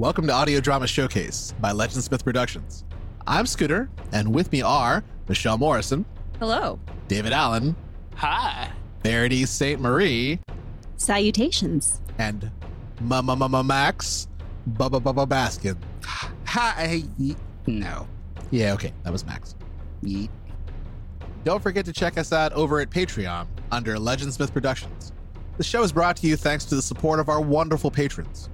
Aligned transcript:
Welcome 0.00 0.26
to 0.28 0.32
Audio 0.32 0.60
Drama 0.60 0.86
Showcase 0.86 1.52
by 1.60 1.72
Legend 1.72 2.02
Smith 2.02 2.24
Productions. 2.24 2.86
I'm 3.26 3.44
Scooter, 3.44 3.90
and 4.12 4.34
with 4.34 4.50
me 4.50 4.62
are 4.62 5.04
Michelle 5.28 5.58
Morrison, 5.58 6.06
Hello. 6.38 6.80
David 7.06 7.34
Allen, 7.34 7.76
Hi. 8.14 8.70
Verity 9.02 9.44
St. 9.44 9.78
Marie, 9.78 10.40
Salutations. 10.96 12.00
and 12.16 12.50
Mama 13.02 13.36
Mama 13.36 13.62
Max 13.62 14.26
Bubba 14.70 15.02
Bubba 15.02 15.28
Baskin. 15.28 15.76
Hi. 16.46 17.02
No. 17.66 18.08
Yeah, 18.50 18.72
okay, 18.72 18.94
that 19.02 19.12
was 19.12 19.26
Max. 19.26 19.54
Yeet. 20.02 20.30
Don't 21.44 21.62
forget 21.62 21.84
to 21.84 21.92
check 21.92 22.16
us 22.16 22.32
out 22.32 22.54
over 22.54 22.80
at 22.80 22.88
Patreon 22.88 23.46
under 23.70 23.98
Legend 23.98 24.32
Smith 24.32 24.50
Productions. 24.54 25.12
The 25.58 25.62
show 25.62 25.82
is 25.82 25.92
brought 25.92 26.16
to 26.16 26.26
you 26.26 26.36
thanks 26.36 26.64
to 26.64 26.74
the 26.74 26.80
support 26.80 27.20
of 27.20 27.28
our 27.28 27.42
wonderful 27.42 27.90
patrons. 27.90 28.48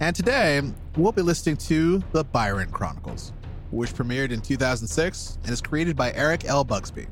And 0.00 0.14
today, 0.14 0.62
we'll 0.96 1.10
be 1.10 1.22
listening 1.22 1.56
to 1.56 2.00
The 2.12 2.22
Byron 2.22 2.70
Chronicles, 2.70 3.32
which 3.72 3.92
premiered 3.92 4.30
in 4.30 4.40
2006 4.40 5.38
and 5.42 5.52
is 5.52 5.60
created 5.60 5.96
by 5.96 6.12
Eric 6.12 6.44
L. 6.44 6.62
Busby. 6.62 7.08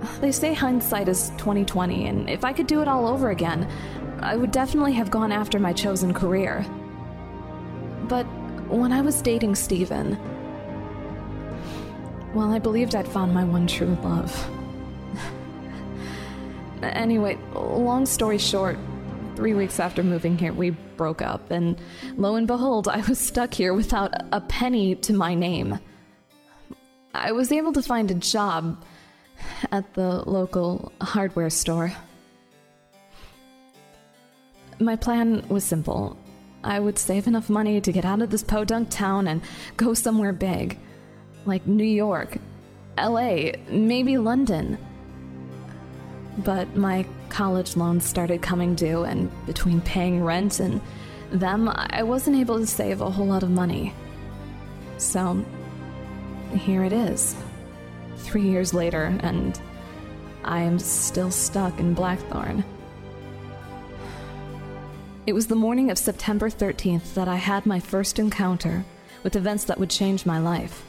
They 0.22 0.32
say 0.32 0.54
hindsight 0.54 1.10
is 1.10 1.32
2020, 1.38 2.08
and 2.08 2.30
if 2.30 2.46
I 2.46 2.54
could 2.54 2.68
do 2.68 2.82
it 2.82 2.88
all 2.88 3.08
over 3.08 3.32
again, 3.32 3.68
I 4.20 4.36
would 4.36 4.52
definitely 4.52 4.94
have 4.94 5.12
gone 5.12 5.32
after 5.32 5.60
my 5.60 5.74
chosen 5.74 6.14
career. 6.14 6.66
But 8.08 8.26
when 8.70 8.92
I 8.92 9.02
was 9.02 9.22
dating 9.22 9.56
Steven, 9.56 10.18
well, 12.34 12.52
I 12.52 12.60
believed 12.60 12.96
I'd 12.96 13.08
found 13.08 13.34
my 13.34 13.44
one 13.44 13.68
true 13.68 13.98
love. 14.04 14.50
anyway, 16.82 17.38
long 17.54 18.06
story 18.06 18.38
short, 18.38 18.78
three 19.36 19.54
weeks 19.54 19.80
after 19.80 20.04
moving 20.04 20.38
here, 20.38 20.54
we 20.54 20.72
broke 20.98 21.22
up, 21.22 21.52
and 21.52 21.80
lo 22.18 22.36
and 22.36 22.48
behold, 22.48 22.88
I 22.88 23.02
was 23.02 23.20
stuck 23.20 23.54
here 23.54 23.74
without 23.74 24.14
a 24.32 24.42
penny 24.42 24.96
to 24.96 25.14
my 25.14 25.36
name. 25.36 25.80
I 27.14 27.32
was 27.32 27.52
able 27.52 27.74
to 27.74 27.82
find 27.82 28.12
a 28.12 28.16
job 28.16 28.84
at 29.72 29.94
the 29.94 30.30
local 30.30 30.92
hardware 31.02 31.50
store. 31.50 31.94
My 34.80 34.96
plan 34.96 35.48
was 35.50 35.64
simple. 35.64 36.18
I 36.64 36.80
would 36.80 37.00
save 37.00 37.28
enough 37.28 37.50
money 37.50 37.82
to 37.82 37.92
get 37.92 38.06
out 38.06 38.22
of 38.22 38.30
this 38.30 38.44
podunk 38.44 38.90
town 38.90 39.28
and 39.28 39.42
go 39.76 39.94
somewhere 39.94 40.34
big. 40.34 40.78
Like 41.46 41.66
New 41.66 41.84
York, 41.84 42.38
LA, 42.98 43.52
maybe 43.70 44.18
London. 44.18 44.78
But 46.40 46.76
my 46.76 47.06
college 47.30 47.76
loans 47.76 48.06
started 48.06 48.42
coming 48.42 48.76
due, 48.76 49.04
and 49.04 49.32
between 49.46 49.82
paying 49.82 50.24
rent 50.24 50.60
and 50.60 50.80
them, 51.32 51.70
I 51.74 52.04
wasn't 52.04 52.38
able 52.38 52.60
to 52.60 52.68
save 52.68 53.02
a 53.02 53.10
whole 53.10 53.28
lot 53.28 53.44
of 53.44 53.50
money. 53.50 53.94
So, 54.98 55.44
here 56.54 56.84
it 56.84 56.94
is. 56.94 57.36
Three 58.18 58.44
years 58.44 58.74
later, 58.74 59.18
and 59.22 59.60
I 60.44 60.62
am 60.62 60.78
still 60.80 61.32
stuck 61.32 61.80
in 61.80 61.94
Blackthorn. 61.94 62.64
It 65.28 65.36
was 65.36 65.48
the 65.48 65.56
morning 65.56 65.92
of 65.92 65.98
September 65.98 66.50
13th 66.50 67.14
that 67.16 67.28
I 67.28 67.36
had 67.36 67.66
my 67.66 67.82
first 67.82 68.18
encounter 68.18 68.86
with 69.24 69.36
events 69.36 69.66
that 69.66 69.78
would 69.78 69.90
change 69.90 70.26
my 70.26 70.40
life. 70.40 70.86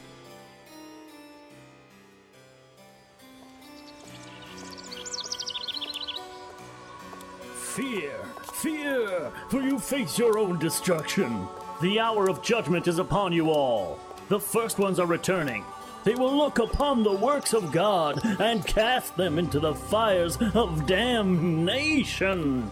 Fear, 7.56 8.12
fear, 8.44 9.32
for 9.50 9.60
you 9.60 9.76
face 9.80 10.16
your 10.16 10.38
own 10.38 10.60
destruction. 10.60 11.48
The 11.82 11.98
hour 11.98 12.30
of 12.30 12.40
judgment 12.40 12.86
is 12.86 13.00
upon 13.00 13.32
you 13.32 13.50
all. 13.50 13.98
The 14.28 14.38
first 14.38 14.78
ones 14.78 15.00
are 15.00 15.06
returning. 15.06 15.64
They 16.04 16.14
will 16.14 16.36
look 16.36 16.60
upon 16.60 17.02
the 17.02 17.10
works 17.12 17.54
of 17.54 17.72
God 17.72 18.20
and 18.40 18.64
cast 18.64 19.16
them 19.16 19.36
into 19.36 19.58
the 19.58 19.74
fires 19.74 20.38
of 20.54 20.86
damnation. 20.86 22.70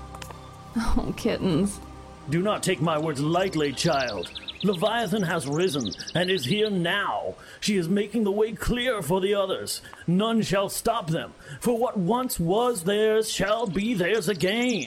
Oh, 0.76 1.14
kittens. 1.16 1.80
Do 2.28 2.42
not 2.42 2.62
take 2.62 2.80
my 2.80 2.98
words 2.98 3.20
lightly, 3.20 3.72
child. 3.72 4.30
Leviathan 4.62 5.22
has 5.22 5.46
risen 5.46 5.92
and 6.14 6.30
is 6.30 6.44
here 6.44 6.70
now. 6.70 7.34
She 7.60 7.76
is 7.76 7.88
making 7.88 8.24
the 8.24 8.32
way 8.32 8.52
clear 8.52 9.00
for 9.00 9.20
the 9.20 9.34
others. 9.34 9.80
None 10.06 10.42
shall 10.42 10.68
stop 10.68 11.08
them, 11.08 11.34
for 11.60 11.78
what 11.78 11.96
once 11.96 12.40
was 12.40 12.82
theirs 12.82 13.30
shall 13.30 13.66
be 13.66 13.94
theirs 13.94 14.28
again. 14.28 14.86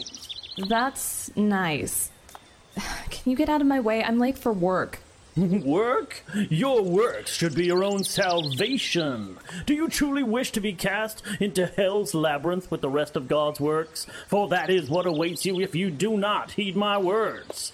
That's 0.68 1.36
nice. 1.36 2.12
Can 3.10 3.32
you 3.32 3.38
get 3.38 3.50
out 3.50 3.62
of 3.62 3.68
my 3.68 3.80
way? 3.80 4.04
I'm 4.04 4.20
late 4.20 4.38
for 4.38 4.52
work. 4.52 5.00
Work? 5.40 6.24
Your 6.50 6.82
works 6.82 7.34
should 7.34 7.56
be 7.56 7.66
your 7.66 7.82
own 7.82 8.04
salvation. 8.04 9.38
Do 9.66 9.74
you 9.74 9.88
truly 9.88 10.22
wish 10.22 10.52
to 10.52 10.60
be 10.60 10.74
cast 10.74 11.24
into 11.40 11.66
hell's 11.66 12.14
labyrinth 12.14 12.70
with 12.70 12.82
the 12.82 12.90
rest 12.90 13.16
of 13.16 13.30
God's 13.30 13.62
works? 13.62 14.06
For 14.28 14.50
that 14.50 14.70
is 14.70 14.90
what 14.90 15.06
awaits 15.06 15.46
you 15.46 15.62
if 15.62 15.76
you 15.76 15.92
do 15.92 16.18
not 16.18 16.52
heed 16.52 16.76
my 16.76 16.98
words. 16.98 17.72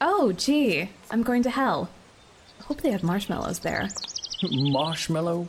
Oh, 0.00 0.32
gee. 0.32 0.90
I'm 1.12 1.22
going 1.22 1.44
to 1.44 1.50
hell. 1.50 1.90
I 2.58 2.64
hope 2.64 2.80
they 2.80 2.90
have 2.90 3.04
marshmallows 3.04 3.60
there. 3.60 3.88
Marshmallow? 4.50 5.48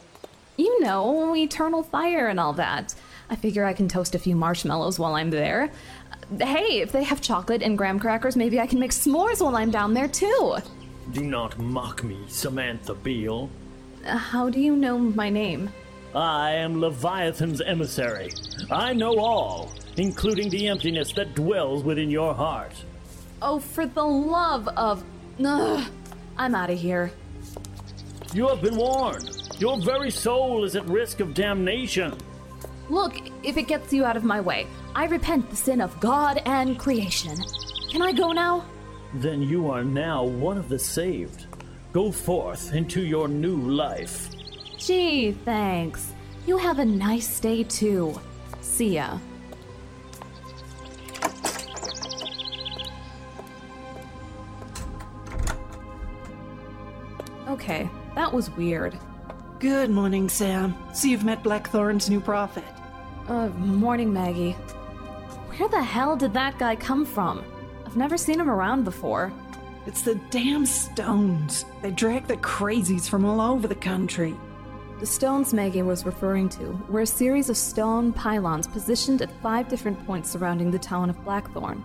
You 0.57 0.83
know, 0.83 1.35
eternal 1.35 1.81
fire 1.81 2.27
and 2.27 2.39
all 2.39 2.53
that. 2.53 2.93
I 3.31 3.35
figure 3.35 3.65
I 3.65 3.73
can 3.73 3.87
toast 3.87 4.13
a 4.13 4.19
few 4.19 4.35
marshmallows 4.35 4.99
while 4.99 5.15
I'm 5.15 5.31
there. 5.31 5.71
Hey, 6.39 6.81
if 6.81 6.91
they 6.91 7.03
have 7.03 7.19
chocolate 7.19 7.63
and 7.63 7.79
graham 7.79 7.99
crackers, 7.99 8.35
maybe 8.35 8.59
I 8.59 8.67
can 8.67 8.79
make 8.79 8.91
s'mores 8.91 9.41
while 9.41 9.55
I'm 9.55 9.71
down 9.71 9.95
there 9.95 10.07
too. 10.07 10.57
Do 11.11 11.23
not 11.23 11.57
mock 11.59 12.03
me, 12.03 12.17
Samantha 12.27 12.93
Beale. 12.93 13.49
Uh, 14.05 14.17
How 14.17 14.49
do 14.49 14.59
you 14.59 14.75
know 14.75 14.97
my 14.97 15.29
name? 15.29 15.69
I 16.15 16.51
am 16.51 16.79
Leviathan's 16.81 17.61
emissary. 17.61 18.31
I 18.69 18.93
know 18.93 19.17
all, 19.19 19.71
including 19.97 20.49
the 20.49 20.67
emptiness 20.67 21.11
that 21.13 21.35
dwells 21.35 21.83
within 21.83 22.09
your 22.09 22.33
heart. 22.33 22.73
Oh, 23.41 23.59
for 23.59 23.85
the 23.85 24.03
love 24.03 24.67
of. 24.69 25.03
Ugh. 25.43 25.87
I'm 26.37 26.55
out 26.55 26.69
of 26.69 26.79
here. 26.79 27.11
You 28.33 28.47
have 28.47 28.61
been 28.61 28.77
warned. 28.77 29.29
Your 29.59 29.77
very 29.81 30.11
soul 30.11 30.63
is 30.63 30.75
at 30.75 30.85
risk 30.85 31.19
of 31.19 31.33
damnation. 31.33 32.17
Look, 32.89 33.15
if 33.43 33.57
it 33.57 33.63
gets 33.63 33.93
you 33.93 34.05
out 34.05 34.17
of 34.17 34.23
my 34.23 34.41
way, 34.41 34.67
I 34.95 35.05
repent 35.05 35.49
the 35.49 35.55
sin 35.55 35.81
of 35.81 35.97
God 35.99 36.41
and 36.45 36.77
creation. 36.79 37.35
Can 37.89 38.01
I 38.01 38.11
go 38.11 38.31
now? 38.31 38.65
Then 39.13 39.41
you 39.41 39.69
are 39.69 39.83
now 39.83 40.23
one 40.23 40.57
of 40.57 40.69
the 40.69 40.79
saved. 40.79 41.45
Go 41.91 42.11
forth 42.11 42.73
into 42.73 43.01
your 43.01 43.27
new 43.27 43.57
life. 43.57 44.29
Gee, 44.77 45.33
thanks. 45.33 46.13
You 46.47 46.57
have 46.57 46.79
a 46.79 46.85
nice 46.85 47.39
day 47.39 47.63
too. 47.63 48.19
See 48.61 48.95
ya. 48.95 49.17
Okay, 57.47 57.89
that 58.15 58.31
was 58.31 58.49
weird. 58.51 58.97
Good 59.59 59.89
morning, 59.89 60.29
Sam. 60.29 60.73
So 60.93 61.09
you've 61.09 61.25
met 61.25 61.43
Blackthorn's 61.43 62.09
new 62.09 62.21
prophet. 62.21 62.63
Uh, 63.27 63.49
morning, 63.49 64.13
Maggie. 64.13 64.53
Where 65.49 65.67
the 65.67 65.83
hell 65.83 66.15
did 66.15 66.33
that 66.33 66.57
guy 66.57 66.77
come 66.77 67.05
from? 67.05 67.43
I've 67.91 67.97
never 67.97 68.17
seen 68.17 68.39
him 68.39 68.49
around 68.49 68.85
before. 68.85 69.33
It's 69.85 70.03
the 70.03 70.15
damn 70.29 70.65
stones. 70.65 71.65
They 71.81 71.91
drag 71.91 72.25
the 72.25 72.37
crazies 72.37 73.09
from 73.09 73.25
all 73.25 73.41
over 73.41 73.67
the 73.67 73.75
country. 73.75 74.33
The 75.01 75.05
stones 75.05 75.53
Maggie 75.53 75.81
was 75.81 76.05
referring 76.05 76.47
to 76.51 76.81
were 76.87 77.01
a 77.01 77.05
series 77.05 77.49
of 77.49 77.57
stone 77.57 78.13
pylons 78.13 78.65
positioned 78.65 79.21
at 79.21 79.41
five 79.41 79.67
different 79.67 80.05
points 80.05 80.31
surrounding 80.31 80.71
the 80.71 80.79
town 80.79 81.09
of 81.09 81.21
Blackthorn. 81.25 81.83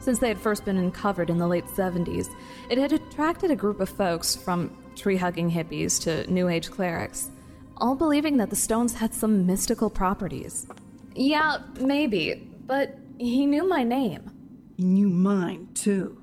Since 0.00 0.20
they 0.20 0.28
had 0.28 0.40
first 0.40 0.64
been 0.64 0.78
uncovered 0.78 1.28
in 1.28 1.36
the 1.36 1.46
late 1.46 1.66
70s, 1.66 2.34
it 2.70 2.78
had 2.78 2.94
attracted 2.94 3.50
a 3.50 3.56
group 3.56 3.80
of 3.80 3.90
folks 3.90 4.34
from 4.34 4.74
tree 4.96 5.18
hugging 5.18 5.50
hippies 5.50 6.00
to 6.04 6.32
New 6.32 6.48
Age 6.48 6.70
clerics, 6.70 7.28
all 7.76 7.94
believing 7.94 8.38
that 8.38 8.48
the 8.48 8.56
stones 8.56 8.94
had 8.94 9.12
some 9.12 9.44
mystical 9.44 9.90
properties. 9.90 10.66
Yeah, 11.14 11.58
maybe, 11.78 12.50
but 12.66 12.96
he 13.18 13.44
knew 13.44 13.68
my 13.68 13.82
name. 13.82 14.30
He 14.76 14.84
knew 14.84 15.08
mine, 15.08 15.68
too. 15.74 16.22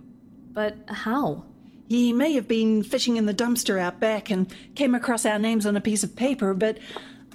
But 0.51 0.77
how? 0.88 1.45
He 1.89 2.13
may 2.13 2.33
have 2.33 2.47
been 2.47 2.83
fishing 2.83 3.17
in 3.17 3.25
the 3.25 3.33
dumpster 3.33 3.79
out 3.79 4.00
back 4.00 4.29
and 4.29 4.53
came 4.75 4.95
across 4.95 5.25
our 5.25 5.39
names 5.39 5.65
on 5.65 5.75
a 5.75 5.81
piece 5.81 6.03
of 6.03 6.15
paper, 6.15 6.53
but 6.53 6.77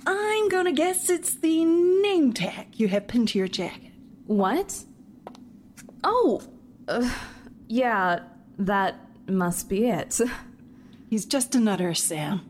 I'm 0.06 0.48
gonna 0.48 0.72
guess 0.72 1.10
it's 1.10 1.34
the 1.34 1.64
name 1.64 2.32
tag 2.32 2.68
you 2.74 2.88
have 2.88 3.08
pinned 3.08 3.28
to 3.28 3.38
your 3.38 3.48
jacket. 3.48 3.92
What? 4.26 4.84
Oh, 6.02 6.42
uh, 6.86 7.12
yeah, 7.66 8.20
that 8.58 8.96
must 9.28 9.68
be 9.68 9.86
it. 9.86 10.20
He's 11.10 11.26
just 11.26 11.54
a 11.54 11.60
nutter, 11.60 11.94
Sam. 11.94 12.48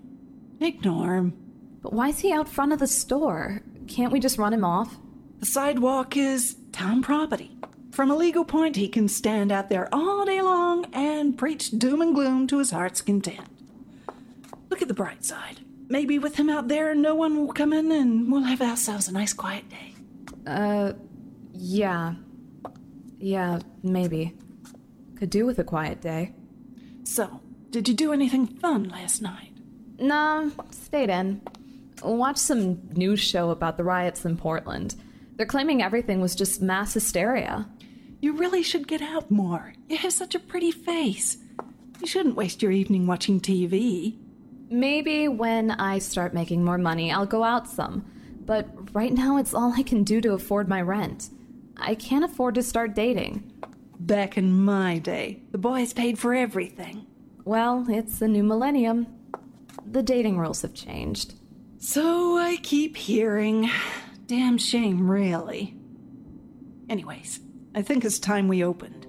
Ignore 0.61 1.17
him. 1.17 1.37
But 1.82 1.93
why 1.93 2.09
is 2.09 2.19
he 2.20 2.32
out 2.32 2.49
front 2.49 2.73
of 2.73 2.79
the 2.79 2.87
store? 2.87 3.62
Can't 3.87 4.12
we 4.12 4.20
just 4.20 4.38
run 4.38 4.53
him 4.53 4.65
off? 4.65 4.97
The 5.38 5.47
sidewalk 5.47 6.17
is 6.17 6.56
town 6.73 7.03
property. 7.03 7.57
From 7.99 8.12
a 8.12 8.17
legal 8.17 8.45
point, 8.45 8.77
he 8.77 8.87
can 8.87 9.09
stand 9.09 9.50
out 9.50 9.71
there 9.71 9.93
all 9.93 10.25
day 10.25 10.41
long 10.41 10.85
and 10.93 11.37
preach 11.37 11.73
doom 11.73 12.00
and 12.00 12.15
gloom 12.15 12.47
to 12.47 12.59
his 12.59 12.71
heart's 12.71 13.03
content. 13.03 13.49
Look 14.71 14.81
at 14.81 14.87
the 14.87 14.95
bright 14.95 15.25
side. 15.25 15.62
Maybe 15.89 16.17
with 16.17 16.37
him 16.37 16.49
out 16.49 16.69
there, 16.69 16.95
no 16.95 17.17
one 17.17 17.37
will 17.37 17.53
come 17.53 17.73
in 17.73 17.91
and 17.91 18.31
we'll 18.31 18.45
have 18.45 18.62
ourselves 18.62 19.09
a 19.09 19.12
nice 19.12 19.33
quiet 19.33 19.69
day. 19.69 19.95
Uh, 20.47 20.93
yeah. 21.53 22.15
Yeah, 23.19 23.59
maybe. 23.83 24.37
Could 25.17 25.31
do 25.31 25.44
with 25.44 25.59
a 25.59 25.65
quiet 25.65 26.01
day. 26.01 26.35
So, 27.03 27.41
did 27.71 27.89
you 27.89 27.94
do 27.94 28.12
anything 28.12 28.47
fun 28.47 28.91
last 28.91 29.23
night? 29.23 29.55
Nah, 29.99 30.51
stayed 30.71 31.11
in. 31.11 31.43
Watched 32.05 32.39
some 32.39 32.79
news 32.93 33.19
show 33.19 33.51
about 33.51 33.77
the 33.77 33.83
riots 33.83 34.25
in 34.25 34.37
Portland. 34.37 34.94
They're 35.35 35.47
claiming 35.47 35.83
everything 35.83 36.21
was 36.21 36.37
just 36.37 36.62
mass 36.62 36.94
hysteria. 36.94 37.69
You 38.20 38.32
really 38.32 38.62
should 38.62 38.88
get 38.88 39.00
out 39.00 39.31
more. 39.31 39.75
You 39.88 39.97
have 39.99 40.12
such 40.12 40.35
a 40.35 40.41
pretty 40.41 40.73
face. 40.73 41.38
You 42.00 42.06
shouldn't 42.06 42.37
waste 42.37 42.62
your 42.62 42.73
evening 42.73 43.06
watching 43.06 43.41
TV. 43.41 44.17
Maybe 44.70 45.29
when 45.29 45.70
I 45.70 45.99
start 45.99 46.35
making 46.35 46.65
more 46.65 46.79
money, 46.79 47.12
I'll 47.12 47.26
go 47.26 47.44
out 47.44 47.69
some. 47.69 48.05
But 48.44 48.69
right 48.94 49.12
now, 49.12 49.37
it's 49.37 49.55
all 49.55 49.73
I 49.76 49.82
can 49.82 50.05
do 50.05 50.20
to 50.20 50.32
afford 50.32 50.69
my 50.69 50.82
rent. 50.82 51.31
I 51.76 51.94
can't 51.94 52.25
afford 52.25 52.55
to 52.56 52.62
start 52.62 52.94
dating. 52.94 53.53
Back 54.00 54.37
in 54.37 54.53
my 54.53 54.99
day, 54.99 55.43
the 55.50 55.59
boys 55.59 55.93
paid 55.93 56.19
for 56.19 56.35
everything. 56.35 57.06
Well, 57.44 57.87
it's 57.88 58.19
the 58.19 58.29
new 58.29 58.43
millennium. 58.43 59.06
The 59.91 60.03
dating 60.03 60.38
rules 60.38 60.62
have 60.62 60.75
changed. 60.75 61.35
So 61.79 62.37
I 62.37 62.56
keep 62.62 62.97
hearing. 62.97 63.70
Damn 64.26 64.59
shame, 64.59 65.11
really. 65.11 65.76
Anyways, 66.88 67.41
I 67.75 67.82
think 67.82 68.05
it's 68.05 68.19
time 68.19 68.49
we 68.49 68.65
opened. 68.65 69.06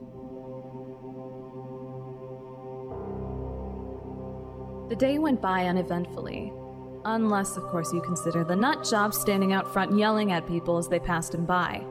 The 4.90 4.96
day 4.96 5.20
went 5.20 5.42
by 5.42 5.66
uneventfully. 5.66 6.52
Unless, 7.06 7.58
of 7.58 7.64
course, 7.64 7.94
you 7.94 8.02
consider 8.02 8.44
the 8.44 8.56
nut 8.56 8.84
job 8.90 9.14
standing 9.14 9.54
out 9.54 9.72
front 9.72 9.98
yelling 9.98 10.32
at 10.32 10.48
people 10.48 10.78
as 10.78 10.88
they 10.88 11.00
passed 11.00 11.34
him 11.34 11.46
by. 11.46 11.84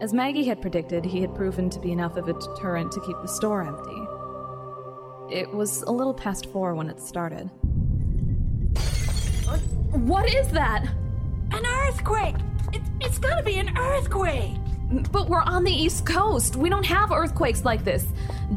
As 0.00 0.12
Maggie 0.12 0.44
had 0.44 0.60
predicted, 0.60 1.04
he 1.04 1.20
had 1.20 1.34
proven 1.34 1.70
to 1.70 1.78
be 1.78 1.92
enough 1.92 2.16
of 2.16 2.26
a 2.26 2.32
deterrent 2.32 2.90
to 2.92 3.00
keep 3.02 3.16
the 3.22 3.28
store 3.28 3.62
empty. 3.62 4.02
It 5.32 5.52
was 5.54 5.82
a 5.82 5.92
little 5.92 6.14
past 6.14 6.46
four 6.46 6.74
when 6.74 6.90
it 6.90 7.00
started. 7.00 7.44
What 9.92 10.34
is 10.34 10.48
that? 10.48 10.86
An 11.52 11.66
earthquake! 11.66 12.36
It, 12.72 12.82
it's 13.00 13.18
gotta 13.18 13.42
be 13.42 13.58
an 13.58 13.76
earthquake! 13.76 14.56
But 15.10 15.28
we're 15.28 15.42
on 15.42 15.64
the 15.64 15.72
East 15.72 16.04
Coast. 16.04 16.56
We 16.56 16.68
don't 16.68 16.84
have 16.84 17.12
earthquakes 17.12 17.64
like 17.64 17.84
this. 17.84 18.06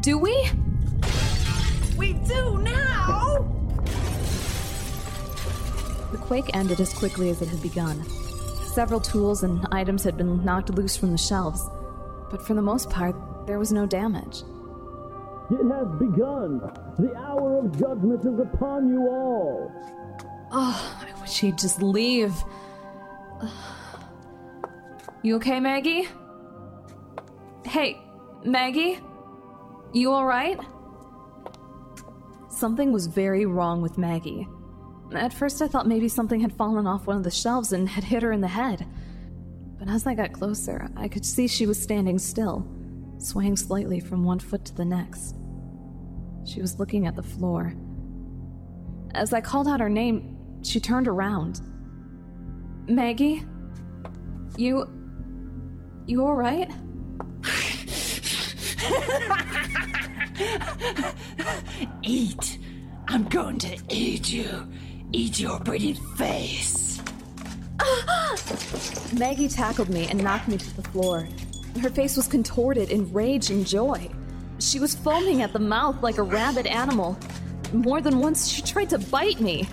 Do 0.00 0.18
we? 0.18 0.50
We 1.96 2.12
do 2.12 2.58
now! 2.58 3.50
The 6.12 6.18
quake 6.18 6.54
ended 6.54 6.80
as 6.80 6.92
quickly 6.92 7.30
as 7.30 7.40
it 7.40 7.48
had 7.48 7.62
begun. 7.62 8.04
Several 8.66 9.00
tools 9.00 9.42
and 9.42 9.66
items 9.72 10.04
had 10.04 10.18
been 10.18 10.44
knocked 10.44 10.68
loose 10.70 10.96
from 10.96 11.12
the 11.12 11.18
shelves, 11.18 11.62
but 12.30 12.46
for 12.46 12.52
the 12.52 12.60
most 12.60 12.90
part, 12.90 13.16
there 13.46 13.58
was 13.58 13.72
no 13.72 13.86
damage. 13.86 14.42
It 15.50 15.64
has 15.72 15.86
begun. 15.98 16.60
The 16.98 17.14
hour 17.16 17.60
of 17.60 17.78
judgment 17.78 18.20
is 18.20 18.38
upon 18.40 18.88
you 18.88 19.08
all. 19.08 19.72
Oh, 20.52 20.98
I 21.00 21.20
wish 21.22 21.38
he'd 21.40 21.56
just 21.56 21.80
leave. 21.80 22.34
You 25.22 25.36
okay, 25.36 25.60
Maggie? 25.60 26.08
Hey, 27.66 28.00
Maggie? 28.44 29.00
You 29.92 30.12
alright? 30.12 30.60
Something 32.48 32.92
was 32.92 33.08
very 33.08 33.44
wrong 33.44 33.82
with 33.82 33.98
Maggie. 33.98 34.46
At 35.12 35.32
first, 35.32 35.60
I 35.60 35.66
thought 35.66 35.88
maybe 35.88 36.08
something 36.08 36.40
had 36.40 36.52
fallen 36.52 36.86
off 36.86 37.08
one 37.08 37.16
of 37.16 37.24
the 37.24 37.30
shelves 37.30 37.72
and 37.72 37.88
had 37.88 38.04
hit 38.04 38.22
her 38.22 38.30
in 38.30 38.40
the 38.40 38.46
head. 38.46 38.86
But 39.80 39.88
as 39.88 40.06
I 40.06 40.14
got 40.14 40.32
closer, 40.32 40.88
I 40.96 41.08
could 41.08 41.26
see 41.26 41.48
she 41.48 41.66
was 41.66 41.82
standing 41.82 42.20
still, 42.20 42.64
swaying 43.18 43.56
slightly 43.56 43.98
from 43.98 44.22
one 44.22 44.38
foot 44.38 44.64
to 44.66 44.74
the 44.74 44.84
next. 44.84 45.34
She 46.44 46.60
was 46.60 46.78
looking 46.78 47.08
at 47.08 47.16
the 47.16 47.22
floor. 47.24 47.74
As 49.12 49.32
I 49.32 49.40
called 49.40 49.66
out 49.66 49.80
her 49.80 49.88
name, 49.88 50.38
she 50.62 50.78
turned 50.78 51.08
around. 51.08 51.60
Maggie? 52.86 53.44
You. 54.56 54.88
You 56.06 56.22
alright? 56.22 56.70
Eat. 62.02 62.58
I'm 63.08 63.24
going 63.24 63.58
to 63.58 63.76
eat 63.88 64.32
you. 64.32 64.66
Eat 65.12 65.40
your 65.40 65.60
pretty 65.60 65.94
face. 66.16 67.00
Maggie 69.18 69.48
tackled 69.48 69.88
me 69.88 70.08
and 70.08 70.22
knocked 70.22 70.48
me 70.48 70.58
to 70.58 70.76
the 70.76 70.82
floor. 70.82 71.28
Her 71.80 71.90
face 71.90 72.16
was 72.16 72.26
contorted 72.26 72.90
in 72.90 73.12
rage 73.12 73.50
and 73.50 73.66
joy. 73.66 74.10
She 74.58 74.80
was 74.80 74.94
foaming 74.94 75.42
at 75.42 75.52
the 75.52 75.58
mouth 75.58 76.02
like 76.02 76.18
a 76.18 76.22
rabid 76.22 76.66
animal. 76.66 77.18
More 77.72 78.00
than 78.00 78.18
once, 78.18 78.48
she 78.48 78.62
tried 78.62 78.90
to 78.90 78.98
bite 78.98 79.40
me. 79.40 79.68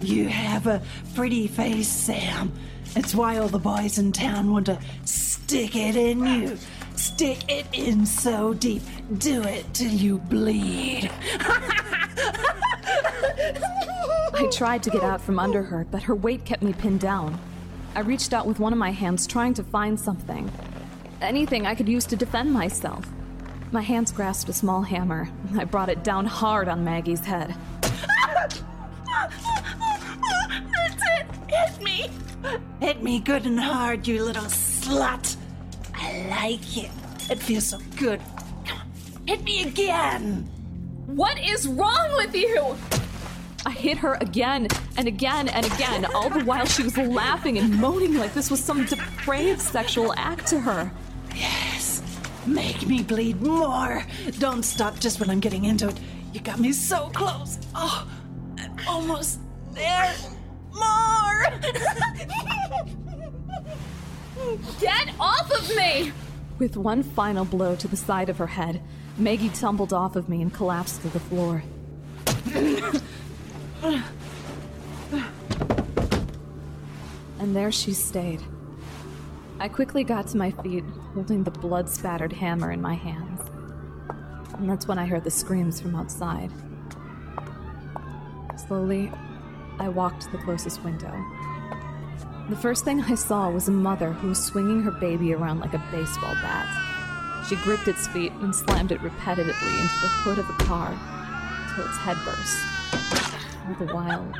You 0.00 0.28
have 0.28 0.66
a 0.66 0.82
pretty 1.14 1.46
face, 1.46 1.88
Sam. 1.88 2.52
It's 2.96 3.14
why 3.14 3.38
all 3.38 3.48
the 3.48 3.58
boys 3.58 3.98
in 3.98 4.12
town 4.12 4.52
want 4.52 4.66
to 4.66 4.78
stick 5.04 5.76
it 5.76 5.96
in 5.96 6.24
you. 6.24 6.58
Stick 6.98 7.48
it 7.48 7.66
in 7.72 8.04
so 8.04 8.52
deep. 8.54 8.82
Do 9.18 9.40
it 9.44 9.72
till 9.72 9.92
you 9.92 10.18
bleed. 10.18 11.08
I 14.34 14.48
tried 14.52 14.82
to 14.82 14.90
get 14.90 15.04
out 15.04 15.20
from 15.20 15.38
under 15.38 15.62
her, 15.62 15.86
but 15.92 16.02
her 16.02 16.16
weight 16.16 16.44
kept 16.44 16.60
me 16.60 16.72
pinned 16.72 16.98
down. 16.98 17.38
I 17.94 18.00
reached 18.00 18.32
out 18.32 18.46
with 18.46 18.58
one 18.58 18.72
of 18.72 18.80
my 18.80 18.90
hands, 18.90 19.28
trying 19.28 19.54
to 19.54 19.62
find 19.62 19.98
something. 19.98 20.50
anything 21.20 21.66
I 21.66 21.76
could 21.76 21.88
use 21.88 22.04
to 22.06 22.16
defend 22.16 22.52
myself. 22.52 23.06
My 23.70 23.82
hands 23.82 24.10
grasped 24.10 24.50
a 24.50 24.52
small 24.52 24.82
hammer. 24.82 25.28
I 25.56 25.64
brought 25.64 25.90
it 25.90 26.02
down 26.02 26.26
hard 26.26 26.66
on 26.66 26.84
Maggie's 26.84 27.24
head. 27.24 27.54
That's 27.82 28.62
it! 31.16 31.26
Hit 31.48 31.80
me! 31.80 32.10
Hit 32.80 33.04
me 33.04 33.20
good 33.20 33.46
and 33.46 33.60
hard, 33.60 34.08
you 34.08 34.24
little 34.24 34.44
slut! 34.44 35.37
I 36.30 36.50
like 36.50 36.76
it. 36.76 36.90
It 37.30 37.38
feels 37.38 37.66
so 37.66 37.78
good. 37.96 38.20
Come 38.64 38.78
on, 38.78 39.26
hit 39.26 39.42
me 39.44 39.62
again! 39.64 40.48
What 41.06 41.38
is 41.38 41.66
wrong 41.66 42.12
with 42.16 42.34
you? 42.34 42.76
I 43.66 43.70
hit 43.70 43.98
her 43.98 44.14
again 44.20 44.68
and 44.96 45.08
again 45.08 45.48
and 45.48 45.66
again, 45.66 46.04
all 46.14 46.30
the 46.30 46.44
while 46.44 46.66
she 46.66 46.82
was 46.82 46.96
laughing 46.96 47.58
and 47.58 47.74
moaning 47.78 48.14
like 48.14 48.32
this 48.34 48.50
was 48.50 48.62
some 48.62 48.84
depraved 48.84 49.60
sexual 49.60 50.14
act 50.16 50.46
to 50.48 50.60
her. 50.60 50.90
Yes, 51.34 52.02
make 52.46 52.86
me 52.86 53.02
bleed 53.02 53.42
more. 53.42 54.04
Don't 54.38 54.62
stop 54.62 54.98
just 55.00 55.20
when 55.20 55.30
I'm 55.30 55.40
getting 55.40 55.64
into 55.64 55.88
it. 55.88 55.98
You 56.32 56.40
got 56.40 56.60
me 56.60 56.72
so 56.72 57.10
close. 57.14 57.58
Oh, 57.74 58.06
I'm 58.58 58.76
almost 58.86 59.40
there. 59.72 60.14
More! 60.72 61.46
Get 64.80 65.10
off 65.20 65.50
of 65.50 65.76
me! 65.76 66.12
With 66.58 66.76
one 66.76 67.02
final 67.02 67.44
blow 67.44 67.76
to 67.76 67.88
the 67.88 67.96
side 67.96 68.28
of 68.28 68.38
her 68.38 68.46
head, 68.46 68.82
Maggie 69.16 69.50
tumbled 69.50 69.92
off 69.92 70.16
of 70.16 70.28
me 70.28 70.42
and 70.42 70.52
collapsed 70.52 71.02
to 71.02 71.08
the 71.08 71.20
floor. 71.20 71.62
and 77.38 77.56
there 77.56 77.70
she 77.70 77.92
stayed. 77.92 78.42
I 79.60 79.68
quickly 79.68 80.04
got 80.04 80.28
to 80.28 80.36
my 80.36 80.50
feet, 80.50 80.84
holding 81.14 81.44
the 81.44 81.50
blood 81.50 81.88
spattered 81.88 82.32
hammer 82.32 82.70
in 82.70 82.80
my 82.80 82.94
hands. 82.94 83.40
And 84.54 84.70
that's 84.70 84.88
when 84.88 84.98
I 84.98 85.06
heard 85.06 85.24
the 85.24 85.30
screams 85.30 85.80
from 85.80 85.94
outside. 85.94 86.50
Slowly, 88.66 89.12
I 89.78 89.88
walked 89.88 90.22
to 90.22 90.32
the 90.32 90.38
closest 90.38 90.82
window. 90.84 91.12
The 92.48 92.56
first 92.56 92.82
thing 92.82 93.02
I 93.02 93.14
saw 93.14 93.50
was 93.50 93.68
a 93.68 93.72
mother 93.72 94.10
who 94.10 94.28
was 94.28 94.42
swinging 94.42 94.80
her 94.82 94.90
baby 94.90 95.34
around 95.34 95.60
like 95.60 95.74
a 95.74 95.84
baseball 95.90 96.34
bat. 96.36 96.66
She 97.46 97.56
gripped 97.56 97.88
its 97.88 98.08
feet 98.08 98.32
and 98.40 98.56
slammed 98.56 98.90
it 98.90 99.00
repetitively 99.00 99.80
into 99.80 100.00
the 100.00 100.08
hood 100.08 100.38
of 100.38 100.48
a 100.48 100.52
car 100.64 100.98
until 101.68 101.84
its 101.84 101.98
head 101.98 102.16
burst. 102.24 102.58
All 103.66 103.86
the 103.86 103.92
while, 103.92 104.32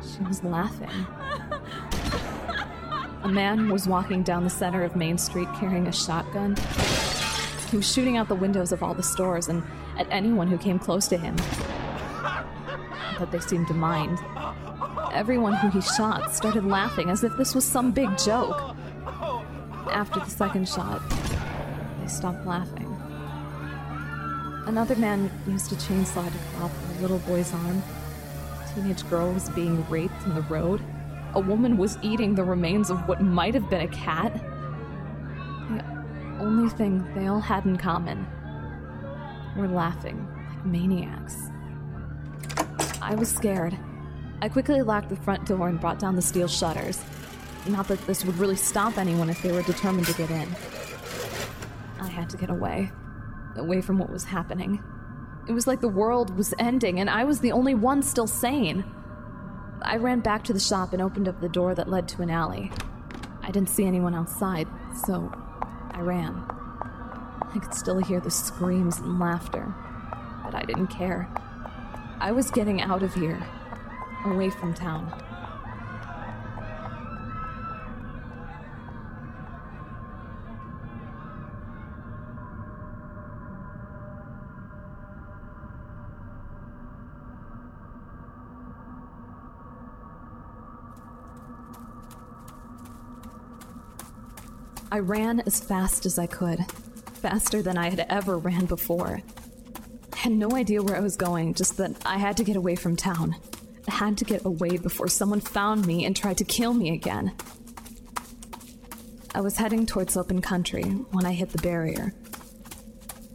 she 0.00 0.22
was 0.28 0.44
laughing. 0.44 0.90
A 3.24 3.28
man 3.28 3.68
was 3.68 3.88
walking 3.88 4.22
down 4.22 4.44
the 4.44 4.50
center 4.50 4.84
of 4.84 4.94
Main 4.94 5.18
Street 5.18 5.48
carrying 5.56 5.88
a 5.88 5.92
shotgun. 5.92 6.54
He 7.72 7.76
was 7.76 7.92
shooting 7.92 8.16
out 8.16 8.28
the 8.28 8.36
windows 8.36 8.70
of 8.70 8.80
all 8.80 8.94
the 8.94 9.02
stores 9.02 9.48
and 9.48 9.64
at 9.98 10.06
anyone 10.10 10.46
who 10.46 10.56
came 10.56 10.78
close 10.78 11.08
to 11.08 11.16
him. 11.16 11.34
But 13.18 13.32
they 13.32 13.40
seemed 13.40 13.66
to 13.66 13.74
mind. 13.74 14.20
Everyone 15.12 15.54
who 15.54 15.68
he 15.70 15.80
shot 15.80 16.32
started 16.32 16.64
laughing 16.64 17.10
as 17.10 17.24
if 17.24 17.36
this 17.36 17.54
was 17.54 17.64
some 17.64 17.90
big 17.90 18.16
joke. 18.16 18.76
After 19.90 20.20
the 20.20 20.30
second 20.30 20.68
shot, 20.68 21.02
they 22.00 22.06
stopped 22.06 22.46
laughing. 22.46 22.86
Another 24.66 24.94
man 24.96 25.30
used 25.48 25.72
a 25.72 25.74
chainsaw 25.76 26.30
to 26.30 26.62
off 26.62 26.72
a 26.98 27.02
little 27.02 27.18
boy's 27.20 27.52
arm. 27.52 27.82
A 28.64 28.74
teenage 28.74 29.08
girl 29.10 29.32
was 29.32 29.48
being 29.50 29.84
raped 29.90 30.22
in 30.24 30.34
the 30.34 30.42
road. 30.42 30.80
A 31.34 31.40
woman 31.40 31.76
was 31.76 31.98
eating 32.02 32.34
the 32.34 32.44
remains 32.44 32.88
of 32.88 33.08
what 33.08 33.20
might 33.20 33.54
have 33.54 33.68
been 33.68 33.80
a 33.80 33.88
cat. 33.88 34.32
The 35.68 35.84
only 36.38 36.70
thing 36.70 37.04
they 37.14 37.26
all 37.26 37.40
had 37.40 37.64
in 37.64 37.76
common 37.76 38.26
were 39.56 39.68
laughing 39.68 40.24
like 40.60 40.66
maniacs. 40.66 41.36
I 43.02 43.14
was 43.16 43.28
scared. 43.28 43.76
I 44.42 44.48
quickly 44.48 44.80
locked 44.80 45.10
the 45.10 45.16
front 45.16 45.46
door 45.46 45.68
and 45.68 45.78
brought 45.78 45.98
down 45.98 46.16
the 46.16 46.22
steel 46.22 46.48
shutters. 46.48 47.02
Not 47.68 47.88
that 47.88 48.06
this 48.06 48.24
would 48.24 48.38
really 48.38 48.56
stop 48.56 48.96
anyone 48.96 49.28
if 49.28 49.42
they 49.42 49.52
were 49.52 49.62
determined 49.62 50.06
to 50.06 50.14
get 50.14 50.30
in. 50.30 50.48
I 52.00 52.08
had 52.08 52.30
to 52.30 52.38
get 52.38 52.48
away. 52.48 52.90
Away 53.56 53.82
from 53.82 53.98
what 53.98 54.10
was 54.10 54.24
happening. 54.24 54.82
It 55.46 55.52
was 55.52 55.66
like 55.66 55.80
the 55.80 55.88
world 55.88 56.36
was 56.36 56.54
ending, 56.58 57.00
and 57.00 57.10
I 57.10 57.24
was 57.24 57.40
the 57.40 57.52
only 57.52 57.74
one 57.74 58.02
still 58.02 58.26
sane. 58.26 58.84
I 59.82 59.96
ran 59.96 60.20
back 60.20 60.44
to 60.44 60.52
the 60.52 60.60
shop 60.60 60.92
and 60.92 61.02
opened 61.02 61.28
up 61.28 61.40
the 61.40 61.48
door 61.48 61.74
that 61.74 61.88
led 61.88 62.08
to 62.08 62.22
an 62.22 62.30
alley. 62.30 62.72
I 63.42 63.50
didn't 63.50 63.70
see 63.70 63.84
anyone 63.84 64.14
outside, 64.14 64.68
so 65.04 65.30
I 65.90 66.00
ran. 66.00 66.42
I 67.42 67.58
could 67.60 67.74
still 67.74 67.98
hear 67.98 68.20
the 68.20 68.30
screams 68.30 68.98
and 69.00 69.18
laughter, 69.18 69.74
but 70.44 70.54
I 70.54 70.62
didn't 70.62 70.86
care. 70.86 71.28
I 72.20 72.32
was 72.32 72.50
getting 72.50 72.80
out 72.80 73.02
of 73.02 73.14
here, 73.14 73.42
away 74.24 74.50
from 74.50 74.74
town. 74.74 75.12
I 94.92 94.98
ran 94.98 95.40
as 95.46 95.60
fast 95.60 96.04
as 96.04 96.18
I 96.18 96.26
could, 96.26 96.66
faster 97.22 97.62
than 97.62 97.78
I 97.78 97.90
had 97.90 98.04
ever 98.08 98.36
ran 98.36 98.66
before. 98.66 99.22
I 100.12 100.16
had 100.16 100.32
no 100.32 100.50
idea 100.50 100.82
where 100.82 100.96
I 100.96 101.00
was 101.00 101.16
going, 101.16 101.54
just 101.54 101.76
that 101.76 101.92
I 102.04 102.18
had 102.18 102.36
to 102.38 102.44
get 102.44 102.56
away 102.56 102.74
from 102.74 102.96
town. 102.96 103.36
Had 103.90 104.16
to 104.18 104.24
get 104.24 104.46
away 104.46 104.78
before 104.78 105.08
someone 105.08 105.40
found 105.40 105.86
me 105.86 106.06
and 106.06 106.16
tried 106.16 106.38
to 106.38 106.44
kill 106.44 106.72
me 106.72 106.90
again. 106.90 107.32
I 109.34 109.42
was 109.42 109.58
heading 109.58 109.84
towards 109.84 110.16
open 110.16 110.40
country 110.40 110.84
when 110.84 111.26
I 111.26 111.32
hit 111.32 111.50
the 111.50 111.60
barrier. 111.60 112.14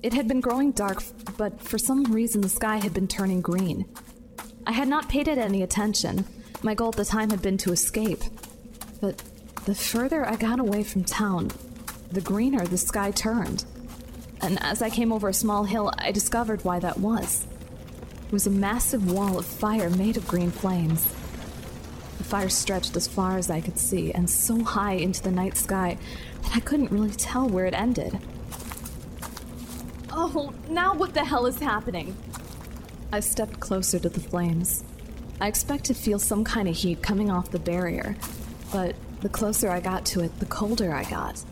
It 0.01 0.13
had 0.13 0.27
been 0.27 0.41
growing 0.41 0.71
dark, 0.71 1.03
but 1.37 1.61
for 1.61 1.77
some 1.77 2.03
reason 2.05 2.41
the 2.41 2.49
sky 2.49 2.77
had 2.77 2.95
been 2.95 3.07
turning 3.07 3.41
green. 3.41 3.85
I 4.65 4.71
had 4.71 4.87
not 4.87 5.07
paid 5.07 5.27
it 5.27 5.37
any 5.37 5.61
attention. 5.61 6.25
My 6.63 6.73
goal 6.73 6.89
at 6.89 6.95
the 6.95 7.05
time 7.05 7.29
had 7.29 7.43
been 7.43 7.57
to 7.59 7.71
escape. 7.71 8.23
But 9.01 9.21
the 9.65 9.75
further 9.75 10.27
I 10.27 10.35
got 10.35 10.59
away 10.59 10.83
from 10.83 11.03
town, 11.03 11.51
the 12.11 12.21
greener 12.21 12.65
the 12.65 12.77
sky 12.79 13.11
turned. 13.11 13.65
And 14.41 14.57
as 14.63 14.81
I 14.81 14.89
came 14.89 15.11
over 15.11 15.29
a 15.29 15.33
small 15.33 15.65
hill, 15.65 15.91
I 15.99 16.11
discovered 16.11 16.65
why 16.65 16.79
that 16.79 16.97
was. 16.99 17.45
Was 18.31 18.47
a 18.47 18.51
massive 18.51 19.11
wall 19.11 19.37
of 19.37 19.45
fire 19.45 19.89
made 19.89 20.17
of 20.17 20.27
green 20.27 20.51
flames. 20.51 21.03
The 22.17 22.23
fire 22.23 22.49
stretched 22.49 22.95
as 22.95 23.07
far 23.07 23.37
as 23.37 23.49
I 23.49 23.61
could 23.61 23.77
see 23.77 24.11
and 24.11 24.29
so 24.29 24.63
high 24.63 24.93
into 24.93 25.21
the 25.21 25.31
night 25.31 25.57
sky 25.57 25.97
that 26.41 26.55
I 26.55 26.59
couldn't 26.59 26.91
really 26.91 27.11
tell 27.11 27.47
where 27.47 27.65
it 27.65 27.73
ended. 27.73 28.19
Oh, 30.11 30.53
now 30.69 30.95
what 30.95 31.13
the 31.13 31.23
hell 31.25 31.45
is 31.45 31.59
happening? 31.59 32.15
I 33.11 33.19
stepped 33.19 33.59
closer 33.59 33.99
to 33.99 34.09
the 34.09 34.19
flames. 34.19 34.83
I 35.39 35.47
expect 35.47 35.85
to 35.85 35.93
feel 35.93 36.19
some 36.19 36.43
kind 36.43 36.67
of 36.67 36.75
heat 36.75 37.01
coming 37.01 37.29
off 37.29 37.51
the 37.51 37.59
barrier, 37.59 38.15
but 38.71 38.95
the 39.21 39.29
closer 39.29 39.69
I 39.69 39.81
got 39.81 40.05
to 40.07 40.21
it, 40.21 40.39
the 40.39 40.45
colder 40.45 40.93
I 40.93 41.03
got. 41.03 41.43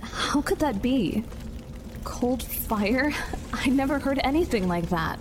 How 0.00 0.40
could 0.40 0.60
that 0.60 0.80
be? 0.80 1.24
Cold 2.04 2.42
fire? 2.42 3.12
I 3.52 3.68
never 3.68 3.98
heard 3.98 4.20
anything 4.22 4.68
like 4.68 4.88
that. 4.90 5.18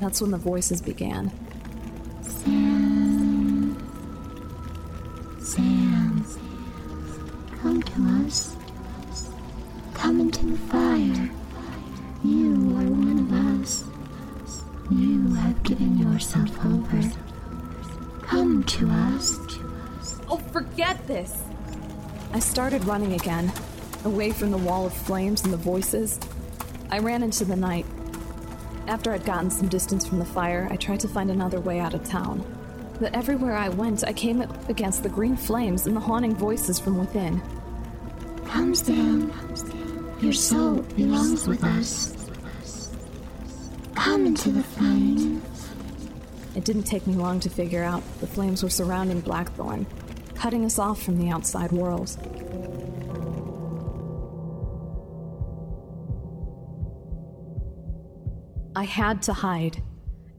That's 0.00 0.22
when 0.22 0.30
the 0.30 0.38
voices 0.38 0.80
began. 0.80 1.30
Sam, 5.40 6.24
come 7.60 7.82
to 7.82 8.26
us. 8.26 8.56
Come 9.92 10.20
into 10.20 10.46
the 10.46 10.56
fire. 10.56 11.30
You 12.24 12.54
are 12.78 12.90
one 12.90 13.18
of 13.18 13.60
us. 13.60 13.84
You 14.90 15.34
have 15.34 15.62
given 15.64 15.98
yourself 15.98 16.50
over. 16.64 17.02
Come 18.22 18.64
to 18.64 18.88
us. 18.88 19.38
Oh, 20.28 20.38
forget 20.50 21.06
this! 21.06 21.36
I 22.32 22.38
started 22.38 22.84
running 22.84 23.12
again, 23.12 23.52
away 24.04 24.30
from 24.30 24.50
the 24.50 24.58
wall 24.58 24.86
of 24.86 24.94
flames 24.94 25.44
and 25.44 25.52
the 25.52 25.58
voices. 25.58 26.18
I 26.90 27.00
ran 27.00 27.22
into 27.22 27.44
the 27.44 27.56
night. 27.56 27.84
After 28.86 29.12
I'd 29.12 29.24
gotten 29.24 29.50
some 29.50 29.68
distance 29.68 30.06
from 30.06 30.18
the 30.18 30.24
fire, 30.24 30.68
I 30.70 30.76
tried 30.76 31.00
to 31.00 31.08
find 31.08 31.30
another 31.30 31.60
way 31.60 31.80
out 31.80 31.94
of 31.94 32.04
town. 32.04 32.44
But 33.00 33.14
everywhere 33.14 33.56
I 33.56 33.68
went, 33.68 34.04
I 34.04 34.12
came 34.12 34.42
up 34.42 34.68
against 34.68 35.02
the 35.02 35.08
green 35.08 35.36
flames 35.36 35.86
and 35.86 35.96
the 35.96 36.00
haunting 36.00 36.34
voices 36.34 36.78
from 36.78 36.98
within. 36.98 37.40
Come, 38.46 38.74
Sam. 38.74 39.32
Your 40.20 40.32
soul 40.32 40.82
belongs 40.96 41.46
with 41.46 41.64
us. 41.64 42.14
Come 43.94 44.26
into 44.26 44.50
the 44.50 44.62
flame. 44.62 45.42
It 46.54 46.64
didn't 46.64 46.82
take 46.82 47.06
me 47.06 47.14
long 47.14 47.40
to 47.40 47.48
figure 47.48 47.84
out 47.84 48.02
the 48.20 48.26
flames 48.26 48.62
were 48.62 48.70
surrounding 48.70 49.20
Blackthorn, 49.20 49.86
cutting 50.34 50.64
us 50.64 50.78
off 50.78 51.00
from 51.00 51.18
the 51.18 51.30
outside 51.30 51.72
world. 51.72 52.16
I 58.80 58.84
had 58.84 59.20
to 59.24 59.34
hide. 59.34 59.82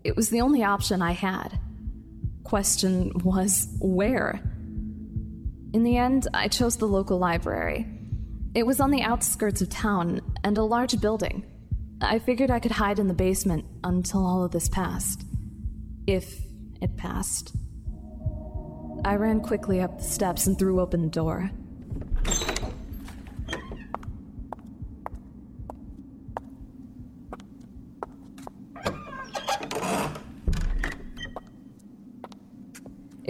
It 0.03 0.15
was 0.15 0.31
the 0.31 0.41
only 0.41 0.63
option 0.63 1.03
I 1.03 1.11
had. 1.11 1.59
Question 2.43 3.11
was 3.23 3.67
where? 3.79 4.41
In 5.73 5.83
the 5.83 5.97
end, 5.97 6.27
I 6.33 6.47
chose 6.47 6.75
the 6.75 6.87
local 6.87 7.19
library. 7.19 7.85
It 8.55 8.65
was 8.65 8.79
on 8.79 8.89
the 8.89 9.03
outskirts 9.03 9.61
of 9.61 9.69
town 9.69 10.21
and 10.43 10.57
a 10.57 10.63
large 10.63 10.99
building. 10.99 11.45
I 12.01 12.17
figured 12.17 12.49
I 12.49 12.59
could 12.59 12.71
hide 12.71 12.97
in 12.97 13.07
the 13.07 13.13
basement 13.13 13.63
until 13.83 14.25
all 14.25 14.43
of 14.43 14.49
this 14.49 14.67
passed. 14.67 15.23
If 16.07 16.39
it 16.81 16.97
passed. 16.97 17.55
I 19.05 19.17
ran 19.17 19.41
quickly 19.41 19.81
up 19.81 19.99
the 19.99 20.03
steps 20.03 20.47
and 20.47 20.57
threw 20.57 20.79
open 20.79 21.03
the 21.03 21.09
door. 21.09 21.51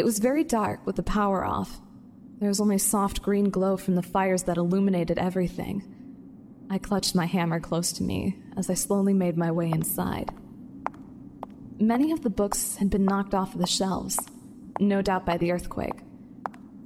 It 0.02 0.06
was 0.06 0.18
very 0.18 0.44
dark 0.44 0.84
with 0.88 0.96
the 0.96 1.04
power 1.04 1.46
off. 1.46 1.80
There 2.40 2.50
was 2.50 2.60
only 2.60 2.80
soft 2.80 3.22
green 3.22 3.52
glow 3.52 3.78
from 3.78 3.94
the 3.94 4.02
fires 4.02 4.42
that 4.46 4.58
illuminated 4.58 5.20
everything. 5.20 5.84
I 6.72 6.80
clutched 6.80 7.14
my 7.14 7.28
hammer 7.28 7.60
close 7.60 7.92
to 7.92 8.04
me 8.04 8.36
as 8.58 8.68
I 8.68 8.74
slowly 8.74 9.14
made 9.14 9.38
my 9.38 9.52
way 9.52 9.70
inside. 9.70 10.34
Many 11.80 12.12
of 12.12 12.24
the 12.24 12.32
books 12.32 12.78
had 12.78 12.90
been 12.90 13.06
knocked 13.06 13.36
off 13.36 13.54
of 13.54 13.62
the 13.62 13.68
shelves, 13.68 14.18
no 14.80 15.04
doubt 15.04 15.24
by 15.24 15.38
the 15.38 15.52
earthquake. 15.52 16.00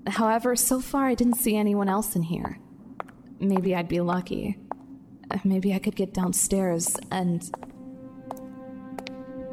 However, 0.08 0.58
so 0.58 0.82
far 0.82 1.06
I 1.08 1.16
didn't 1.16 1.38
see 1.38 1.56
anyone 1.56 1.88
else 1.88 2.18
in 2.18 2.22
here. 2.22 2.60
Maybe 3.40 3.74
I'd 3.74 3.88
be 3.88 4.02
lucky. 4.02 4.58
Maybe 5.46 5.74
I 5.74 5.80
could 5.80 5.96
get 5.96 6.14
downstairs 6.14 6.98
and. 7.12 7.50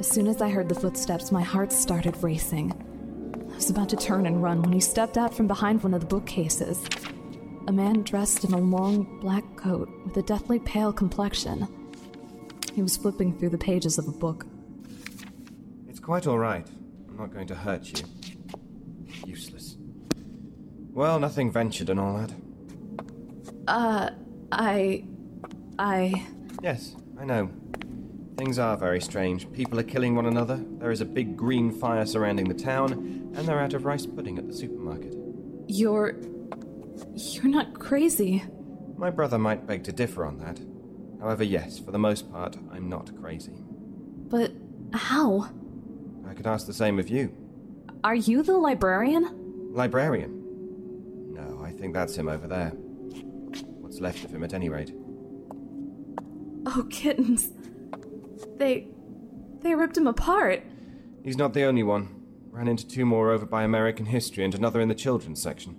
As 0.01 0.11
soon 0.11 0.27
as 0.27 0.43
I 0.43 0.49
heard 0.49 0.69
the 0.69 0.75
footsteps, 0.75 1.31
my 1.31 1.43
heart 1.43 1.71
started 1.71 2.21
racing. 2.25 2.89
Was 3.63 3.71
about 3.71 3.91
to 3.91 3.97
turn 3.97 4.27
and 4.27 4.43
run 4.43 4.61
when 4.61 4.73
he 4.73 4.81
stepped 4.81 5.17
out 5.17 5.33
from 5.33 5.47
behind 5.47 5.85
one 5.85 5.95
of 5.95 6.01
the 6.01 6.07
bookcases. 6.09 6.85
A 7.69 7.73
man 7.73 8.03
dressed 8.03 8.43
in 8.43 8.53
a 8.55 8.59
long 8.59 9.21
black 9.21 9.45
coat 9.55 9.89
with 10.05 10.17
a 10.17 10.23
deathly 10.23 10.59
pale 10.59 10.93
complexion. 10.93 11.69
He 12.75 12.83
was 12.83 12.97
flipping 12.97 13.39
through 13.39 13.51
the 13.51 13.59
pages 13.59 13.99
of 13.99 14.09
a 14.09 14.11
book. 14.11 14.47
It's 15.89 16.01
quite 16.01 16.27
all 16.27 16.41
right. 16.41 16.67
I'm 17.09 17.17
not 17.17 17.33
going 17.33 17.47
to 17.47 17.55
hurt 17.55 18.01
you. 18.01 18.05
Useless. 19.29 19.77
Well, 20.91 21.21
nothing 21.21 21.53
ventured 21.53 21.89
and 21.89 22.01
all 22.01 22.17
that. 22.17 22.33
Uh, 23.69 24.11
I. 24.51 25.05
I. 25.79 26.27
Yes, 26.65 26.97
I 27.17 27.25
know. 27.25 27.49
Things 28.37 28.59
are 28.59 28.77
very 28.77 29.01
strange. 29.01 29.53
People 29.53 29.79
are 29.79 29.85
killing 29.85 30.17
one 30.17 30.27
another. 30.27 30.61
There 30.81 30.91
is 30.91 31.01
a 31.01 31.05
big 31.05 31.37
green 31.37 31.71
fire 31.71 32.07
surrounding 32.07 32.49
the 32.49 32.55
town, 32.55 33.22
and 33.35 33.47
they're 33.47 33.61
out 33.61 33.75
of 33.75 33.85
rice 33.85 34.07
pudding 34.07 34.39
at 34.39 34.47
the 34.47 34.55
supermarket. 34.55 35.15
You're. 35.69 36.17
You're 37.15 37.49
not 37.49 37.79
crazy. 37.79 38.45
My 38.97 39.11
brother 39.11 39.39
might 39.39 39.67
beg 39.67 39.85
to 39.85 39.93
differ 39.93 40.25
on 40.25 40.39
that. 40.39 40.61
However, 41.21 41.45
yes, 41.45 41.79
for 41.79 41.91
the 41.91 41.99
most 41.99 42.31
part, 42.31 42.57
I'm 42.73 42.89
not 42.89 43.17
crazy. 43.21 43.53
But 44.29 44.53
how? 44.93 45.49
I 46.29 46.35
could 46.35 46.47
ask 46.47 46.67
the 46.67 46.73
same 46.73 46.99
of 46.99 47.09
you. 47.09 47.35
Are 48.05 48.15
you 48.15 48.43
the 48.43 48.57
librarian? 48.57 49.71
Librarian? 49.73 51.33
No, 51.35 51.63
I 51.65 51.73
think 51.73 51.95
that's 51.95 52.17
him 52.17 52.29
over 52.29 52.47
there. 52.47 52.71
What's 53.81 54.01
left 54.01 54.25
of 54.25 54.33
him, 54.33 54.45
at 54.45 54.55
any 54.55 54.69
rate. 54.69 54.93
Oh, 56.67 56.87
kittens. 56.91 57.51
They. 58.57 58.89
They 59.61 59.75
ripped 59.75 59.97
him 59.97 60.07
apart. 60.09 60.65
He's 61.23 61.37
not 61.37 61.55
the 61.55 61.65
only 61.65 61.83
one. 61.85 62.22
Ran 62.53 62.69
into 62.69 62.87
two 62.87 63.07
more 63.07 63.31
over 63.31 63.47
by 63.47 63.63
American 63.63 64.05
history 64.05 64.45
and 64.45 64.55
another 64.55 64.83
in 64.83 64.89
the 64.89 64.95
children's 64.95 65.41
section. 65.41 65.75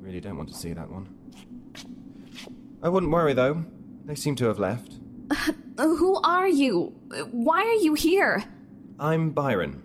Really 0.00 0.20
don't 0.20 0.36
want 0.36 0.48
to 0.48 0.54
see 0.54 0.72
that 0.72 0.90
one. 0.90 1.08
I 2.82 2.88
wouldn't 2.88 3.12
worry, 3.12 3.34
though. 3.34 3.64
They 4.04 4.16
seem 4.16 4.34
to 4.36 4.46
have 4.46 4.58
left. 4.58 4.94
Uh, 5.30 5.52
who 5.76 6.20
are 6.22 6.48
you? 6.48 6.86
Why 7.30 7.62
are 7.62 7.82
you 7.82 7.94
here? 7.94 8.42
I'm 8.98 9.30
Byron, 9.30 9.80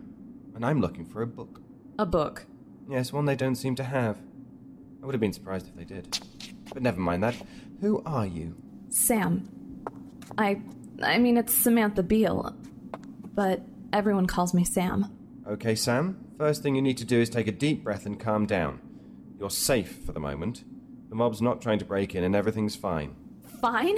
and 0.55 0.65
I'm 0.65 0.81
looking 0.81 1.05
for 1.05 1.21
a 1.21 1.27
book. 1.27 1.61
A 1.99 2.05
book? 2.05 2.47
Yes, 2.89 3.13
one 3.13 3.25
they 3.25 3.35
don't 3.35 3.55
seem 3.55 3.75
to 3.75 3.83
have. 3.83 4.17
I 5.01 5.05
would 5.05 5.13
have 5.13 5.21
been 5.21 5.33
surprised 5.33 5.67
if 5.67 5.75
they 5.75 5.85
did. 5.85 6.19
But 6.73 6.81
never 6.81 6.99
mind 6.99 7.21
that. 7.21 7.35
Who 7.81 8.01
are 8.07 8.25
you? 8.25 8.55
Sam. 8.89 9.83
I. 10.35 10.61
I 11.03 11.19
mean, 11.19 11.37
it's 11.37 11.53
Samantha 11.53 12.01
Beale. 12.01 12.55
But 13.35 13.61
everyone 13.93 14.25
calls 14.25 14.55
me 14.55 14.65
Sam. 14.65 15.16
Okay, 15.47 15.75
Sam. 15.75 16.17
First 16.37 16.61
thing 16.61 16.75
you 16.75 16.81
need 16.81 16.97
to 16.97 17.05
do 17.05 17.21
is 17.21 17.29
take 17.29 17.47
a 17.47 17.53
deep 17.53 17.81
breath 17.81 18.05
and 18.05 18.19
calm 18.19 18.45
down. 18.45 18.81
You're 19.39 19.49
safe 19.49 19.99
for 20.05 20.11
the 20.11 20.19
moment. 20.19 20.65
The 21.07 21.15
mob's 21.15 21.41
not 21.41 21.61
trying 21.61 21.79
to 21.79 21.85
break 21.85 22.15
in, 22.15 22.23
and 22.25 22.35
everything's 22.35 22.75
fine. 22.75 23.15
Fine? 23.61 23.97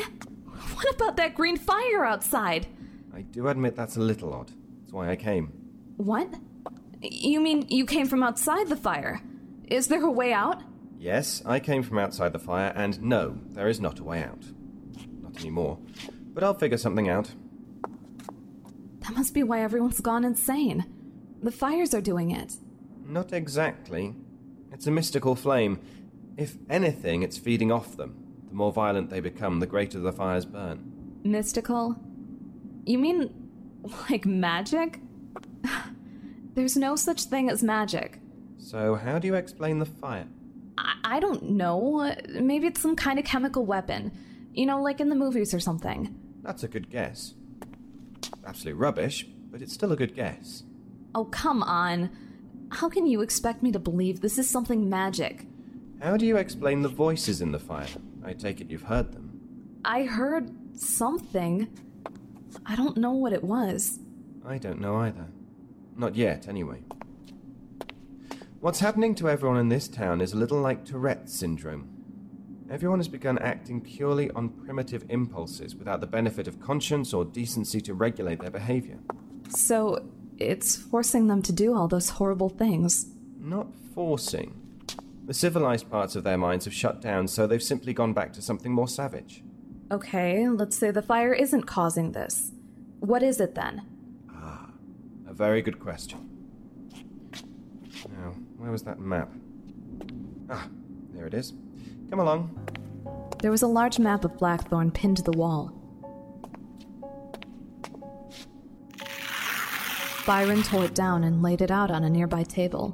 What 0.73 0.93
about 0.93 1.17
that 1.17 1.33
green 1.33 1.57
fire 1.57 2.05
outside? 2.05 2.67
I 3.13 3.21
do 3.21 3.47
admit 3.47 3.75
that's 3.75 3.97
a 3.97 4.01
little 4.01 4.31
odd. 4.31 4.51
That's 4.81 4.93
why 4.93 5.09
I 5.09 5.15
came. 5.15 5.47
What? 5.97 6.31
You 7.01 7.41
mean 7.41 7.65
you 7.67 7.85
came 7.85 8.05
from 8.05 8.21
outside 8.21 8.67
the 8.67 8.75
fire? 8.75 9.21
Is 9.65 9.87
there 9.87 10.03
a 10.03 10.11
way 10.11 10.33
out? 10.33 10.61
Yes, 10.99 11.41
I 11.45 11.59
came 11.59 11.81
from 11.81 11.97
outside 11.97 12.33
the 12.33 12.39
fire, 12.39 12.71
and 12.75 13.01
no, 13.01 13.39
there 13.51 13.69
is 13.69 13.79
not 13.79 13.99
a 13.99 14.03
way 14.03 14.21
out. 14.21 14.43
Not 15.21 15.39
anymore. 15.39 15.79
But 16.33 16.43
I'll 16.43 16.53
figure 16.53 16.77
something 16.77 17.09
out. 17.09 17.31
That 18.99 19.15
must 19.15 19.33
be 19.33 19.41
why 19.41 19.63
everyone's 19.63 20.01
gone 20.01 20.23
insane. 20.23 20.85
The 21.41 21.51
fires 21.51 21.93
are 21.93 22.01
doing 22.01 22.31
it. 22.31 22.55
Not 23.05 23.33
exactly. 23.33 24.15
It's 24.71 24.87
a 24.87 24.91
mystical 24.91 25.35
flame. 25.35 25.79
If 26.37 26.57
anything, 26.69 27.23
it's 27.23 27.37
feeding 27.37 27.71
off 27.71 27.97
them. 27.97 28.15
The 28.49 28.55
more 28.55 28.71
violent 28.71 29.09
they 29.09 29.19
become, 29.19 29.59
the 29.59 29.67
greater 29.67 29.99
the 29.99 30.11
fires 30.13 30.45
burn. 30.45 31.19
Mystical? 31.23 31.95
You 32.85 32.97
mean 32.97 33.29
like 34.09 34.25
magic? 34.25 34.99
There's 36.55 36.75
no 36.75 36.95
such 36.95 37.23
thing 37.23 37.49
as 37.49 37.63
magic. 37.63 38.19
So, 38.57 38.95
how 38.95 39.19
do 39.19 39.27
you 39.27 39.35
explain 39.35 39.79
the 39.79 39.85
fire? 39.85 40.27
I, 40.77 40.95
I 41.03 41.19
don't 41.19 41.51
know. 41.51 42.13
Maybe 42.29 42.67
it's 42.67 42.81
some 42.81 42.95
kind 42.95 43.19
of 43.19 43.25
chemical 43.25 43.65
weapon. 43.65 44.11
You 44.53 44.65
know, 44.65 44.81
like 44.81 44.99
in 44.99 45.09
the 45.09 45.15
movies 45.15 45.53
or 45.53 45.59
something. 45.59 46.15
That's 46.41 46.63
a 46.63 46.67
good 46.67 46.89
guess. 46.89 47.33
Absolute 48.45 48.75
rubbish, 48.75 49.25
but 49.51 49.61
it's 49.61 49.73
still 49.73 49.91
a 49.91 49.95
good 49.95 50.15
guess. 50.15 50.63
Oh, 51.15 51.25
come 51.25 51.63
on. 51.63 52.09
How 52.71 52.89
can 52.89 53.07
you 53.07 53.21
expect 53.21 53.63
me 53.63 53.71
to 53.71 53.79
believe 53.79 54.21
this 54.21 54.37
is 54.37 54.49
something 54.49 54.89
magic? 54.89 55.45
How 56.01 56.17
do 56.17 56.25
you 56.25 56.37
explain 56.37 56.81
the 56.81 56.89
voices 56.89 57.41
in 57.41 57.51
the 57.51 57.59
fire? 57.59 57.87
I 58.23 58.33
take 58.33 58.61
it 58.61 58.69
you've 58.69 58.83
heard 58.83 59.11
them. 59.11 59.39
I 59.83 60.03
heard 60.03 60.51
something. 60.79 61.67
I 62.65 62.75
don't 62.75 62.97
know 62.97 63.11
what 63.11 63.33
it 63.33 63.43
was. 63.43 63.99
I 64.45 64.57
don't 64.57 64.79
know 64.79 64.97
either. 64.97 65.27
Not 65.95 66.15
yet, 66.15 66.47
anyway. 66.47 66.83
What's 68.61 68.79
happening 68.79 69.15
to 69.15 69.29
everyone 69.29 69.57
in 69.57 69.69
this 69.69 69.87
town 69.87 70.21
is 70.21 70.33
a 70.33 70.37
little 70.37 70.59
like 70.59 70.85
Tourette's 70.85 71.33
syndrome. 71.33 71.89
Everyone 72.69 72.99
has 72.99 73.07
begun 73.07 73.39
acting 73.39 73.81
purely 73.81 74.29
on 74.31 74.49
primitive 74.49 75.05
impulses 75.09 75.75
without 75.75 76.01
the 76.01 76.07
benefit 76.07 76.47
of 76.47 76.59
conscience 76.59 77.13
or 77.13 77.25
decency 77.25 77.81
to 77.81 77.93
regulate 77.93 78.41
their 78.41 78.51
behavior. 78.51 78.99
So, 79.49 80.05
it's 80.39 80.75
forcing 80.75 81.27
them 81.27 81.41
to 81.43 81.51
do 81.51 81.75
all 81.75 81.87
those 81.87 82.09
horrible 82.09 82.49
things. 82.49 83.07
Not 83.39 83.67
forcing. 83.93 84.55
The 85.25 85.33
civilized 85.33 85.91
parts 85.91 86.15
of 86.15 86.23
their 86.23 86.37
minds 86.37 86.65
have 86.65 86.73
shut 86.73 87.01
down, 87.01 87.27
so 87.27 87.45
they've 87.45 87.61
simply 87.61 87.93
gone 87.93 88.13
back 88.13 88.33
to 88.33 88.41
something 88.41 88.73
more 88.73 88.87
savage. 88.87 89.43
Okay, 89.91 90.47
let's 90.47 90.77
say 90.77 90.91
the 90.91 91.01
fire 91.01 91.33
isn't 91.33 91.63
causing 91.63 92.11
this. 92.11 92.51
What 92.99 93.23
is 93.23 93.39
it 93.39 93.55
then? 93.55 93.85
Ah, 94.31 94.69
a 95.27 95.33
very 95.33 95.61
good 95.61 95.79
question. 95.79 96.29
Now, 98.17 98.33
where 98.57 98.71
was 98.71 98.83
that 98.83 98.99
map? 98.99 99.31
Ah, 100.49 100.67
there 101.13 101.27
it 101.27 101.33
is. 101.33 101.53
Come 102.09 102.19
along. 102.19 102.55
There 103.41 103.51
was 103.51 103.61
a 103.61 103.67
large 103.67 103.99
map 103.99 104.25
of 104.25 104.37
Blackthorn 104.37 104.91
pinned 104.91 105.17
to 105.17 105.23
the 105.23 105.37
wall. 105.37 105.78
Byron 110.29 110.61
tore 110.61 110.85
it 110.85 110.93
down 110.93 111.23
and 111.23 111.41
laid 111.41 111.59
it 111.59 111.71
out 111.71 111.89
on 111.89 112.03
a 112.03 112.09
nearby 112.09 112.43
table. 112.43 112.93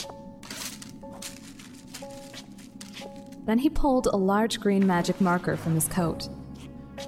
Then 3.45 3.57
he 3.57 3.69
pulled 3.69 4.07
a 4.07 4.15
large 4.15 4.61
green 4.61 4.87
magic 4.87 5.19
marker 5.19 5.57
from 5.57 5.75
his 5.75 5.85
coat. 5.89 6.29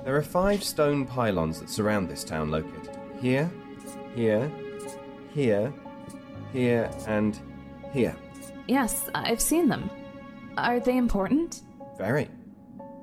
There 0.04 0.18
are 0.18 0.22
five 0.22 0.66
stone 0.66 1.06
pylons 1.06 1.62
that 1.62 1.70
surround 1.70 2.10
this 2.10 2.26
town 2.26 2.52
located 2.52 2.90
here, 3.22 3.50
here, 4.16 4.52
here, 5.34 5.74
here, 6.52 6.92
and 7.08 7.40
here. 7.94 8.18
Yes, 8.68 9.10
I've 9.16 9.40
seen 9.40 9.70
them. 9.70 9.90
Are 10.58 10.82
they 10.82 10.98
important? 10.98 11.62
Very. 11.98 12.28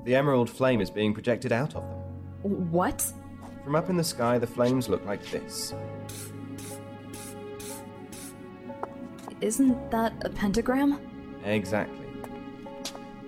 The 0.04 0.14
emerald 0.14 0.50
flame 0.50 0.82
is 0.82 0.90
being 0.90 1.14
projected 1.14 1.52
out 1.52 1.74
of 1.74 1.84
them. 1.84 2.70
What? 2.70 3.10
From 3.64 3.76
up 3.76 3.88
in 3.88 3.96
the 3.96 4.04
sky, 4.04 4.37
the 4.37 4.46
flames 4.46 4.90
look 4.90 5.06
like 5.06 5.24
this. 5.30 5.72
Isn't 9.44 9.90
that 9.90 10.14
a 10.24 10.30
pentagram? 10.30 10.98
Exactly. 11.44 12.07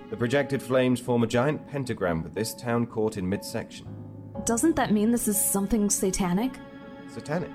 The 0.09 0.17
projected 0.17 0.63
flames 0.63 0.99
form 0.99 1.21
a 1.21 1.27
giant 1.27 1.67
pentagram 1.67 2.23
with 2.23 2.33
this 2.33 2.55
town 2.55 2.87
caught 2.87 3.17
in 3.17 3.29
midsection. 3.29 3.85
Doesn't 4.43 4.75
that 4.77 4.91
mean 4.91 5.11
this 5.11 5.27
is 5.27 5.39
something 5.39 5.91
satanic? 5.91 6.53
Satanic. 7.07 7.51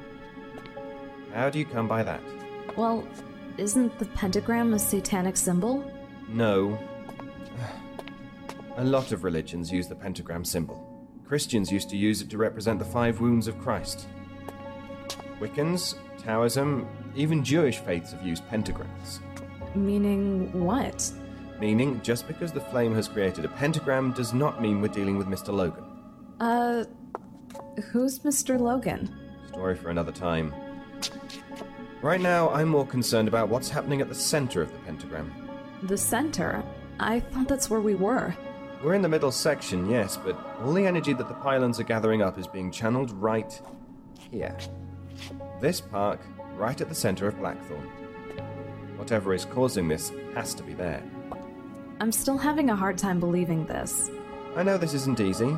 How 1.35 1.51
do 1.51 1.59
you 1.59 1.65
come 1.65 1.89
by 1.89 2.05
that? 2.05 2.21
Well, 2.77 3.05
isn't 3.59 3.99
the 3.99 4.05
pentagram 4.05 4.75
a 4.75 4.79
satanic 4.79 5.37
symbol? 5.37 5.91
No. 6.29 6.79
A 8.77 8.85
lot 8.85 9.11
of 9.11 9.25
religions 9.25 9.73
use 9.73 9.89
the 9.89 9.97
pentagram 9.97 10.45
symbol. 10.45 11.09
Christians 11.27 11.73
used 11.73 11.91
to 11.91 11.97
use 11.97 12.23
it 12.23 12.31
to 12.31 12.39
represent 12.39 12.79
the 12.79 12.85
five 12.85 13.21
wounds 13.21 13.49
of 13.49 13.59
Christ. 13.59 14.07
Wiccans, 15.41 15.97
Taoism, 16.17 16.87
even 17.15 17.45
Jewish 17.45 17.79
faiths 17.79 18.13
have 18.13 18.25
used 18.25 18.47
pentagrams. 18.49 19.21
Meaning 19.75 20.65
what? 20.65 21.11
Meaning, 21.61 22.01
just 22.03 22.27
because 22.27 22.53
the 22.53 22.61
flame 22.61 22.95
has 22.95 23.09
created 23.09 23.45
a 23.45 23.49
pentagram 23.49 24.13
does 24.13 24.35
not 24.35 24.61
mean 24.61 24.81
we're 24.81 24.89
dealing 24.89 25.17
with 25.17 25.29
Mr. 25.29 25.53
Logan. 25.55 25.85
Uh, 26.41 26.85
who's 27.91 28.21
Mr. 28.21 28.59
Logan? 28.59 29.15
Story 29.49 29.77
for 29.77 29.91
another 29.91 30.13
time. 30.13 30.53
Right 32.01 32.21
now, 32.21 32.51
I'm 32.51 32.69
more 32.69 32.87
concerned 32.87 33.29
about 33.29 33.49
what's 33.49 33.69
happening 33.69 34.01
at 34.01 34.09
the 34.09 34.15
center 34.15 34.61
of 34.61 34.73
the 34.73 34.79
pentagram. 34.81 35.33
The 35.85 35.97
center? 35.97 36.65
I 36.99 37.21
thought 37.21 37.49
that's 37.49 37.71
where 37.71 37.81
we 37.81 37.95
were. 37.95 38.35
We're 38.83 38.95
in 38.95 39.03
the 39.03 39.09
middle 39.09 39.31
section, 39.31 39.89
yes, 39.89 40.17
but 40.17 40.37
all 40.61 40.73
the 40.73 40.85
energy 40.85 41.13
that 41.13 41.29
the 41.29 41.35
pylons 41.35 41.79
are 41.79 41.85
gathering 41.85 42.23
up 42.23 42.39
is 42.39 42.49
being 42.49 42.73
channeled 42.73 43.13
right 43.13 43.61
here. 44.33 44.57
This 45.61 45.81
park, 45.81 46.21
right 46.63 46.81
at 46.81 46.89
the 46.89 46.95
center 46.95 47.27
of 47.27 47.37
Blackthorn. 47.41 47.89
Whatever 48.97 49.35
is 49.35 49.45
causing 49.45 49.89
this 49.89 50.13
has 50.37 50.55
to 50.55 50.63
be 50.63 50.75
there. 50.75 51.03
I'm 51.99 52.13
still 52.13 52.39
having 52.39 52.71
a 52.71 52.77
hard 52.77 52.97
time 52.97 53.19
believing 53.19 53.67
this. 53.67 54.13
I 54.55 54.63
know 54.63 54.79
this 54.79 54.95
isn't 54.95 55.19
easy. 55.19 55.57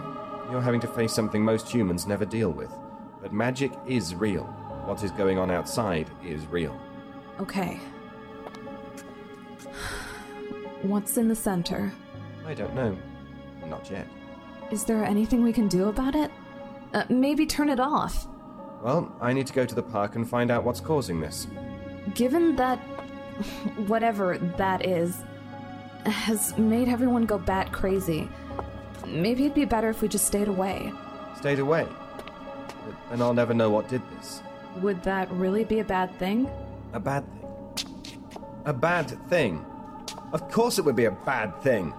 You're 0.51 0.63
having 0.63 0.81
to 0.81 0.87
face 0.87 1.13
something 1.13 1.45
most 1.45 1.69
humans 1.69 2.07
never 2.07 2.25
deal 2.25 2.51
with. 2.51 2.73
But 3.21 3.35
magic 3.35 3.71
is 3.87 4.15
real. 4.15 4.45
What 4.87 5.05
is 5.05 5.11
going 5.11 5.39
on 5.39 5.51
outside 5.51 6.09
is 6.25 6.47
real. 6.47 6.75
Okay. 7.39 7.79
What's 10.81 11.19
in 11.19 11.29
the 11.29 11.37
center? 11.37 11.93
I 12.47 12.55
don't 12.55 12.75
know. 12.75 12.97
Not 13.67 13.91
yet. 13.91 14.07
Is 14.71 14.85
there 14.85 15.05
anything 15.05 15.43
we 15.43 15.53
can 15.53 15.69
do 15.69 15.89
about 15.89 16.15
it? 16.15 16.31
Uh, 16.95 17.05
maybe 17.11 17.45
turn 17.45 17.69
it 17.69 17.81
off. 17.81 18.27
Well, 18.85 19.11
I 19.19 19.33
need 19.33 19.47
to 19.47 19.55
go 19.55 19.65
to 19.65 19.75
the 19.75 19.83
park 19.83 20.15
and 20.15 20.29
find 20.29 20.51
out 20.51 20.63
what's 20.63 20.79
causing 20.79 21.19
this. 21.19 21.47
Given 22.15 22.55
that 22.57 22.77
whatever 23.89 24.37
that 24.59 24.87
is 24.87 25.17
has 26.05 26.57
made 26.59 26.89
everyone 26.89 27.25
go 27.25 27.39
bat 27.39 27.73
crazy, 27.73 28.29
maybe 29.07 29.45
it'd 29.45 29.55
be 29.55 29.65
better 29.65 29.89
if 29.89 30.03
we 30.03 30.09
just 30.09 30.27
stayed 30.27 30.49
away. 30.49 30.93
Stayed 31.39 31.61
away. 31.61 31.87
Then 33.09 33.23
I'll 33.23 33.33
never 33.33 33.55
know 33.55 33.71
what 33.71 33.89
did 33.89 34.03
this. 34.11 34.43
Would 34.83 35.03
that 35.05 35.31
really 35.33 35.65
be 35.65 35.79
a 35.79 35.85
bad 35.85 36.15
thing? 36.19 36.51
A 36.93 37.01
bad 37.01 37.25
thing. 37.75 38.23
A 38.67 38.75
bad 38.75 39.31
thing. 39.31 39.65
Of 40.35 40.51
course 40.51 40.79
it 40.79 40.85
would 40.85 40.97
be 40.97 41.07
a 41.07 41.11
bad 41.11 41.59
thing. 41.63 41.95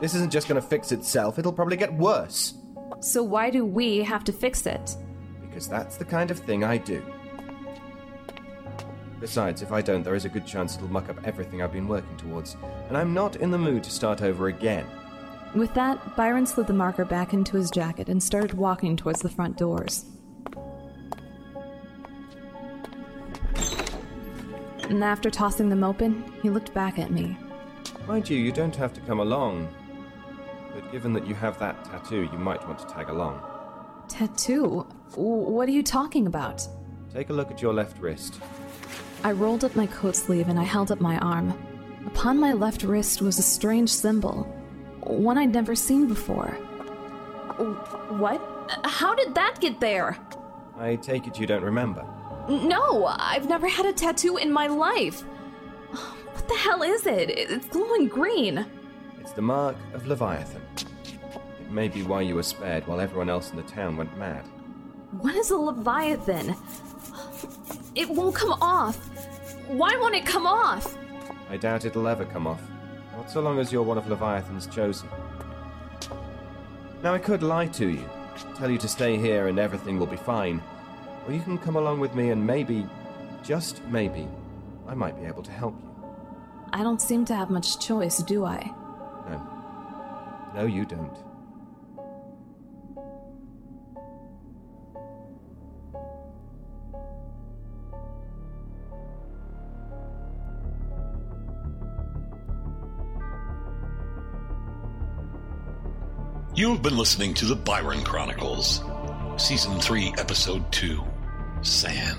This 0.00 0.14
isn't 0.14 0.32
just 0.32 0.48
going 0.48 0.60
to 0.60 0.66
fix 0.66 0.90
itself, 0.90 1.38
it'll 1.38 1.52
probably 1.52 1.76
get 1.76 1.92
worse. 1.92 2.54
So 3.00 3.22
why 3.22 3.50
do 3.50 3.66
we 3.66 3.98
have 3.98 4.24
to 4.24 4.32
fix 4.32 4.64
it? 4.64 4.96
Because 5.54 5.68
that's 5.68 5.96
the 5.96 6.04
kind 6.04 6.32
of 6.32 6.40
thing 6.40 6.64
I 6.64 6.76
do. 6.78 7.00
Besides, 9.20 9.62
if 9.62 9.70
I 9.70 9.82
don't, 9.82 10.02
there 10.02 10.16
is 10.16 10.24
a 10.24 10.28
good 10.28 10.44
chance 10.44 10.74
it'll 10.74 10.88
muck 10.88 11.08
up 11.08 11.24
everything 11.24 11.62
I've 11.62 11.72
been 11.72 11.86
working 11.86 12.16
towards, 12.16 12.56
and 12.88 12.96
I'm 12.96 13.14
not 13.14 13.36
in 13.36 13.52
the 13.52 13.56
mood 13.56 13.84
to 13.84 13.90
start 13.92 14.20
over 14.20 14.48
again. 14.48 14.84
With 15.54 15.72
that, 15.74 16.16
Byron 16.16 16.44
slid 16.44 16.66
the 16.66 16.72
marker 16.72 17.04
back 17.04 17.32
into 17.32 17.56
his 17.56 17.70
jacket 17.70 18.08
and 18.08 18.20
started 18.20 18.54
walking 18.54 18.96
towards 18.96 19.20
the 19.20 19.28
front 19.28 19.56
doors. 19.56 20.06
And 24.88 25.04
after 25.04 25.30
tossing 25.30 25.68
them 25.68 25.84
open, 25.84 26.24
he 26.42 26.50
looked 26.50 26.74
back 26.74 26.98
at 26.98 27.12
me. 27.12 27.38
Mind 28.08 28.28
you, 28.28 28.38
you 28.38 28.50
don't 28.50 28.74
have 28.74 28.92
to 28.94 29.00
come 29.02 29.20
along. 29.20 29.72
But 30.74 30.90
given 30.90 31.12
that 31.12 31.28
you 31.28 31.36
have 31.36 31.60
that 31.60 31.84
tattoo, 31.84 32.28
you 32.32 32.38
might 32.38 32.66
want 32.66 32.80
to 32.80 32.86
tag 32.86 33.08
along. 33.08 33.53
Tattoo? 34.08 34.86
What 35.14 35.68
are 35.68 35.72
you 35.72 35.82
talking 35.82 36.26
about? 36.26 36.66
Take 37.12 37.30
a 37.30 37.32
look 37.32 37.50
at 37.50 37.62
your 37.62 37.72
left 37.72 37.98
wrist. 38.00 38.40
I 39.22 39.32
rolled 39.32 39.64
up 39.64 39.74
my 39.76 39.86
coat 39.86 40.16
sleeve 40.16 40.48
and 40.48 40.58
I 40.58 40.64
held 40.64 40.90
up 40.90 41.00
my 41.00 41.18
arm. 41.18 41.54
Upon 42.06 42.38
my 42.38 42.52
left 42.52 42.82
wrist 42.82 43.22
was 43.22 43.38
a 43.38 43.42
strange 43.42 43.90
symbol, 43.90 44.42
one 45.00 45.38
I'd 45.38 45.52
never 45.52 45.74
seen 45.74 46.06
before. 46.06 46.48
What? 48.18 48.40
How 48.84 49.14
did 49.14 49.34
that 49.34 49.60
get 49.60 49.80
there? 49.80 50.18
I 50.76 50.96
take 50.96 51.26
it 51.26 51.38
you 51.38 51.46
don't 51.46 51.62
remember. 51.62 52.04
No, 52.48 53.06
I've 53.06 53.48
never 53.48 53.68
had 53.68 53.86
a 53.86 53.92
tattoo 53.92 54.36
in 54.36 54.52
my 54.52 54.66
life. 54.66 55.22
What 55.92 56.48
the 56.48 56.56
hell 56.56 56.82
is 56.82 57.06
it? 57.06 57.30
It's 57.30 57.68
glowing 57.68 58.08
green. 58.08 58.66
It's 59.20 59.32
the 59.32 59.42
mark 59.42 59.76
of 59.94 60.06
Leviathan. 60.06 60.60
It 61.64 61.72
may 61.72 61.88
be 61.88 62.02
why 62.02 62.20
you 62.20 62.36
were 62.36 62.42
spared 62.42 62.86
while 62.86 63.00
everyone 63.00 63.30
else 63.30 63.50
in 63.50 63.56
the 63.56 63.62
town 63.62 63.96
went 63.96 64.16
mad. 64.16 64.44
What 65.20 65.34
is 65.34 65.50
a 65.50 65.56
leviathan? 65.56 66.54
It 67.94 68.08
won't 68.08 68.34
come 68.34 68.52
off. 68.60 68.96
Why 69.68 69.96
won't 69.96 70.14
it 70.14 70.26
come 70.26 70.46
off? 70.46 70.96
I 71.48 71.56
doubt 71.56 71.84
it'll 71.84 72.08
ever 72.08 72.24
come 72.24 72.46
off. 72.46 72.60
Not 73.16 73.30
so 73.30 73.40
long 73.40 73.58
as 73.58 73.72
you're 73.72 73.82
one 73.82 73.96
of 73.96 74.08
Leviathan's 74.08 74.66
chosen. 74.66 75.08
Now, 77.02 77.14
I 77.14 77.18
could 77.18 77.42
lie 77.42 77.66
to 77.68 77.88
you, 77.88 78.04
tell 78.56 78.70
you 78.70 78.78
to 78.78 78.88
stay 78.88 79.16
here 79.16 79.48
and 79.48 79.58
everything 79.58 79.98
will 79.98 80.06
be 80.06 80.16
fine. 80.16 80.62
Or 81.26 81.32
you 81.32 81.40
can 81.40 81.58
come 81.58 81.76
along 81.76 82.00
with 82.00 82.14
me 82.14 82.30
and 82.30 82.44
maybe, 82.44 82.86
just 83.42 83.82
maybe, 83.84 84.28
I 84.86 84.94
might 84.94 85.18
be 85.18 85.26
able 85.26 85.42
to 85.42 85.52
help 85.52 85.80
you. 85.82 85.90
I 86.72 86.82
don't 86.82 87.00
seem 87.00 87.24
to 87.26 87.36
have 87.36 87.50
much 87.50 87.78
choice, 87.78 88.18
do 88.18 88.44
I? 88.44 88.70
No. 89.28 90.52
No, 90.54 90.66
you 90.66 90.84
don't. 90.84 91.16
You've 106.56 106.82
been 106.82 106.96
listening 106.96 107.34
to 107.34 107.46
the 107.46 107.56
Byron 107.56 108.04
Chronicles, 108.04 108.80
Season 109.36 109.80
3, 109.80 110.14
Episode 110.18 110.70
2 110.70 111.02
Sam. 111.62 112.16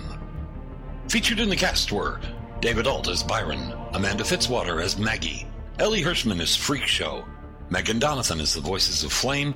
Featured 1.07 1.39
in 1.39 1.47
the 1.47 1.55
cast 1.55 1.89
were 1.93 2.19
David 2.59 2.85
Ault 2.85 3.07
as 3.07 3.23
Byron, 3.23 3.73
Amanda 3.93 4.25
Fitzwater 4.25 4.83
as 4.83 4.97
Maggie, 4.97 5.47
Ellie 5.79 6.03
Hirschman 6.03 6.41
as 6.41 6.53
Freak 6.53 6.85
Show, 6.85 7.23
Megan 7.69 7.97
Donathan 7.97 8.41
as 8.41 8.53
the 8.53 8.59
voices 8.59 9.05
of 9.05 9.13
Flame, 9.13 9.55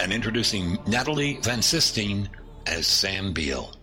and 0.00 0.12
introducing 0.12 0.76
Natalie 0.88 1.38
Van 1.42 1.62
Sistine 1.62 2.28
as 2.66 2.88
Sam 2.88 3.32
Beale. 3.32 3.76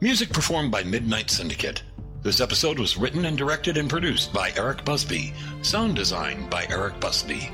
Music 0.00 0.30
performed 0.30 0.72
by 0.72 0.82
Midnight 0.82 1.30
Syndicate. 1.30 1.84
This 2.22 2.40
episode 2.40 2.80
was 2.80 2.96
written 2.96 3.26
and 3.26 3.38
directed 3.38 3.76
and 3.76 3.88
produced 3.88 4.32
by 4.32 4.52
Eric 4.56 4.84
Busby. 4.84 5.32
Sound 5.62 5.94
design 5.94 6.50
by 6.50 6.66
Eric 6.68 6.98
Busby. 6.98 7.48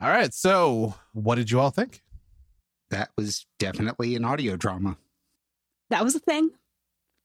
All 0.00 0.08
right. 0.08 0.32
So, 0.32 0.94
what 1.14 1.34
did 1.34 1.50
you 1.50 1.58
all 1.58 1.70
think? 1.70 2.03
That 2.94 3.10
was 3.16 3.44
definitely 3.58 4.14
an 4.14 4.24
audio 4.24 4.54
drama. 4.54 4.96
That 5.90 6.04
was 6.04 6.14
a 6.14 6.20
thing. 6.20 6.50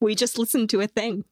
We 0.01 0.15
just 0.15 0.39
listened 0.39 0.71
to 0.71 0.81
a 0.81 0.87
thing. 0.87 1.25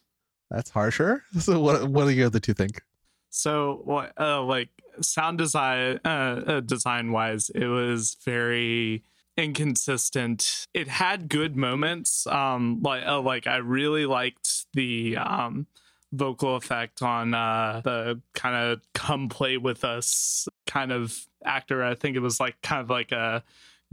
That's 0.51 0.69
harsher. 0.69 1.23
So, 1.39 1.59
what 1.59 1.89
what 1.89 2.05
do 2.05 2.11
you 2.11 2.27
other 2.27 2.39
two 2.39 2.53
think? 2.53 2.83
So, 3.31 3.81
what, 3.83 4.13
uh, 4.19 4.43
like 4.43 4.69
sound 5.01 5.39
design, 5.39 5.99
uh, 6.05 6.07
uh, 6.07 6.59
design 6.59 7.11
wise, 7.11 7.49
it 7.49 7.65
was 7.65 8.15
very 8.23 9.03
inconsistent. 9.37 10.67
It 10.71 10.87
had 10.87 11.29
good 11.29 11.55
moments. 11.55 12.27
Um, 12.27 12.79
like 12.83 13.07
uh, 13.07 13.19
like 13.21 13.47
I 13.47 13.57
really 13.57 14.05
liked 14.05 14.67
the 14.73 15.17
um 15.17 15.65
vocal 16.11 16.57
effect 16.57 17.01
on 17.01 17.33
uh 17.33 17.81
the 17.83 18.21
kind 18.35 18.55
of 18.55 18.81
come 18.93 19.29
play 19.29 19.57
with 19.57 19.83
us 19.83 20.47
kind 20.67 20.91
of 20.91 21.25
actor. 21.43 21.83
I 21.83 21.95
think 21.95 22.15
it 22.15 22.21
was 22.21 22.39
like 22.39 22.61
kind 22.61 22.81
of 22.81 22.91
like 22.91 23.11
a 23.11 23.43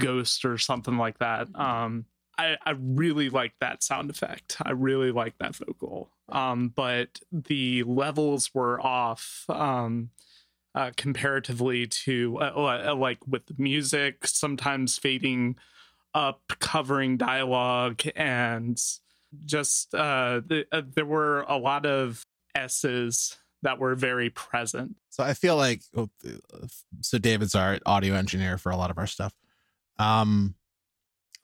ghost 0.00 0.44
or 0.44 0.58
something 0.58 0.96
like 0.96 1.18
that. 1.18 1.48
Um, 1.54 2.06
I, 2.36 2.56
I 2.64 2.74
really 2.78 3.30
like 3.30 3.54
that 3.60 3.82
sound 3.82 4.10
effect. 4.10 4.56
I 4.62 4.72
really 4.72 5.12
like 5.12 5.38
that 5.38 5.54
vocal. 5.56 6.10
Um, 6.28 6.72
but 6.74 7.20
the 7.30 7.84
levels 7.84 8.52
were 8.54 8.80
off. 8.80 9.44
Um, 9.48 10.10
uh, 10.74 10.90
comparatively 10.96 11.86
to 11.86 12.38
uh, 12.40 12.88
uh, 12.90 12.94
like 12.96 13.18
with 13.26 13.46
the 13.46 13.54
music, 13.58 14.26
sometimes 14.26 14.98
fading 14.98 15.56
up, 16.14 16.40
covering 16.58 17.16
dialogue, 17.16 18.02
and 18.16 18.80
just 19.44 19.94
uh, 19.94 20.40
the, 20.46 20.66
uh, 20.72 20.82
there 20.94 21.06
were 21.06 21.42
a 21.42 21.56
lot 21.56 21.86
of 21.86 22.26
S's 22.54 23.36
that 23.62 23.78
were 23.78 23.94
very 23.94 24.30
present. 24.30 24.96
So 25.10 25.22
I 25.24 25.34
feel 25.34 25.56
like 25.56 25.82
oh, 25.96 26.10
so 27.00 27.18
David's 27.18 27.54
our 27.54 27.78
audio 27.86 28.14
engineer 28.14 28.58
for 28.58 28.70
a 28.70 28.76
lot 28.76 28.90
of 28.90 28.98
our 28.98 29.06
stuff. 29.06 29.32
Um, 29.98 30.54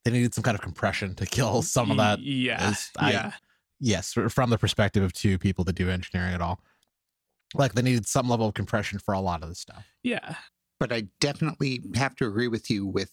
they 0.04 0.10
needed 0.10 0.34
some 0.34 0.42
kind 0.42 0.54
of 0.54 0.62
compression 0.62 1.14
to 1.16 1.26
kill 1.26 1.62
some 1.62 1.90
of 1.90 1.96
that. 1.98 2.20
Yeah, 2.20 2.74
I, 2.98 3.10
yeah. 3.12 3.32
Yes, 3.80 4.12
from 4.12 4.50
the 4.50 4.58
perspective 4.58 5.02
of 5.02 5.12
two 5.12 5.38
people 5.38 5.64
that 5.64 5.74
do 5.74 5.88
engineering 5.88 6.34
at 6.34 6.40
all 6.40 6.60
like 7.54 7.74
they 7.74 7.82
needed 7.82 8.06
some 8.06 8.28
level 8.28 8.46
of 8.46 8.54
compression 8.54 8.98
for 8.98 9.14
a 9.14 9.20
lot 9.20 9.42
of 9.42 9.48
the 9.48 9.54
stuff. 9.54 9.86
Yeah. 10.02 10.36
But 10.78 10.92
I 10.92 11.08
definitely 11.20 11.82
have 11.94 12.14
to 12.16 12.26
agree 12.26 12.48
with 12.48 12.70
you 12.70 12.86
with 12.86 13.12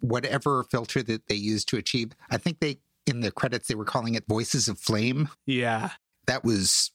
whatever 0.00 0.64
filter 0.64 1.02
that 1.02 1.28
they 1.28 1.34
used 1.34 1.68
to 1.68 1.76
achieve. 1.76 2.12
I 2.30 2.36
think 2.36 2.60
they 2.60 2.78
in 3.06 3.20
the 3.20 3.30
credits 3.30 3.68
they 3.68 3.74
were 3.74 3.84
calling 3.84 4.14
it 4.14 4.24
Voices 4.28 4.68
of 4.68 4.78
Flame. 4.78 5.28
Yeah. 5.46 5.90
That 6.26 6.44
was 6.44 6.90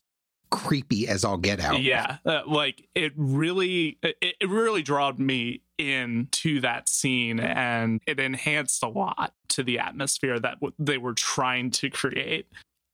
creepy 0.56 1.08
as 1.08 1.24
all 1.24 1.36
get 1.36 1.60
out. 1.60 1.82
Yeah. 1.82 2.18
Uh, 2.24 2.42
like 2.46 2.88
it 2.94 3.12
really 3.16 3.98
it, 4.02 4.16
it 4.20 4.48
really 4.48 4.82
drawed 4.82 5.18
me 5.18 5.62
into 5.78 6.60
that 6.60 6.88
scene 6.88 7.38
and 7.38 8.00
it 8.06 8.18
enhanced 8.18 8.82
a 8.82 8.88
lot 8.88 9.34
to 9.48 9.62
the 9.62 9.78
atmosphere 9.78 10.38
that 10.38 10.54
w- 10.54 10.74
they 10.78 10.98
were 10.98 11.14
trying 11.14 11.70
to 11.70 11.90
create. 11.90 12.48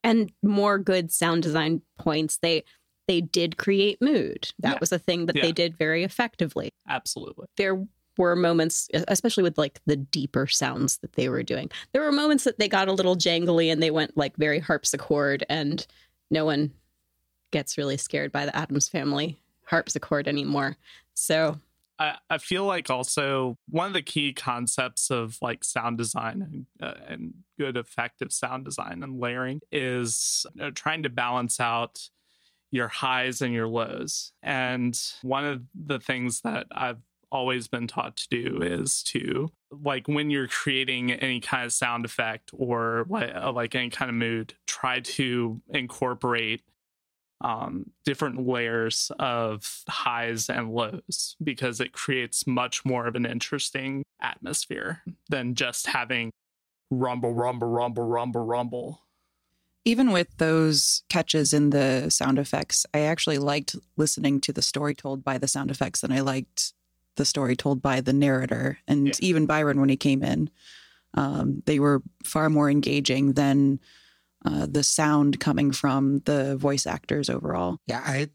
And 0.05 0.33
more 0.43 0.79
good 0.79 1.13
sound 1.13 1.43
design 1.43 1.83
points. 1.99 2.39
They 2.43 2.65
they 3.09 3.21
did 3.21 3.57
create 3.57 4.01
mood. 4.01 4.53
That 4.61 4.75
yeah. 4.75 4.79
was 4.81 4.93
a 4.93 4.99
thing 4.99 5.27
that 5.27 5.37
yeah. 5.37 5.43
they 5.43 5.53
did 5.53 5.77
very 5.77 6.05
effectively. 6.05 6.71
Absolutely. 6.89 7.47
There 7.57 7.85
were 8.19 8.37
moments, 8.37 8.89
especially 9.09 9.43
with 9.43 9.59
like 9.59 9.81
the 9.87 9.97
deeper 9.97 10.47
sounds 10.47 10.99
that 10.99 11.15
they 11.15 11.29
were 11.29 11.43
doing. 11.43 11.71
There 11.93 12.03
were 12.03 12.13
moments 12.13 12.45
that 12.45 12.59
they 12.59 12.69
got 12.69 12.89
a 12.89 12.93
little 12.93 13.17
jangly 13.17 13.73
and 13.73 13.83
they 13.83 13.91
went 13.91 14.17
like 14.17 14.37
very 14.37 14.61
harpsichord, 14.61 15.45
and 15.49 15.87
no 16.31 16.45
one 16.45 16.73
gets 17.53 17.79
really 17.79 17.97
scared 17.97 18.33
by 18.33 18.45
the 18.45 18.57
Addams 18.57 18.89
family 18.89 19.39
harpsichord 19.67 20.27
anymore. 20.27 20.77
So 21.15 21.61
I, 21.99 22.17
I 22.29 22.39
feel 22.39 22.65
like 22.65 22.91
also 22.91 23.57
one 23.69 23.87
of 23.87 23.93
the 23.93 24.03
key 24.03 24.33
concepts 24.33 25.11
of 25.11 25.39
like 25.41 25.63
sound 25.63 25.99
design 25.99 26.43
and, 26.43 26.67
uh, 26.83 26.95
and 27.07 27.35
good 27.59 27.77
effective 27.77 28.33
sound 28.33 28.65
design 28.65 29.03
and 29.03 29.21
layering 29.21 29.61
is 29.71 30.45
uh, 30.61 30.71
trying 30.75 31.05
to 31.05 31.09
balance 31.09 31.61
out 31.61 32.09
your 32.73 32.89
highs 32.89 33.41
and 33.41 33.55
your 33.55 33.69
lows. 33.69 34.33
And 34.43 34.99
one 35.23 35.45
of 35.45 35.63
the 35.75 36.01
things 36.01 36.41
that 36.41 36.67
I've 36.73 37.03
always 37.31 37.69
been 37.69 37.87
taught 37.87 38.17
to 38.17 38.29
do 38.29 38.59
is 38.63 39.03
to 39.03 39.51
like 39.71 40.07
when 40.07 40.29
you're 40.29 40.49
creating 40.49 41.13
any 41.13 41.41
kind 41.41 41.65
of 41.65 41.73
sound 41.73 42.05
effect 42.05 42.51
or 42.53 43.07
like, 43.09 43.35
uh, 43.35 43.53
like 43.53 43.75
any 43.75 43.91
kind 43.91 44.11
of 44.11 44.15
mood 44.15 44.55
try 44.67 45.01
to 45.01 45.61
incorporate 45.71 46.63
um, 47.43 47.91
different 48.05 48.47
layers 48.47 49.11
of 49.19 49.83
highs 49.89 50.49
and 50.49 50.73
lows 50.73 51.37
because 51.43 51.81
it 51.81 51.93
creates 51.93 52.47
much 52.47 52.85
more 52.85 53.07
of 53.07 53.15
an 53.15 53.27
interesting 53.27 54.05
atmosphere 54.21 55.03
than 55.29 55.55
just 55.55 55.89
having 55.89 56.31
rumble 56.91 57.33
rumble 57.33 57.69
rumble 57.69 58.05
rumble 58.05 58.45
rumble 58.45 59.03
even 59.85 60.13
with 60.13 60.29
those 60.39 61.03
catches 61.09 61.53
in 61.53 61.71
the 61.71 62.09
sound 62.09 62.39
effects, 62.39 62.87
I 62.95 63.01
actually 63.01 63.39
liked 63.39 63.75
listening 63.97 64.41
to 64.43 64.53
the 64.53 64.63
story 64.63 64.95
told 64.95 65.25
by 65.25 65.39
the 65.39 65.49
sound 65.49 65.71
effects, 65.71 66.05
and 66.05 66.15
I 66.15 66.21
liked 66.21 66.73
the 67.17 67.25
story 67.25 67.57
told 67.57 67.83
by 67.83 68.01
the 68.01 68.13
narrator 68.13 68.79
and 68.87 69.09
yeah. 69.09 69.15
even 69.21 69.47
Byron 69.47 69.81
when 69.81 69.89
he 69.89 69.97
came 69.97 70.23
in. 70.23 70.51
Um, 71.15 71.63
they 71.67 71.79
were 71.79 72.03
far 72.25 72.49
more 72.49 72.71
engaging 72.71 73.33
than 73.33 73.81
uh, 74.45 74.67
the 74.71 74.83
sound 74.83 75.41
coming 75.41 75.73
from 75.73 76.21
the 76.25 76.57
voice 76.57 76.87
actors 76.87 77.31
overall. 77.31 77.79
Yeah, 77.87 78.03
I 78.05 78.29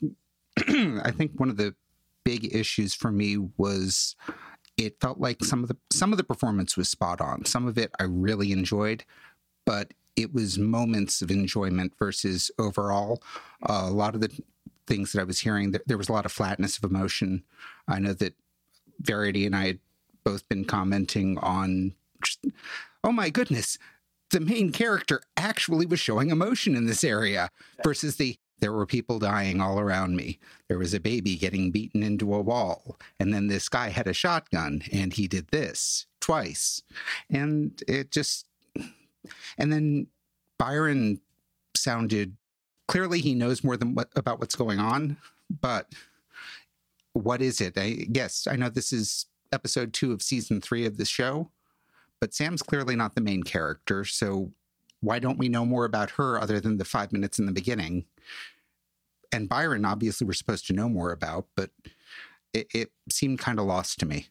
I 1.03 1.11
think 1.11 1.33
one 1.39 1.49
of 1.49 1.57
the 1.57 1.75
big 2.23 2.53
issues 2.53 2.93
for 2.93 3.11
me 3.11 3.37
was 3.57 4.15
it 4.77 4.99
felt 4.99 5.19
like 5.19 5.43
some 5.43 5.63
of 5.63 5.69
the 5.69 5.77
some 5.91 6.11
of 6.11 6.17
the 6.17 6.23
performance 6.23 6.77
was 6.77 6.89
spot 6.89 7.21
on. 7.21 7.45
Some 7.45 7.67
of 7.67 7.77
it 7.77 7.91
I 7.99 8.03
really 8.03 8.51
enjoyed, 8.51 9.03
but 9.65 9.93
it 10.15 10.33
was 10.33 10.57
moments 10.57 11.21
of 11.21 11.29
enjoyment 11.29 11.93
versus 11.97 12.51
overall. 12.57 13.21
Uh, 13.61 13.85
a 13.85 13.91
lot 13.91 14.15
of 14.15 14.21
the 14.21 14.31
things 14.87 15.11
that 15.11 15.21
I 15.21 15.25
was 15.25 15.39
hearing, 15.39 15.75
there 15.85 15.97
was 15.97 16.09
a 16.09 16.13
lot 16.13 16.25
of 16.25 16.31
flatness 16.31 16.77
of 16.77 16.83
emotion. 16.89 17.43
I 17.87 17.99
know 17.99 18.13
that 18.13 18.33
Verity 18.99 19.45
and 19.45 19.55
I 19.55 19.67
had 19.67 19.79
both 20.23 20.49
been 20.49 20.65
commenting 20.65 21.37
on, 21.37 21.93
oh 23.03 23.11
my 23.11 23.29
goodness, 23.29 23.77
the 24.31 24.39
main 24.39 24.71
character 24.71 25.21
actually 25.35 25.85
was 25.85 25.99
showing 25.99 26.29
emotion 26.29 26.75
in 26.75 26.85
this 26.85 27.03
area 27.03 27.49
versus 27.83 28.17
the 28.17 28.37
there 28.59 28.73
were 28.73 28.87
people 28.87 29.19
dying 29.19 29.61
all 29.61 29.79
around 29.79 30.15
me. 30.15 30.39
There 30.67 30.79
was 30.79 30.93
a 30.93 30.99
baby 30.99 31.35
getting 31.35 31.71
beaten 31.71 32.01
into 32.01 32.33
a 32.33 32.41
wall. 32.41 32.97
And 33.19 33.31
then 33.31 33.47
this 33.47 33.69
guy 33.69 33.89
had 33.89 34.07
a 34.07 34.13
shotgun 34.13 34.81
and 34.91 35.13
he 35.13 35.27
did 35.27 35.49
this 35.49 36.07
twice. 36.21 36.81
And 37.29 37.81
it 37.87 38.11
just 38.11 38.47
and 39.57 39.71
then 39.71 40.07
Byron 40.57 41.21
sounded 41.75 42.35
clearly 42.87 43.19
he 43.19 43.35
knows 43.35 43.63
more 43.63 43.77
than 43.77 43.93
what 43.93 44.09
about 44.15 44.39
what's 44.39 44.55
going 44.55 44.79
on, 44.79 45.17
but 45.61 45.93
what 47.13 47.41
is 47.41 47.61
it? 47.61 47.77
I 47.77 47.91
guess 47.91 48.47
I 48.49 48.55
know 48.55 48.69
this 48.69 48.91
is 48.91 49.27
episode 49.51 49.93
two 49.93 50.11
of 50.11 50.21
season 50.21 50.61
three 50.61 50.85
of 50.85 50.97
the 50.97 51.05
show, 51.05 51.51
but 52.19 52.33
Sam's 52.33 52.61
clearly 52.61 52.95
not 52.95 53.15
the 53.15 53.21
main 53.21 53.43
character. 53.43 54.05
So 54.05 54.51
why 55.01 55.19
don't 55.19 55.37
we 55.37 55.49
know 55.49 55.65
more 55.65 55.85
about 55.85 56.11
her 56.11 56.39
other 56.39 56.59
than 56.59 56.77
the 56.77 56.85
five 56.85 57.11
minutes 57.11 57.39
in 57.39 57.45
the 57.45 57.51
beginning? 57.51 58.05
And 59.31 59.49
Byron, 59.49 59.85
obviously, 59.85 60.25
we're 60.25 60.33
supposed 60.33 60.67
to 60.67 60.73
know 60.73 60.89
more 60.89 61.11
about, 61.11 61.47
but 61.55 61.71
it, 62.53 62.67
it 62.73 62.91
seemed 63.09 63.39
kind 63.39 63.59
of 63.59 63.65
lost 63.65 63.99
to 63.99 64.05
me. 64.05 64.27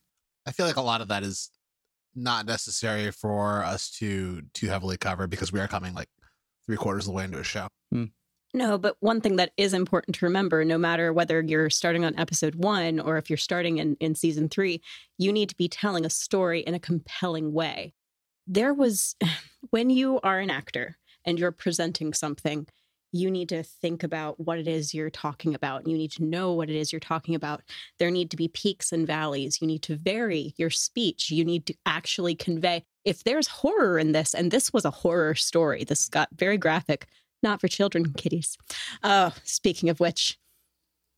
I 0.46 0.52
feel 0.52 0.66
like 0.66 0.76
a 0.76 0.82
lot 0.82 1.00
of 1.00 1.08
that 1.08 1.22
is 1.22 1.50
not 2.14 2.46
necessary 2.46 3.10
for 3.10 3.62
us 3.62 3.90
to 3.90 4.42
too 4.54 4.68
heavily 4.68 4.96
cover 4.96 5.26
because 5.26 5.52
we 5.52 5.60
are 5.60 5.68
coming 5.68 5.92
like 5.92 6.08
three 6.64 6.76
quarters 6.76 7.04
of 7.04 7.12
the 7.12 7.16
way 7.16 7.24
into 7.24 7.38
a 7.38 7.44
show. 7.44 7.68
Mm. 7.94 8.10
No, 8.56 8.78
but 8.78 8.96
one 9.00 9.20
thing 9.20 9.36
that 9.36 9.52
is 9.58 9.74
important 9.74 10.16
to 10.16 10.24
remember 10.24 10.64
no 10.64 10.78
matter 10.78 11.12
whether 11.12 11.42
you're 11.42 11.68
starting 11.68 12.06
on 12.06 12.18
episode 12.18 12.54
one 12.54 12.98
or 12.98 13.18
if 13.18 13.28
you're 13.28 13.36
starting 13.36 13.76
in, 13.76 13.98
in 14.00 14.14
season 14.14 14.48
three, 14.48 14.80
you 15.18 15.30
need 15.30 15.50
to 15.50 15.56
be 15.56 15.68
telling 15.68 16.06
a 16.06 16.10
story 16.10 16.60
in 16.60 16.72
a 16.72 16.80
compelling 16.80 17.52
way. 17.52 17.92
There 18.46 18.72
was, 18.72 19.14
when 19.70 19.90
you 19.90 20.20
are 20.22 20.40
an 20.40 20.48
actor 20.48 20.96
and 21.26 21.38
you're 21.38 21.52
presenting 21.52 22.14
something, 22.14 22.66
you 23.12 23.30
need 23.30 23.50
to 23.50 23.62
think 23.62 24.02
about 24.02 24.40
what 24.40 24.58
it 24.58 24.66
is 24.66 24.94
you're 24.94 25.10
talking 25.10 25.54
about. 25.54 25.86
You 25.86 25.98
need 25.98 26.12
to 26.12 26.24
know 26.24 26.54
what 26.54 26.70
it 26.70 26.76
is 26.76 26.94
you're 26.94 26.98
talking 27.00 27.34
about. 27.34 27.60
There 27.98 28.10
need 28.10 28.30
to 28.30 28.38
be 28.38 28.48
peaks 28.48 28.90
and 28.90 29.06
valleys. 29.06 29.60
You 29.60 29.66
need 29.66 29.82
to 29.82 29.96
vary 29.96 30.54
your 30.56 30.70
speech. 30.70 31.30
You 31.30 31.44
need 31.44 31.66
to 31.66 31.74
actually 31.84 32.34
convey. 32.34 32.84
If 33.04 33.22
there's 33.22 33.48
horror 33.48 33.98
in 33.98 34.12
this, 34.12 34.32
and 34.32 34.50
this 34.50 34.72
was 34.72 34.86
a 34.86 34.90
horror 34.90 35.34
story, 35.34 35.84
this 35.84 36.08
got 36.08 36.30
very 36.34 36.56
graphic, 36.56 37.06
not 37.42 37.60
for 37.60 37.68
children, 37.68 38.12
kiddies. 38.12 38.56
Uh, 39.02 39.30
speaking 39.44 39.88
of 39.88 40.00
which, 40.00 40.38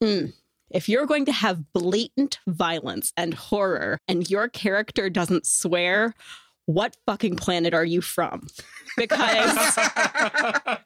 mm, 0.02 0.32
if 0.70 0.88
you're 0.88 1.06
going 1.06 1.24
to 1.24 1.32
have 1.32 1.72
blatant 1.72 2.38
violence 2.46 3.12
and 3.16 3.34
horror 3.34 3.98
and 4.06 4.30
your 4.30 4.48
character 4.48 5.08
doesn't 5.08 5.46
swear, 5.46 6.14
what 6.66 6.96
fucking 7.06 7.36
planet 7.36 7.72
are 7.72 7.84
you 7.84 8.02
from? 8.02 8.46
Because, 8.96 9.56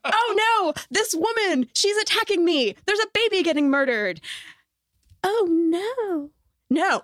oh 0.04 0.34
no, 0.64 0.82
this 0.90 1.14
woman, 1.14 1.68
she's 1.74 1.96
attacking 1.96 2.44
me. 2.44 2.76
There's 2.86 3.00
a 3.00 3.08
baby 3.12 3.42
getting 3.42 3.68
murdered. 3.68 4.20
Oh 5.24 5.46
no. 5.50 6.30
No, 6.70 7.02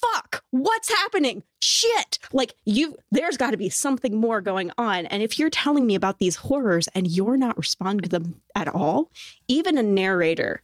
fuck, 0.00 0.42
what's 0.50 0.88
happening? 0.88 1.42
Shit. 1.60 2.18
Like, 2.32 2.54
you, 2.64 2.96
there's 3.10 3.36
got 3.36 3.50
to 3.50 3.56
be 3.56 3.68
something 3.68 4.16
more 4.16 4.40
going 4.40 4.70
on. 4.78 5.06
And 5.06 5.22
if 5.22 5.38
you're 5.38 5.50
telling 5.50 5.86
me 5.86 5.94
about 5.94 6.18
these 6.18 6.36
horrors 6.36 6.88
and 6.94 7.06
you're 7.06 7.36
not 7.36 7.58
responding 7.58 8.02
to 8.02 8.08
them 8.08 8.40
at 8.54 8.68
all, 8.68 9.10
even 9.48 9.78
a 9.78 9.82
narrator 9.82 10.62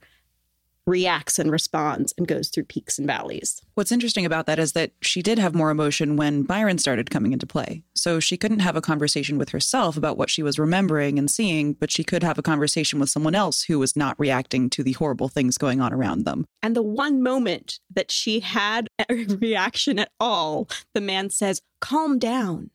reacts 0.85 1.39
and 1.39 1.51
responds 1.51 2.13
and 2.17 2.27
goes 2.27 2.49
through 2.49 2.65
peaks 2.65 2.97
and 2.97 3.07
valleys. 3.07 3.61
What's 3.73 3.91
interesting 3.91 4.25
about 4.25 4.45
that 4.45 4.59
is 4.59 4.73
that 4.73 4.91
she 5.01 5.21
did 5.21 5.39
have 5.39 5.55
more 5.55 5.69
emotion 5.69 6.15
when 6.15 6.43
Byron 6.43 6.77
started 6.77 7.09
coming 7.09 7.33
into 7.33 7.47
play. 7.47 7.83
So 7.95 8.19
she 8.19 8.37
couldn't 8.37 8.59
have 8.59 8.75
a 8.75 8.81
conversation 8.81 9.37
with 9.37 9.49
herself 9.49 9.97
about 9.97 10.17
what 10.17 10.29
she 10.29 10.43
was 10.43 10.59
remembering 10.59 11.17
and 11.17 11.29
seeing, 11.29 11.73
but 11.73 11.91
she 11.91 12.03
could 12.03 12.23
have 12.23 12.37
a 12.37 12.43
conversation 12.43 12.99
with 12.99 13.09
someone 13.09 13.35
else 13.35 13.63
who 13.63 13.79
was 13.79 13.95
not 13.95 14.19
reacting 14.19 14.69
to 14.71 14.83
the 14.83 14.93
horrible 14.93 15.27
things 15.27 15.57
going 15.57 15.81
on 15.81 15.93
around 15.93 16.25
them. 16.25 16.45
And 16.61 16.75
the 16.75 16.83
one 16.83 17.21
moment 17.21 17.79
that 17.93 18.11
she 18.11 18.39
had 18.39 18.87
a 19.09 19.25
reaction 19.39 19.99
at 19.99 20.11
all, 20.19 20.69
the 20.93 21.01
man 21.01 21.29
says, 21.29 21.61
Calm 21.79 22.17
down. 22.17 22.71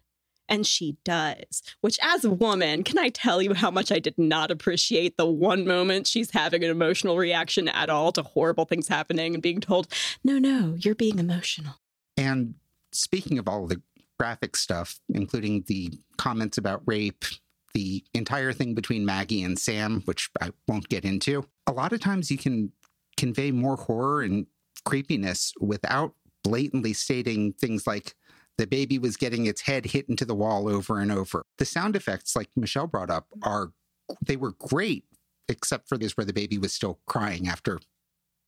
And 0.50 0.66
she 0.66 0.96
does, 1.04 1.62
which 1.80 1.96
as 2.02 2.24
a 2.24 2.30
woman, 2.30 2.82
can 2.82 2.98
I 2.98 3.08
tell 3.08 3.40
you 3.40 3.54
how 3.54 3.70
much 3.70 3.92
I 3.92 4.00
did 4.00 4.18
not 4.18 4.50
appreciate 4.50 5.16
the 5.16 5.24
one 5.24 5.64
moment 5.64 6.08
she's 6.08 6.32
having 6.32 6.64
an 6.64 6.70
emotional 6.70 7.16
reaction 7.16 7.68
at 7.68 7.88
all 7.88 8.10
to 8.12 8.22
horrible 8.24 8.64
things 8.64 8.88
happening 8.88 9.34
and 9.34 9.42
being 9.42 9.60
told, 9.60 9.86
no, 10.24 10.38
no, 10.38 10.74
you're 10.76 10.96
being 10.96 11.20
emotional. 11.20 11.74
And 12.16 12.56
speaking 12.92 13.38
of 13.38 13.48
all 13.48 13.68
the 13.68 13.80
graphic 14.18 14.56
stuff, 14.56 14.98
including 15.08 15.64
the 15.68 15.92
comments 16.18 16.58
about 16.58 16.82
rape, 16.84 17.24
the 17.72 18.04
entire 18.12 18.52
thing 18.52 18.74
between 18.74 19.06
Maggie 19.06 19.44
and 19.44 19.56
Sam, 19.56 20.02
which 20.04 20.28
I 20.40 20.50
won't 20.66 20.88
get 20.88 21.04
into, 21.04 21.46
a 21.68 21.72
lot 21.72 21.92
of 21.92 22.00
times 22.00 22.28
you 22.28 22.38
can 22.38 22.72
convey 23.16 23.52
more 23.52 23.76
horror 23.76 24.22
and 24.22 24.46
creepiness 24.84 25.52
without 25.60 26.14
blatantly 26.42 26.92
stating 26.92 27.52
things 27.52 27.86
like, 27.86 28.14
the 28.60 28.66
baby 28.66 28.98
was 28.98 29.16
getting 29.16 29.46
its 29.46 29.62
head 29.62 29.86
hit 29.86 30.06
into 30.10 30.26
the 30.26 30.34
wall 30.34 30.68
over 30.68 30.98
and 30.98 31.10
over. 31.10 31.46
The 31.56 31.64
sound 31.64 31.96
effects, 31.96 32.36
like 32.36 32.50
Michelle 32.54 32.86
brought 32.86 33.08
up, 33.08 33.26
are 33.42 33.72
they 34.20 34.36
were 34.36 34.52
great, 34.52 35.04
except 35.48 35.88
for 35.88 35.96
this 35.96 36.14
where 36.14 36.26
the 36.26 36.34
baby 36.34 36.58
was 36.58 36.74
still 36.74 37.00
crying 37.06 37.48
after. 37.48 37.80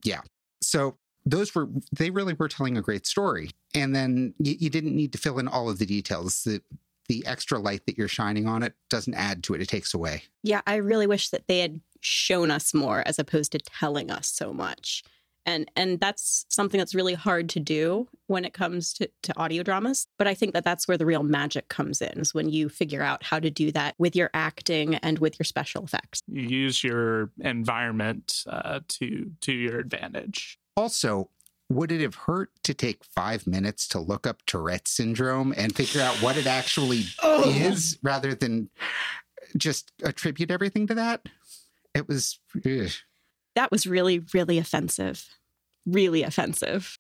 Yeah. 0.05 0.20
So 0.61 0.98
those 1.25 1.55
were 1.55 1.70
they 1.96 2.11
really 2.11 2.35
were 2.35 2.48
telling 2.48 2.77
a 2.77 2.83
great 2.83 3.07
story. 3.07 3.53
And 3.75 3.96
then 3.96 4.35
you, 4.38 4.55
you 4.59 4.68
didn't 4.68 4.94
need 4.94 5.12
to 5.12 5.18
fill 5.18 5.38
in 5.38 5.48
all 5.48 5.70
of 5.70 5.79
the 5.79 5.87
details. 5.87 6.44
The 6.44 6.61
the 7.09 7.25
extra 7.27 7.59
light 7.59 7.87
that 7.87 7.96
you're 7.96 8.07
shining 8.07 8.46
on 8.46 8.62
it 8.62 8.75
doesn't 8.90 9.14
add 9.14 9.42
to 9.44 9.55
it, 9.55 9.62
it 9.62 9.68
takes 9.68 9.94
away. 9.94 10.25
Yeah, 10.42 10.61
I 10.66 10.75
really 10.75 11.07
wish 11.07 11.31
that 11.31 11.46
they 11.48 11.61
had 11.61 11.81
shown 12.01 12.51
us 12.51 12.75
more 12.75 13.03
as 13.07 13.18
opposed 13.18 13.53
to 13.53 13.59
telling 13.61 14.11
us 14.11 14.27
so 14.27 14.53
much 14.53 15.05
and 15.46 15.70
and 15.76 16.00
that's 16.00 16.46
something 16.48 16.78
that's 16.78 16.94
really 16.94 17.14
hard 17.14 17.48
to 17.48 17.61
do 17.61 18.09
when 18.26 18.44
it 18.44 18.55
comes 18.55 18.92
to, 18.92 19.09
to 19.22 19.37
audio 19.38 19.62
dramas 19.62 20.07
but 20.18 20.26
i 20.26 20.35
think 20.35 20.52
that 20.52 20.64
that's 20.64 20.87
where 20.87 20.96
the 20.96 21.07
real 21.07 21.22
magic 21.22 21.68
comes 21.68 22.00
in 22.00 22.20
is 22.20 22.35
when 22.35 22.48
you 22.48 22.68
figure 22.68 23.02
out 23.02 23.22
how 23.22 23.38
to 23.38 23.50
do 23.50 23.70
that 23.72 23.94
with 23.98 24.14
your 24.16 24.31
acting 24.35 24.94
and 24.96 25.18
with 25.18 25.38
your 25.38 25.44
special 25.44 25.85
effects 25.85 26.22
you 26.28 26.42
use 26.42 26.83
your 26.83 27.31
environment 27.40 28.44
uh, 28.46 28.81
to 28.88 29.31
to 29.40 29.52
your 29.52 29.78
advantage 29.78 30.59
also 30.76 31.28
would 31.68 31.90
it 31.90 32.02
have 32.02 32.14
hurt 32.14 32.50
to 32.64 32.74
take 32.74 33.02
five 33.02 33.46
minutes 33.46 33.88
to 33.88 33.98
look 33.98 34.26
up 34.26 34.44
Tourette 34.46 34.87
syndrome 34.87 35.55
and 35.57 35.74
figure 35.74 36.02
out 36.02 36.16
what 36.16 36.37
it 36.37 36.46
actually 36.46 37.05
oh. 37.22 37.48
is 37.48 37.98
rather 38.02 38.35
than 38.35 38.68
just 39.57 39.90
attribute 40.02 40.50
everything 40.50 40.87
to 40.88 40.94
that? 40.96 41.26
It 41.94 42.09
was. 42.09 42.38
Ugh 42.66 42.90
that 43.54 43.70
was 43.70 43.86
really, 43.86 44.22
really 44.32 44.58
offensive. 44.58 45.28
Really 45.86 46.22
offensive. 46.22 46.98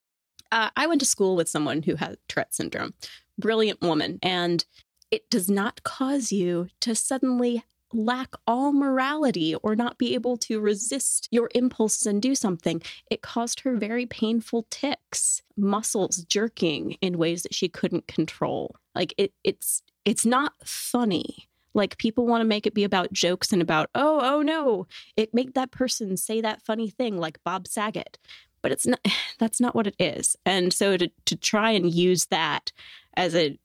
Uh, 0.50 0.70
I 0.76 0.86
went 0.86 1.00
to 1.00 1.06
school 1.06 1.34
with 1.36 1.48
someone 1.48 1.82
who 1.82 1.96
had 1.96 2.18
Tourette 2.28 2.54
syndrome, 2.54 2.94
brilliant 3.38 3.80
woman, 3.80 4.18
and 4.22 4.64
it 5.10 5.28
does 5.30 5.48
not 5.48 5.82
cause 5.82 6.32
you 6.32 6.68
to 6.80 6.94
suddenly 6.94 7.62
lack 7.94 8.34
all 8.46 8.72
morality 8.72 9.54
or 9.56 9.76
not 9.76 9.98
be 9.98 10.14
able 10.14 10.36
to 10.38 10.60
resist 10.60 11.28
your 11.30 11.50
impulses 11.54 12.06
and 12.06 12.22
do 12.22 12.34
something. 12.34 12.82
It 13.10 13.22
caused 13.22 13.60
her 13.60 13.76
very 13.76 14.06
painful 14.06 14.66
tics, 14.70 15.42
muscles 15.56 16.18
jerking 16.24 16.92
in 17.00 17.18
ways 17.18 17.42
that 17.42 17.54
she 17.54 17.68
couldn't 17.68 18.06
control. 18.06 18.76
Like 18.94 19.14
it, 19.16 19.32
it's 19.44 19.82
it's 20.04 20.26
not 20.26 20.54
funny. 20.64 21.48
Like 21.74 21.98
people 21.98 22.26
want 22.26 22.42
to 22.42 22.48
make 22.48 22.66
it 22.66 22.74
be 22.74 22.84
about 22.84 23.12
jokes 23.12 23.52
and 23.52 23.62
about, 23.62 23.90
oh, 23.94 24.20
oh 24.22 24.42
no, 24.42 24.86
it 25.16 25.34
made 25.34 25.54
that 25.54 25.70
person 25.70 26.16
say 26.16 26.40
that 26.40 26.62
funny 26.62 26.90
thing 26.90 27.18
like 27.18 27.42
Bob 27.44 27.66
Saget. 27.66 28.18
But 28.62 28.72
it's 28.72 28.86
not 28.86 29.00
that's 29.38 29.60
not 29.60 29.74
what 29.74 29.86
it 29.86 29.96
is. 29.98 30.36
And 30.44 30.72
so 30.72 30.96
to 30.96 31.10
to 31.26 31.36
try 31.36 31.70
and 31.70 31.92
use 31.92 32.26
that 32.26 32.72
as 33.16 33.34
an 33.34 33.58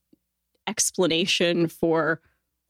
explanation 0.68 1.68
for 1.68 2.22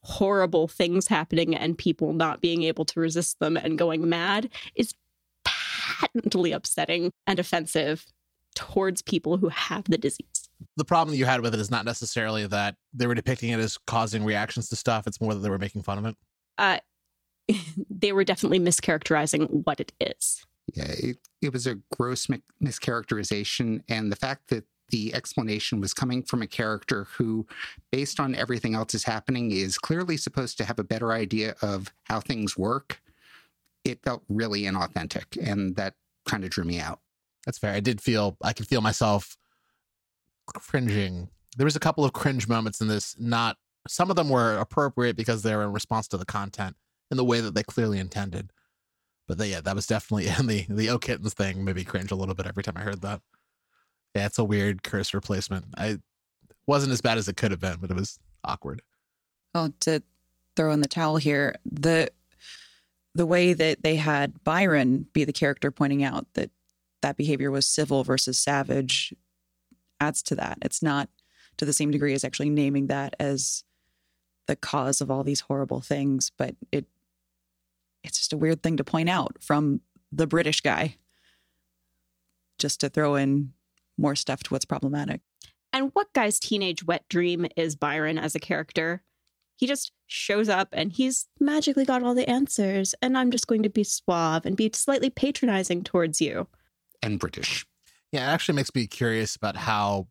horrible 0.02 0.68
things 0.68 1.08
happening 1.08 1.54
and 1.54 1.76
people 1.76 2.12
not 2.12 2.40
being 2.40 2.62
able 2.62 2.84
to 2.84 3.00
resist 3.00 3.38
them 3.40 3.56
and 3.56 3.76
going 3.76 4.08
mad 4.08 4.48
is 4.76 4.94
patently 5.44 6.52
upsetting 6.52 7.10
and 7.26 7.38
offensive 7.38 8.06
towards 8.54 9.02
people 9.02 9.36
who 9.36 9.48
have 9.48 9.84
the 9.84 9.98
disease 9.98 10.37
the 10.76 10.84
problem 10.84 11.12
that 11.12 11.18
you 11.18 11.24
had 11.24 11.40
with 11.40 11.54
it 11.54 11.60
is 11.60 11.70
not 11.70 11.84
necessarily 11.84 12.46
that 12.46 12.76
they 12.92 13.06
were 13.06 13.14
depicting 13.14 13.50
it 13.50 13.60
as 13.60 13.78
causing 13.86 14.24
reactions 14.24 14.68
to 14.68 14.76
stuff. 14.76 15.06
It's 15.06 15.20
more 15.20 15.34
that 15.34 15.40
they 15.40 15.50
were 15.50 15.58
making 15.58 15.82
fun 15.82 15.98
of 15.98 16.06
it. 16.06 16.16
Uh, 16.56 16.78
they 17.90 18.12
were 18.12 18.24
definitely 18.24 18.60
mischaracterizing 18.60 19.64
what 19.64 19.80
it 19.80 19.92
is. 20.00 20.44
Yeah, 20.74 20.86
it, 20.88 21.18
it 21.40 21.52
was 21.52 21.66
a 21.66 21.78
gross 21.96 22.28
mischaracterization. 22.62 23.82
And 23.88 24.12
the 24.12 24.16
fact 24.16 24.48
that 24.48 24.64
the 24.90 25.14
explanation 25.14 25.80
was 25.80 25.94
coming 25.94 26.22
from 26.22 26.42
a 26.42 26.46
character 26.46 27.06
who, 27.16 27.46
based 27.92 28.20
on 28.20 28.34
everything 28.34 28.74
else 28.74 28.94
is 28.94 29.04
happening, 29.04 29.50
is 29.50 29.78
clearly 29.78 30.16
supposed 30.16 30.56
to 30.58 30.64
have 30.64 30.78
a 30.78 30.84
better 30.84 31.12
idea 31.12 31.54
of 31.62 31.92
how 32.04 32.20
things 32.20 32.56
work. 32.56 33.00
It 33.84 34.02
felt 34.02 34.22
really 34.28 34.62
inauthentic, 34.62 35.36
and 35.40 35.76
that 35.76 35.94
kind 36.26 36.44
of 36.44 36.50
drew 36.50 36.64
me 36.64 36.80
out. 36.80 37.00
That's 37.46 37.58
fair. 37.58 37.72
I 37.72 37.80
did 37.80 38.00
feel 38.00 38.36
I 38.42 38.52
could 38.52 38.66
feel 38.66 38.80
myself 38.80 39.36
cringing. 40.54 41.28
There 41.56 41.64
was 41.64 41.76
a 41.76 41.80
couple 41.80 42.04
of 42.04 42.12
cringe 42.12 42.48
moments 42.48 42.80
in 42.80 42.88
this. 42.88 43.16
Not 43.18 43.56
some 43.86 44.10
of 44.10 44.16
them 44.16 44.28
were 44.28 44.56
appropriate 44.56 45.16
because 45.16 45.42
they 45.42 45.54
were 45.54 45.64
in 45.64 45.72
response 45.72 46.08
to 46.08 46.16
the 46.16 46.24
content 46.24 46.76
in 47.10 47.16
the 47.16 47.24
way 47.24 47.40
that 47.40 47.54
they 47.54 47.62
clearly 47.62 47.98
intended. 47.98 48.50
But 49.26 49.38
they, 49.38 49.50
yeah, 49.50 49.60
that 49.60 49.74
was 49.74 49.86
definitely 49.86 50.28
in 50.38 50.46
the 50.46 50.66
the 50.68 50.90
O 50.90 50.98
kittens 50.98 51.34
thing. 51.34 51.64
Maybe 51.64 51.84
cringe 51.84 52.10
a 52.10 52.16
little 52.16 52.34
bit 52.34 52.46
every 52.46 52.62
time 52.62 52.76
I 52.76 52.82
heard 52.82 53.02
that. 53.02 53.20
Yeah, 54.14 54.26
it's 54.26 54.38
a 54.38 54.44
weird 54.44 54.82
curse 54.82 55.12
replacement. 55.12 55.66
I 55.76 55.98
wasn't 56.66 56.92
as 56.92 57.00
bad 57.00 57.18
as 57.18 57.28
it 57.28 57.36
could 57.36 57.50
have 57.50 57.60
been, 57.60 57.78
but 57.80 57.90
it 57.90 57.96
was 57.96 58.18
awkward. 58.44 58.82
Oh, 59.54 59.72
to 59.80 60.02
throw 60.56 60.72
in 60.72 60.80
the 60.80 60.88
towel 60.88 61.16
here, 61.16 61.56
the 61.64 62.10
the 63.14 63.26
way 63.26 63.52
that 63.52 63.82
they 63.82 63.96
had 63.96 64.44
Byron 64.44 65.06
be 65.12 65.24
the 65.24 65.32
character 65.32 65.70
pointing 65.70 66.04
out 66.04 66.26
that 66.34 66.50
that 67.02 67.16
behavior 67.16 67.50
was 67.50 67.66
civil 67.66 68.04
versus 68.04 68.38
savage 68.38 69.14
adds 70.00 70.22
to 70.24 70.34
that. 70.36 70.58
It's 70.62 70.82
not 70.82 71.08
to 71.56 71.64
the 71.64 71.72
same 71.72 71.90
degree 71.90 72.14
as 72.14 72.24
actually 72.24 72.50
naming 72.50 72.86
that 72.86 73.14
as 73.18 73.64
the 74.46 74.56
cause 74.56 75.00
of 75.00 75.10
all 75.10 75.24
these 75.24 75.40
horrible 75.40 75.80
things, 75.80 76.30
but 76.36 76.54
it 76.72 76.86
it's 78.04 78.18
just 78.18 78.32
a 78.32 78.36
weird 78.36 78.62
thing 78.62 78.76
to 78.76 78.84
point 78.84 79.08
out 79.08 79.36
from 79.40 79.80
the 80.12 80.26
British 80.26 80.60
guy 80.60 80.96
just 82.58 82.80
to 82.80 82.88
throw 82.88 83.16
in 83.16 83.52
more 83.96 84.14
stuff 84.14 84.42
to 84.44 84.54
what's 84.54 84.64
problematic. 84.64 85.20
And 85.72 85.90
what 85.92 86.12
guy's 86.12 86.38
teenage 86.38 86.84
wet 86.84 87.04
dream 87.08 87.46
is 87.56 87.76
Byron 87.76 88.18
as 88.18 88.34
a 88.34 88.40
character? 88.40 89.02
He 89.56 89.66
just 89.66 89.92
shows 90.06 90.48
up 90.48 90.68
and 90.72 90.92
he's 90.92 91.26
magically 91.40 91.84
got 91.84 92.02
all 92.02 92.14
the 92.14 92.28
answers, 92.28 92.94
and 93.02 93.18
I'm 93.18 93.30
just 93.30 93.48
going 93.48 93.64
to 93.64 93.68
be 93.68 93.84
suave 93.84 94.46
and 94.46 94.56
be 94.56 94.70
slightly 94.72 95.10
patronizing 95.10 95.82
towards 95.82 96.20
you. 96.20 96.46
And 97.02 97.18
British. 97.18 97.66
Yeah, 98.12 98.30
it 98.30 98.32
actually 98.32 98.56
makes 98.56 98.74
me 98.74 98.86
curious 98.86 99.36
about 99.36 99.56
how 99.56 100.08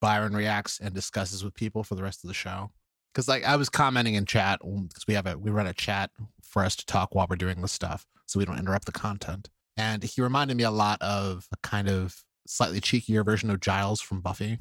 Byron 0.00 0.34
reacts 0.34 0.78
and 0.80 0.94
discusses 0.94 1.42
with 1.42 1.54
people 1.54 1.82
for 1.82 1.94
the 1.94 2.02
rest 2.02 2.22
of 2.24 2.28
the 2.28 2.34
show. 2.34 2.70
Because 3.12 3.28
like 3.28 3.44
I 3.44 3.56
was 3.56 3.68
commenting 3.68 4.14
in 4.14 4.26
chat 4.26 4.60
because 4.60 5.06
we 5.06 5.14
have 5.14 5.26
a 5.26 5.38
we 5.38 5.50
run 5.50 5.66
a 5.66 5.72
chat 5.72 6.10
for 6.42 6.64
us 6.64 6.76
to 6.76 6.86
talk 6.86 7.14
while 7.14 7.26
we're 7.28 7.36
doing 7.36 7.60
this 7.62 7.72
stuff, 7.72 8.06
so 8.26 8.38
we 8.38 8.44
don't 8.44 8.58
interrupt 8.58 8.86
the 8.86 8.92
content. 8.92 9.50
And 9.76 10.02
he 10.02 10.20
reminded 10.20 10.56
me 10.56 10.64
a 10.64 10.70
lot 10.70 11.00
of 11.00 11.48
a 11.52 11.56
kind 11.62 11.88
of 11.88 12.24
slightly 12.46 12.80
cheekier 12.80 13.24
version 13.24 13.50
of 13.50 13.60
Giles 13.60 14.00
from 14.00 14.20
Buffy. 14.20 14.58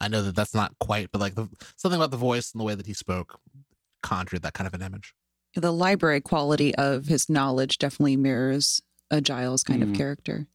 I 0.00 0.08
know 0.08 0.22
that 0.22 0.36
that's 0.36 0.54
not 0.54 0.78
quite, 0.78 1.10
but 1.12 1.20
like 1.20 1.34
the, 1.34 1.48
something 1.76 1.98
about 1.98 2.10
the 2.10 2.16
voice 2.16 2.52
and 2.52 2.60
the 2.60 2.64
way 2.64 2.74
that 2.74 2.86
he 2.86 2.94
spoke 2.94 3.38
conjured 4.02 4.42
that 4.42 4.54
kind 4.54 4.66
of 4.66 4.74
an 4.74 4.82
image. 4.82 5.14
The 5.54 5.72
library 5.72 6.20
quality 6.20 6.74
of 6.74 7.06
his 7.06 7.30
knowledge 7.30 7.78
definitely 7.78 8.16
mirrors 8.16 8.82
a 9.10 9.20
Giles 9.20 9.62
kind 9.62 9.82
mm. 9.82 9.90
of 9.90 9.96
character. 9.96 10.46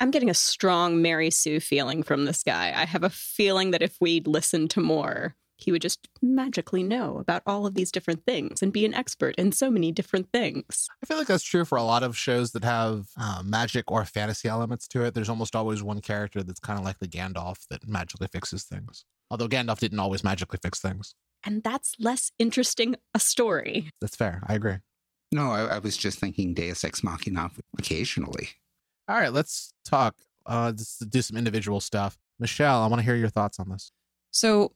I'm 0.00 0.10
getting 0.10 0.30
a 0.30 0.34
strong 0.34 1.02
Mary 1.02 1.30
Sue 1.30 1.58
feeling 1.60 2.02
from 2.02 2.24
this 2.24 2.42
guy. 2.42 2.72
I 2.74 2.84
have 2.84 3.02
a 3.02 3.10
feeling 3.10 3.72
that 3.72 3.82
if 3.82 3.96
we'd 4.00 4.28
listened 4.28 4.70
to 4.70 4.80
more, 4.80 5.34
he 5.56 5.72
would 5.72 5.82
just 5.82 6.08
magically 6.22 6.84
know 6.84 7.18
about 7.18 7.42
all 7.44 7.66
of 7.66 7.74
these 7.74 7.90
different 7.90 8.24
things 8.24 8.62
and 8.62 8.72
be 8.72 8.84
an 8.84 8.94
expert 8.94 9.34
in 9.34 9.50
so 9.50 9.70
many 9.70 9.90
different 9.90 10.28
things. 10.32 10.86
I 11.02 11.06
feel 11.06 11.18
like 11.18 11.26
that's 11.26 11.42
true 11.42 11.64
for 11.64 11.76
a 11.76 11.82
lot 11.82 12.04
of 12.04 12.16
shows 12.16 12.52
that 12.52 12.62
have 12.62 13.08
uh, 13.20 13.42
magic 13.44 13.90
or 13.90 14.04
fantasy 14.04 14.48
elements 14.48 14.86
to 14.88 15.02
it. 15.02 15.14
There's 15.14 15.28
almost 15.28 15.56
always 15.56 15.82
one 15.82 16.00
character 16.00 16.44
that's 16.44 16.60
kind 16.60 16.78
of 16.78 16.84
like 16.84 17.00
the 17.00 17.08
Gandalf 17.08 17.66
that 17.68 17.88
magically 17.88 18.28
fixes 18.28 18.62
things. 18.62 19.04
Although 19.32 19.48
Gandalf 19.48 19.80
didn't 19.80 19.98
always 19.98 20.22
magically 20.22 20.60
fix 20.62 20.80
things. 20.80 21.16
And 21.44 21.64
that's 21.64 21.96
less 21.98 22.30
interesting 22.38 22.94
a 23.14 23.18
story. 23.18 23.90
That's 24.00 24.16
fair. 24.16 24.42
I 24.46 24.54
agree. 24.54 24.76
No, 25.32 25.50
I, 25.50 25.64
I 25.64 25.78
was 25.80 25.96
just 25.96 26.20
thinking 26.20 26.54
Deus 26.54 26.84
Ex 26.84 27.02
Machina 27.02 27.50
occasionally. 27.76 28.50
All 29.08 29.16
right, 29.16 29.32
let's 29.32 29.72
talk. 29.84 30.14
Uh, 30.44 30.72
just 30.72 31.08
do 31.08 31.22
some 31.22 31.36
individual 31.36 31.80
stuff. 31.80 32.18
Michelle, 32.38 32.82
I 32.82 32.86
want 32.88 33.00
to 33.00 33.04
hear 33.04 33.16
your 33.16 33.30
thoughts 33.30 33.58
on 33.58 33.70
this. 33.70 33.90
So, 34.30 34.72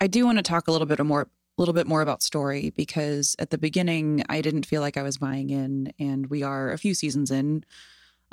I 0.00 0.08
do 0.08 0.24
want 0.24 0.38
to 0.38 0.42
talk 0.42 0.68
a 0.68 0.72
little 0.72 0.86
bit 0.86 1.04
more, 1.04 1.22
a 1.22 1.28
little 1.60 1.74
bit 1.74 1.86
more 1.86 2.02
about 2.02 2.22
story 2.22 2.70
because 2.70 3.34
at 3.38 3.50
the 3.50 3.58
beginning 3.58 4.24
I 4.28 4.40
didn't 4.40 4.66
feel 4.66 4.80
like 4.80 4.96
I 4.96 5.02
was 5.02 5.18
buying 5.18 5.50
in, 5.50 5.92
and 5.98 6.28
we 6.28 6.42
are 6.42 6.72
a 6.72 6.78
few 6.78 6.94
seasons 6.94 7.30
in 7.30 7.64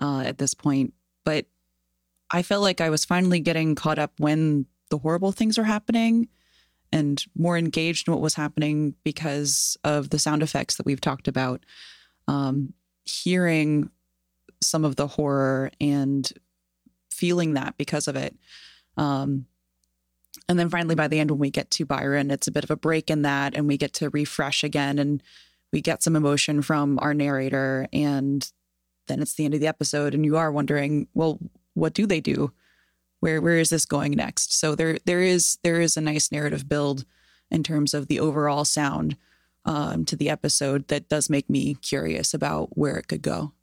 uh, 0.02 0.24
at 0.26 0.40
this 0.40 0.54
point. 0.54 0.94
But 1.24 1.46
I 2.32 2.42
felt 2.42 2.64
like 2.64 2.82
I 2.82 2.90
was 2.90 3.06
finally 3.06 3.40
getting 3.40 3.76
caught 3.76 4.00
up 4.00 4.14
when 4.18 4.66
the 4.90 4.98
horrible 4.98 5.32
things 5.32 5.58
are 5.58 5.64
happening, 5.64 6.28
and 6.92 7.24
more 7.36 7.58
engaged 7.58 8.08
in 8.08 8.14
what 8.14 8.22
was 8.22 8.36
happening 8.36 8.96
because 9.04 9.78
of 9.84 10.10
the 10.10 10.20
sound 10.20 10.42
effects 10.42 10.76
that 10.78 10.86
we've 10.86 11.02
talked 11.02 11.28
about. 11.28 11.64
Um, 12.28 12.74
hearing 13.06 13.92
some 14.62 14.86
of 14.86 14.96
the 14.96 15.08
horror 15.08 15.72
and 15.80 16.32
feeling 17.10 17.54
that 17.54 17.78
because 17.78 18.08
of 18.08 18.16
it. 18.16 18.36
Um, 18.98 19.46
and 20.48 20.60
then 20.60 20.70
finally, 20.70 20.96
by 20.96 21.08
the 21.08 21.20
end, 21.20 21.32
when 21.32 21.40
we 21.40 21.50
get 21.50 21.72
to 21.72 21.86
Byron, 21.86 22.30
it's 22.30 22.48
a 22.48 22.52
bit 22.52 22.64
of 22.64 22.72
a 22.72 22.76
break 22.76 23.10
in 23.10 23.24
that, 23.24 23.56
and 23.56 23.68
we 23.68 23.78
get 23.78 23.94
to 23.94 24.10
refresh 24.10 24.64
again, 24.64 25.00
and 25.00 25.24
we 25.72 25.82
get 25.82 26.04
some 26.04 26.16
emotion 26.16 26.62
from 26.62 27.00
our 27.02 27.14
narrator, 27.14 27.88
and 27.92 28.52
then 29.08 29.22
it's 29.22 29.34
the 29.34 29.46
end 29.46 29.54
of 29.54 29.60
the 29.60 29.68
episode, 29.68 30.14
and 30.14 30.26
you 30.26 30.38
are 30.38 30.52
wondering, 30.52 31.08
well, 31.14 31.40
what 31.74 31.94
do 31.94 32.06
they 32.06 32.22
do? 32.22 32.52
Where 33.22 33.42
where 33.42 33.58
is 33.58 33.70
this 33.70 33.86
going 33.86 34.12
next? 34.12 34.54
So 34.54 34.76
there 34.76 35.00
there 35.06 35.22
is 35.22 35.58
there 35.64 35.82
is 35.82 35.98
a 35.98 36.02
nice 36.02 36.32
narrative 36.32 36.70
build 36.70 37.06
in 37.50 37.64
terms 37.64 37.94
of 37.94 38.08
the 38.08 38.20
overall 38.20 38.66
sound 38.66 39.18
um, 39.66 40.06
to 40.06 40.16
the 40.16 40.30
episode 40.30 40.88
that 40.90 41.10
does 41.10 41.30
make 41.30 41.50
me 41.50 41.76
curious 41.76 42.34
about 42.34 42.78
where 42.78 42.98
it 42.98 43.08
could 43.08 43.22
go. 43.22 43.54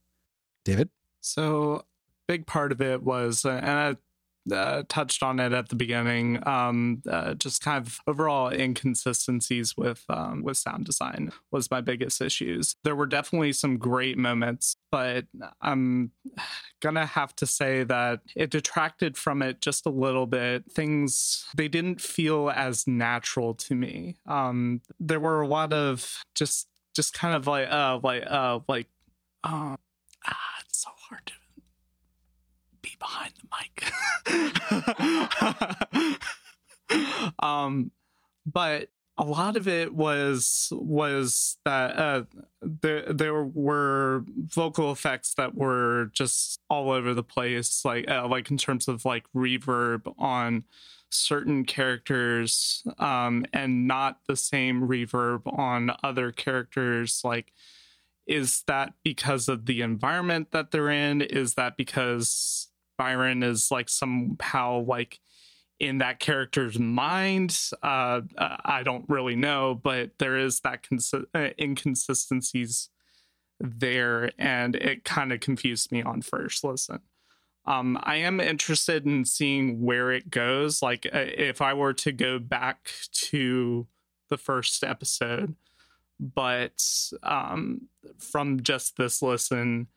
David? 0.64 0.90
So, 1.20 1.84
big 2.28 2.46
part 2.46 2.72
of 2.72 2.80
it 2.80 3.02
was, 3.02 3.44
uh, 3.44 3.60
and 3.62 3.70
I 3.70 3.96
uh, 4.50 4.82
touched 4.88 5.22
on 5.22 5.38
it 5.38 5.52
at 5.52 5.68
the 5.68 5.76
beginning. 5.76 6.46
Um, 6.46 7.02
uh, 7.08 7.34
just 7.34 7.62
kind 7.62 7.84
of 7.84 7.98
overall 8.06 8.50
inconsistencies 8.50 9.76
with 9.76 10.04
um, 10.08 10.42
with 10.42 10.56
sound 10.56 10.84
design 10.84 11.32
was 11.50 11.70
my 11.70 11.80
biggest 11.80 12.20
issues. 12.20 12.74
There 12.82 12.96
were 12.96 13.06
definitely 13.06 13.52
some 13.52 13.78
great 13.78 14.18
moments, 14.18 14.76
but 14.90 15.26
I'm 15.60 16.10
gonna 16.80 17.06
have 17.06 17.36
to 17.36 17.46
say 17.46 17.84
that 17.84 18.20
it 18.34 18.50
detracted 18.50 19.16
from 19.16 19.42
it 19.42 19.60
just 19.60 19.86
a 19.86 19.90
little 19.90 20.26
bit. 20.26 20.70
Things 20.72 21.46
they 21.56 21.68
didn't 21.68 22.00
feel 22.00 22.50
as 22.50 22.86
natural 22.86 23.54
to 23.54 23.74
me. 23.74 24.16
Um, 24.26 24.80
there 24.98 25.20
were 25.20 25.42
a 25.42 25.46
lot 25.46 25.72
of 25.72 26.24
just 26.34 26.68
just 26.94 27.14
kind 27.14 27.34
of 27.34 27.46
like 27.46 27.68
uh 27.70 28.00
like 28.02 28.24
uh 28.26 28.58
like 28.68 28.88
uh, 29.44 29.76
ah, 30.26 30.54
it's 30.60 30.82
so 30.82 30.90
hard 31.08 31.26
to 31.26 31.32
be 32.80 32.96
behind 32.98 33.32
the 33.38 33.48
mic. 33.56 33.92
um, 37.38 37.90
but 38.46 38.88
a 39.18 39.24
lot 39.24 39.56
of 39.56 39.68
it 39.68 39.94
was 39.94 40.68
was 40.72 41.58
that 41.64 41.96
uh, 41.98 42.22
there 42.60 43.12
there 43.12 43.44
were 43.44 44.24
vocal 44.36 44.90
effects 44.90 45.34
that 45.34 45.54
were 45.54 46.10
just 46.12 46.60
all 46.70 46.90
over 46.90 47.12
the 47.14 47.22
place, 47.22 47.84
like 47.84 48.10
uh, 48.10 48.26
like 48.26 48.50
in 48.50 48.56
terms 48.56 48.88
of 48.88 49.04
like 49.04 49.24
reverb 49.34 50.12
on 50.18 50.64
certain 51.10 51.64
characters, 51.64 52.82
um, 52.98 53.44
and 53.52 53.86
not 53.86 54.18
the 54.26 54.36
same 54.36 54.88
reverb 54.88 55.42
on 55.58 55.94
other 56.02 56.32
characters, 56.32 57.20
like 57.22 57.52
is 58.26 58.62
that 58.66 58.94
because 59.02 59.48
of 59.48 59.66
the 59.66 59.82
environment 59.82 60.52
that 60.52 60.70
they're 60.70 60.90
in? 60.90 61.22
Is 61.22 61.54
that 61.54 61.76
because 61.76 62.68
byron 62.96 63.42
is 63.42 63.70
like 63.70 63.88
somehow 63.88 64.84
like 64.84 65.18
in 65.80 65.98
that 65.98 66.20
character's 66.20 66.78
mind? 66.78 67.58
Uh, 67.82 68.20
i 68.38 68.82
don't 68.84 69.04
really 69.08 69.34
know 69.34 69.74
but 69.74 70.12
there 70.18 70.36
is 70.36 70.60
that 70.60 70.86
cons- 70.88 71.14
uh, 71.34 71.48
inconsistencies 71.58 72.88
there 73.58 74.30
and 74.38 74.76
it 74.76 75.04
kind 75.04 75.32
of 75.32 75.40
confused 75.40 75.90
me 75.92 76.02
on 76.02 76.22
first 76.22 76.62
listen. 76.64 77.00
Um 77.66 77.98
i 78.02 78.16
am 78.16 78.40
interested 78.40 79.06
in 79.06 79.24
seeing 79.24 79.82
where 79.82 80.12
it 80.12 80.30
goes. 80.30 80.82
Like 80.82 81.06
uh, 81.06 81.24
if 81.36 81.60
i 81.60 81.74
were 81.74 81.94
to 81.94 82.12
go 82.12 82.38
back 82.38 82.90
to 83.30 83.86
the 84.28 84.38
first 84.38 84.84
episode 84.84 85.56
but 86.18 86.82
um, 87.22 87.88
from 88.18 88.62
just 88.62 88.96
this 88.96 89.22
listen, 89.22 89.88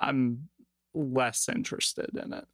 I'm 0.00 0.48
less 0.94 1.48
interested 1.48 2.10
in 2.16 2.32
it. 2.32 2.44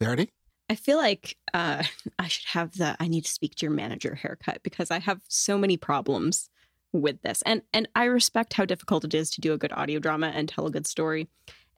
Verity? 0.00 0.32
I 0.68 0.76
feel 0.76 0.98
like 0.98 1.36
uh, 1.52 1.82
I 2.18 2.28
should 2.28 2.46
have 2.48 2.76
the 2.76 2.96
I 3.00 3.08
need 3.08 3.24
to 3.24 3.30
speak 3.30 3.56
to 3.56 3.66
your 3.66 3.74
manager 3.74 4.14
haircut 4.14 4.62
because 4.62 4.90
I 4.90 5.00
have 5.00 5.20
so 5.28 5.58
many 5.58 5.76
problems 5.76 6.48
with 6.92 7.22
this. 7.22 7.42
And 7.42 7.62
and 7.72 7.88
I 7.94 8.04
respect 8.04 8.54
how 8.54 8.64
difficult 8.64 9.04
it 9.04 9.14
is 9.14 9.30
to 9.30 9.40
do 9.40 9.52
a 9.52 9.58
good 9.58 9.72
audio 9.72 9.98
drama 9.98 10.28
and 10.28 10.48
tell 10.48 10.66
a 10.66 10.70
good 10.70 10.86
story. 10.86 11.28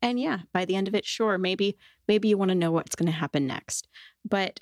And 0.00 0.18
yeah, 0.18 0.40
by 0.52 0.64
the 0.64 0.74
end 0.74 0.88
of 0.88 0.94
it, 0.94 1.06
sure, 1.06 1.38
maybe 1.38 1.76
maybe 2.08 2.28
you 2.28 2.38
want 2.38 2.50
to 2.50 2.54
know 2.56 2.72
what's 2.72 2.96
going 2.96 3.06
to 3.06 3.12
happen 3.12 3.46
next. 3.46 3.88
But 4.28 4.60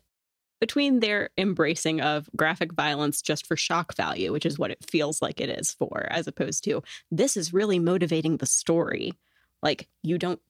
between 0.60 1.00
their 1.00 1.30
embracing 1.38 2.00
of 2.00 2.28
graphic 2.36 2.72
violence 2.72 3.22
just 3.22 3.46
for 3.46 3.56
shock 3.56 3.96
value, 3.96 4.32
which 4.32 4.46
is 4.46 4.58
what 4.58 4.70
it 4.70 4.84
feels 4.88 5.22
like 5.22 5.40
it 5.40 5.48
is 5.48 5.72
for, 5.72 6.06
as 6.10 6.26
opposed 6.26 6.64
to 6.64 6.82
this 7.10 7.36
is 7.36 7.52
really 7.52 7.78
motivating 7.78 8.36
the 8.36 8.46
story. 8.46 9.14
Like, 9.62 9.88
you 10.02 10.18
don't, 10.18 10.40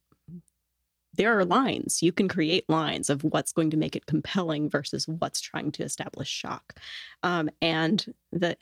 there 1.15 1.39
are 1.39 1.45
lines. 1.45 2.03
You 2.03 2.13
can 2.13 2.29
create 2.29 2.69
lines 2.69 3.09
of 3.09 3.25
what's 3.25 3.53
going 3.53 3.71
to 3.71 3.77
make 3.77 3.97
it 3.97 4.07
compelling 4.07 4.69
versus 4.69 5.07
what's 5.07 5.41
trying 5.41 5.73
to 5.73 5.85
establish 5.85 6.29
shock. 6.29 6.75
Um, 7.23 7.51
and 7.63 8.13
the, 8.33 8.57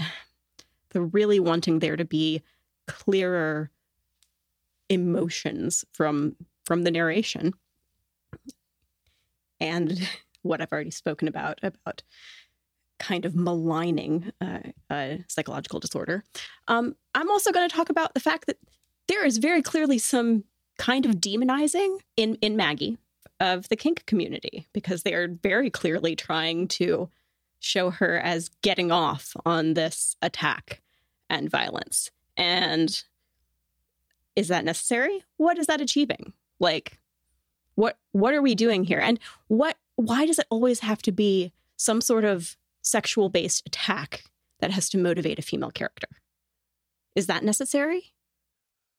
the 0.90 1.01
really 1.01 1.40
wanting 1.40 1.78
there 1.78 1.96
to 1.96 2.05
be 2.05 2.42
clearer 2.86 3.70
emotions 4.88 5.84
from 5.92 6.34
from 6.64 6.82
the 6.82 6.90
narration 6.90 7.53
and 9.61 10.09
what 10.49 10.61
I've 10.61 10.72
already 10.72 10.90
spoken 10.90 11.28
about 11.28 11.61
about 11.62 12.03
kind 12.99 13.24
of 13.24 13.36
maligning 13.36 14.32
uh, 14.40 14.59
a 14.90 15.24
psychological 15.28 15.78
disorder. 15.78 16.24
Um, 16.66 16.96
I'm 17.14 17.30
also 17.30 17.53
going 17.53 17.68
to 17.68 17.74
talk 17.74 17.90
about 17.90 18.14
the 18.14 18.20
fact 18.20 18.46
that 18.46 18.59
there 19.07 19.24
is 19.24 19.38
very 19.38 19.62
clearly 19.62 19.99
some 19.99 20.44
kind 20.78 21.07
of 21.07 21.16
demonizing 21.16 21.99
in 22.16 22.36
in 22.36 22.57
Maggie 22.57 22.99
of 23.40 23.68
the 23.68 23.76
kink 23.76 24.05
community 24.07 24.66
because 24.72 25.03
they 25.03 25.14
are 25.14 25.28
very 25.28 25.70
clearly 25.70 26.16
trying 26.16 26.66
to 26.66 27.09
show 27.61 27.90
her 27.90 28.18
as 28.18 28.49
getting 28.62 28.90
off 28.90 29.34
on 29.44 29.74
this 29.74 30.16
attack 30.22 30.82
and 31.30 31.51
violence. 31.51 32.11
And 32.36 33.03
is 34.36 34.49
that 34.49 34.64
necessary? 34.64 35.24
What 35.36 35.59
is 35.59 35.66
that 35.66 35.80
achieving? 35.80 36.32
Like 36.61 36.99
what 37.74 37.96
what 38.12 38.34
are 38.34 38.42
we 38.42 38.55
doing 38.55 38.84
here? 38.84 38.99
And 38.99 39.20
what 39.46 39.76
why 39.99 40.26
does 40.26 40.38
it 40.38 40.46
always 40.49 40.80
have 40.80 41.03
to 41.03 41.12
be 41.12 41.53
some 41.76 42.01
sort 42.01 42.24
of 42.24 42.57
sexual 42.82 43.28
based 43.28 43.66
attack 43.66 44.22
that 44.61 44.70
has 44.70 44.88
to 44.90 44.99
motivate 44.99 45.40
a 45.40 45.42
female 45.42 45.72
character? 45.72 46.07
Is 47.16 47.26
that 47.26 47.42
necessary? 47.42 48.12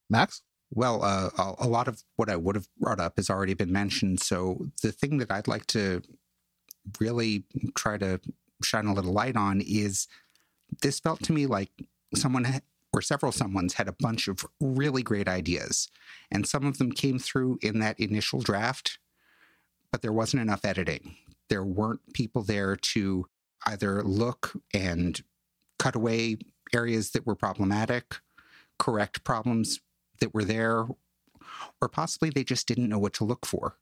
Max? 0.09 0.41
Well, 0.71 1.01
uh, 1.01 1.29
a 1.57 1.67
lot 1.67 1.87
of 1.87 2.03
what 2.17 2.29
I 2.29 2.35
would 2.35 2.55
have 2.55 2.67
brought 2.77 2.99
up 2.99 3.13
has 3.15 3.29
already 3.29 3.53
been 3.53 3.71
mentioned. 3.71 4.19
So 4.19 4.67
the 4.83 4.91
thing 4.91 5.19
that 5.19 5.31
I'd 5.31 5.47
like 5.47 5.65
to 5.67 6.01
really 6.99 7.45
try 7.75 7.97
to 7.97 8.19
shine 8.61 8.85
a 8.85 8.93
little 8.93 9.13
light 9.13 9.37
on 9.37 9.61
is 9.61 10.05
this 10.81 10.99
felt 10.99 11.23
to 11.23 11.31
me 11.31 11.45
like 11.45 11.71
someone 12.13 12.61
or 12.91 13.01
several 13.01 13.31
someones 13.31 13.73
had 13.73 13.87
a 13.87 13.95
bunch 13.97 14.27
of 14.27 14.45
really 14.59 15.01
great 15.01 15.29
ideas, 15.29 15.87
and 16.29 16.45
some 16.45 16.65
of 16.65 16.77
them 16.77 16.91
came 16.91 17.19
through 17.19 17.57
in 17.61 17.79
that 17.79 17.99
initial 17.99 18.41
draft 18.41 18.99
but 19.91 20.01
there 20.01 20.13
wasn't 20.13 20.41
enough 20.41 20.65
editing. 20.65 21.15
There 21.49 21.63
weren't 21.63 22.13
people 22.13 22.43
there 22.43 22.75
to 22.75 23.25
either 23.65 24.03
look 24.03 24.53
and 24.73 25.21
cut 25.77 25.95
away 25.95 26.37
areas 26.73 27.11
that 27.11 27.25
were 27.25 27.35
problematic, 27.35 28.17
correct 28.77 29.23
problems 29.23 29.79
that 30.19 30.33
were 30.33 30.43
there, 30.43 30.85
or 31.81 31.89
possibly 31.89 32.29
they 32.29 32.43
just 32.43 32.67
didn't 32.67 32.89
know 32.89 32.99
what 32.99 33.13
to 33.13 33.23
look 33.23 33.45
for. 33.45 33.77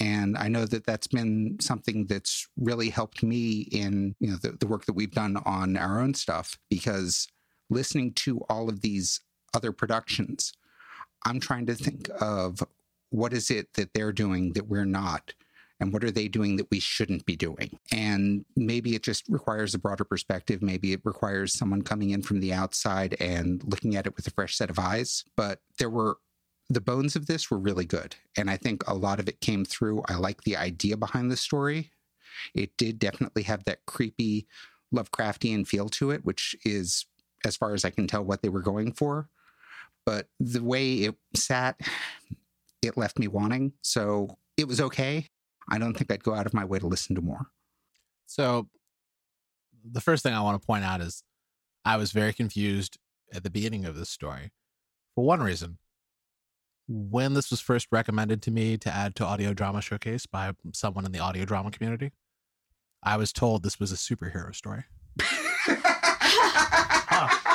And 0.00 0.38
I 0.38 0.48
know 0.48 0.64
that 0.64 0.86
that's 0.86 1.06
been 1.06 1.58
something 1.60 2.06
that's 2.06 2.48
really 2.56 2.88
helped 2.88 3.22
me 3.22 3.68
in 3.72 4.14
you 4.20 4.30
know 4.30 4.36
the, 4.36 4.52
the 4.52 4.66
work 4.66 4.86
that 4.86 4.94
we've 4.94 5.10
done 5.10 5.36
on 5.44 5.76
our 5.76 6.00
own 6.00 6.14
stuff 6.14 6.58
because 6.70 7.28
listening 7.68 8.14
to 8.14 8.40
all 8.48 8.70
of 8.70 8.80
these 8.80 9.20
other 9.54 9.70
productions, 9.70 10.54
I'm 11.26 11.40
trying 11.40 11.66
to 11.66 11.74
think 11.74 12.08
of 12.20 12.62
what 13.12 13.32
is 13.32 13.50
it 13.50 13.72
that 13.74 13.94
they're 13.94 14.12
doing 14.12 14.52
that 14.54 14.68
we're 14.68 14.84
not? 14.84 15.34
And 15.80 15.92
what 15.92 16.04
are 16.04 16.10
they 16.10 16.28
doing 16.28 16.56
that 16.56 16.70
we 16.70 16.78
shouldn't 16.78 17.26
be 17.26 17.34
doing? 17.34 17.78
And 17.92 18.44
maybe 18.56 18.94
it 18.94 19.02
just 19.02 19.28
requires 19.28 19.74
a 19.74 19.78
broader 19.78 20.04
perspective. 20.04 20.62
Maybe 20.62 20.92
it 20.92 21.00
requires 21.04 21.58
someone 21.58 21.82
coming 21.82 22.10
in 22.10 22.22
from 22.22 22.40
the 22.40 22.52
outside 22.52 23.16
and 23.20 23.62
looking 23.64 23.96
at 23.96 24.06
it 24.06 24.14
with 24.16 24.26
a 24.26 24.30
fresh 24.30 24.56
set 24.56 24.70
of 24.70 24.78
eyes. 24.78 25.24
But 25.36 25.60
there 25.78 25.90
were 25.90 26.18
the 26.70 26.80
bones 26.80 27.16
of 27.16 27.26
this 27.26 27.50
were 27.50 27.58
really 27.58 27.84
good. 27.84 28.14
And 28.36 28.48
I 28.48 28.56
think 28.56 28.86
a 28.86 28.94
lot 28.94 29.18
of 29.20 29.28
it 29.28 29.40
came 29.40 29.64
through. 29.64 30.02
I 30.08 30.14
like 30.14 30.42
the 30.42 30.56
idea 30.56 30.96
behind 30.96 31.30
the 31.30 31.36
story. 31.36 31.90
It 32.54 32.76
did 32.78 32.98
definitely 32.98 33.42
have 33.42 33.64
that 33.64 33.84
creepy 33.86 34.46
Lovecraftian 34.94 35.66
feel 35.66 35.88
to 35.90 36.12
it, 36.12 36.24
which 36.24 36.56
is, 36.64 37.06
as 37.44 37.56
far 37.56 37.74
as 37.74 37.84
I 37.84 37.90
can 37.90 38.06
tell, 38.06 38.24
what 38.24 38.42
they 38.42 38.48
were 38.48 38.62
going 38.62 38.92
for. 38.92 39.28
But 40.06 40.28
the 40.40 40.62
way 40.62 40.94
it 40.94 41.16
sat, 41.34 41.80
it 42.82 42.96
left 42.96 43.18
me 43.18 43.28
wanting. 43.28 43.72
So 43.80 44.36
it 44.56 44.68
was 44.68 44.80
okay. 44.80 45.28
I 45.70 45.78
don't 45.78 45.94
think 45.94 46.10
I'd 46.10 46.24
go 46.24 46.34
out 46.34 46.46
of 46.46 46.54
my 46.54 46.64
way 46.64 46.78
to 46.78 46.86
listen 46.86 47.14
to 47.16 47.22
more. 47.22 47.46
So, 48.26 48.68
the 49.84 50.00
first 50.00 50.22
thing 50.22 50.32
I 50.32 50.40
want 50.40 50.60
to 50.60 50.66
point 50.66 50.84
out 50.84 51.00
is 51.00 51.24
I 51.84 51.96
was 51.96 52.12
very 52.12 52.32
confused 52.32 52.98
at 53.32 53.42
the 53.42 53.50
beginning 53.50 53.84
of 53.84 53.96
this 53.96 54.10
story 54.10 54.52
for 55.14 55.24
one 55.24 55.42
reason. 55.42 55.78
When 56.88 57.34
this 57.34 57.50
was 57.50 57.60
first 57.60 57.88
recommended 57.90 58.42
to 58.42 58.50
me 58.50 58.76
to 58.78 58.94
add 58.94 59.14
to 59.16 59.24
Audio 59.24 59.54
Drama 59.54 59.80
Showcase 59.80 60.26
by 60.26 60.52
someone 60.72 61.06
in 61.06 61.12
the 61.12 61.20
audio 61.20 61.44
drama 61.44 61.70
community, 61.70 62.12
I 63.02 63.16
was 63.16 63.32
told 63.32 63.62
this 63.62 63.80
was 63.80 63.92
a 63.92 63.96
superhero 63.96 64.54
story. 64.54 64.84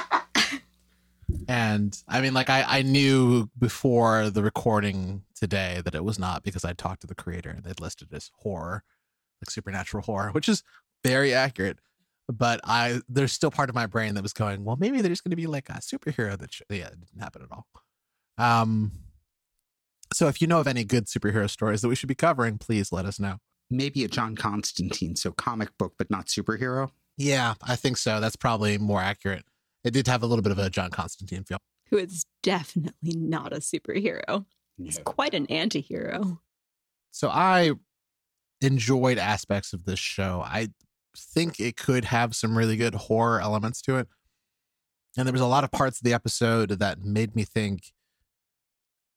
and 1.47 1.97
I 2.07 2.21
mean, 2.21 2.33
like, 2.33 2.49
I, 2.49 2.63
I 2.67 2.81
knew 2.81 3.49
before 3.57 4.29
the 4.29 4.43
recording 4.43 5.23
today 5.33 5.81
that 5.85 5.95
it 5.95 6.03
was 6.03 6.19
not 6.19 6.43
because 6.43 6.65
I 6.65 6.73
talked 6.73 7.01
to 7.01 7.07
the 7.07 7.15
creator 7.15 7.49
and 7.49 7.63
they'd 7.63 7.79
listed 7.79 8.09
as 8.13 8.31
horror, 8.39 8.83
like 9.41 9.49
supernatural 9.49 10.03
horror, 10.03 10.31
which 10.31 10.49
is 10.49 10.63
very 11.03 11.33
accurate. 11.33 11.79
But 12.27 12.59
I, 12.65 12.99
there's 13.07 13.31
still 13.31 13.51
part 13.51 13.69
of 13.69 13.75
my 13.75 13.85
brain 13.85 14.15
that 14.15 14.23
was 14.23 14.33
going, 14.33 14.65
well, 14.65 14.75
maybe 14.77 15.01
there's 15.01 15.21
going 15.21 15.29
to 15.29 15.37
be 15.37 15.47
like 15.47 15.69
a 15.69 15.73
superhero 15.73 16.37
that, 16.37 16.53
sh-. 16.53 16.61
yeah, 16.69 16.87
it 16.87 16.99
didn't 16.99 17.21
happen 17.21 17.41
at 17.41 17.51
all. 17.51 17.65
Um, 18.37 18.91
so 20.13 20.27
if 20.27 20.41
you 20.41 20.47
know 20.47 20.59
of 20.59 20.67
any 20.67 20.83
good 20.83 21.05
superhero 21.05 21.49
stories 21.49 21.81
that 21.81 21.87
we 21.87 21.95
should 21.95 22.09
be 22.09 22.15
covering, 22.15 22.57
please 22.57 22.91
let 22.91 23.05
us 23.05 23.19
know. 23.19 23.37
Maybe 23.69 24.03
a 24.03 24.09
John 24.09 24.35
Constantine, 24.35 25.15
so 25.15 25.31
comic 25.31 25.77
book, 25.77 25.93
but 25.97 26.09
not 26.09 26.27
superhero. 26.27 26.91
Yeah, 27.17 27.55
I 27.61 27.75
think 27.75 27.97
so. 27.97 28.19
That's 28.19 28.35
probably 28.35 28.77
more 28.77 29.01
accurate. 29.01 29.45
It 29.83 29.91
did 29.91 30.07
have 30.07 30.23
a 30.23 30.25
little 30.25 30.43
bit 30.43 30.51
of 30.51 30.59
a 30.59 30.69
John 30.69 30.89
Constantine 30.89 31.43
feel. 31.43 31.59
Who 31.89 31.97
is 31.97 32.25
definitely 32.43 33.13
not 33.15 33.53
a 33.53 33.57
superhero. 33.57 34.45
He's 34.77 34.99
quite 34.99 35.33
an 35.33 35.45
anti 35.47 35.81
hero. 35.81 36.41
So 37.11 37.29
I 37.29 37.71
enjoyed 38.61 39.17
aspects 39.17 39.73
of 39.73 39.85
this 39.85 39.99
show. 39.99 40.41
I 40.45 40.69
think 41.15 41.59
it 41.59 41.77
could 41.77 42.05
have 42.05 42.35
some 42.35 42.57
really 42.57 42.77
good 42.77 42.93
horror 42.93 43.39
elements 43.39 43.81
to 43.83 43.97
it. 43.97 44.07
And 45.17 45.25
there 45.25 45.33
was 45.33 45.41
a 45.41 45.47
lot 45.47 45.63
of 45.63 45.71
parts 45.71 45.99
of 45.99 46.03
the 46.03 46.13
episode 46.13 46.69
that 46.69 46.99
made 47.03 47.35
me 47.35 47.43
think 47.43 47.91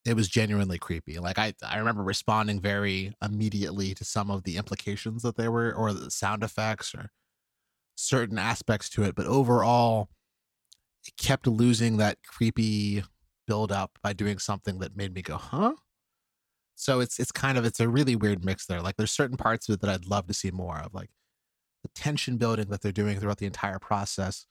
it 0.07 0.17
was 0.17 0.29
genuinely 0.29 0.79
creepy. 0.79 1.19
Like 1.19 1.39
I, 1.39 1.53
I 1.63 1.79
remember 1.79 2.03
responding 2.03 2.61
very 2.61 3.15
immediately 3.23 3.95
to 3.95 4.05
some 4.05 4.31
of 4.31 4.45
the 4.45 4.57
implications 4.57 5.23
that 5.23 5.37
they 5.37 5.49
were, 5.49 5.75
or 5.75 5.93
the 5.93 6.11
sound 6.11 6.43
effects, 6.43 6.95
or 6.95 7.11
certain 7.97 8.39
aspects 8.39 8.89
to 8.91 9.03
it. 9.03 9.15
But 9.15 9.27
overall, 9.27 10.05
it 10.05 10.20
kept 11.19 11.47
losing 11.47 11.97
that 11.97 12.19
creepy 12.27 13.03
build 13.47 13.73
up 13.73 13.99
by 14.03 14.13
doing 14.13 14.39
something 14.39 14.79
that 14.79 14.97
made 14.97 15.15
me 15.15 15.23
go, 15.23 15.37
huh? 15.37 15.73
So 16.77 17.01
it's 17.01 17.19
it's 17.19 17.33
kind 17.33 17.59
of 17.59 17.65
it's 17.65 17.81
a 17.81 17.89
really 17.89 18.17
weird 18.17 18.45
mix 18.45 18.67
there. 18.67 18.81
Like 18.81 18.97
there's 18.97 19.11
certain 19.11 19.37
parts 19.37 19.69
of 19.69 19.75
it 19.75 19.81
that 19.81 19.91
I'd 19.91 20.07
love 20.07 20.27
to 20.29 20.35
see 20.35 20.51
more 20.51 20.79
of, 20.79 20.95
like 20.95 21.11
the 21.83 21.91
tension 21.95 22.37
building 22.37 22.69
that 22.71 22.81
they're 22.81 22.93
doing 22.93 23.19
throughout 23.19 23.39
the 23.39 23.47
entire 23.47 23.79
process. 23.79 24.47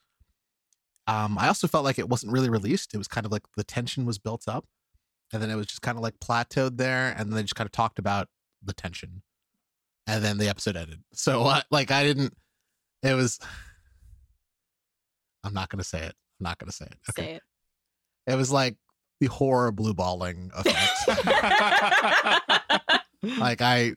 Um, 1.06 1.38
I 1.38 1.48
also 1.48 1.66
felt 1.66 1.84
like 1.84 1.98
it 1.98 2.08
wasn't 2.08 2.32
really 2.32 2.50
released. 2.50 2.94
It 2.94 2.98
was 2.98 3.08
kind 3.08 3.26
of 3.26 3.32
like 3.32 3.42
the 3.56 3.64
tension 3.64 4.06
was 4.06 4.18
built 4.18 4.44
up, 4.46 4.66
and 5.32 5.42
then 5.42 5.50
it 5.50 5.56
was 5.56 5.66
just 5.66 5.82
kind 5.82 5.96
of 5.96 6.02
like 6.02 6.20
plateaued 6.20 6.76
there, 6.76 7.14
and 7.16 7.28
then 7.30 7.36
they 7.36 7.42
just 7.42 7.56
kind 7.56 7.66
of 7.66 7.72
talked 7.72 7.98
about 7.98 8.28
the 8.62 8.74
tension, 8.74 9.22
and 10.06 10.22
then 10.22 10.38
the 10.38 10.48
episode 10.48 10.76
ended. 10.76 11.00
So 11.12 11.42
uh, 11.46 11.62
like 11.70 11.90
I 11.90 12.04
didn't. 12.04 12.34
It 13.02 13.14
was. 13.14 13.40
I'm 15.42 15.54
not 15.54 15.68
gonna 15.70 15.84
say 15.84 16.02
it. 16.02 16.14
I'm 16.40 16.44
not 16.44 16.58
gonna 16.58 16.72
say 16.72 16.86
it. 16.86 16.98
Okay. 17.10 17.22
Say 17.22 17.34
it. 17.34 17.42
It 18.26 18.36
was 18.36 18.50
like 18.50 18.76
the 19.20 19.26
horror 19.26 19.70
blue 19.72 19.94
balling 19.94 20.50
effect. 20.54 21.08
like 23.38 23.60
I, 23.60 23.94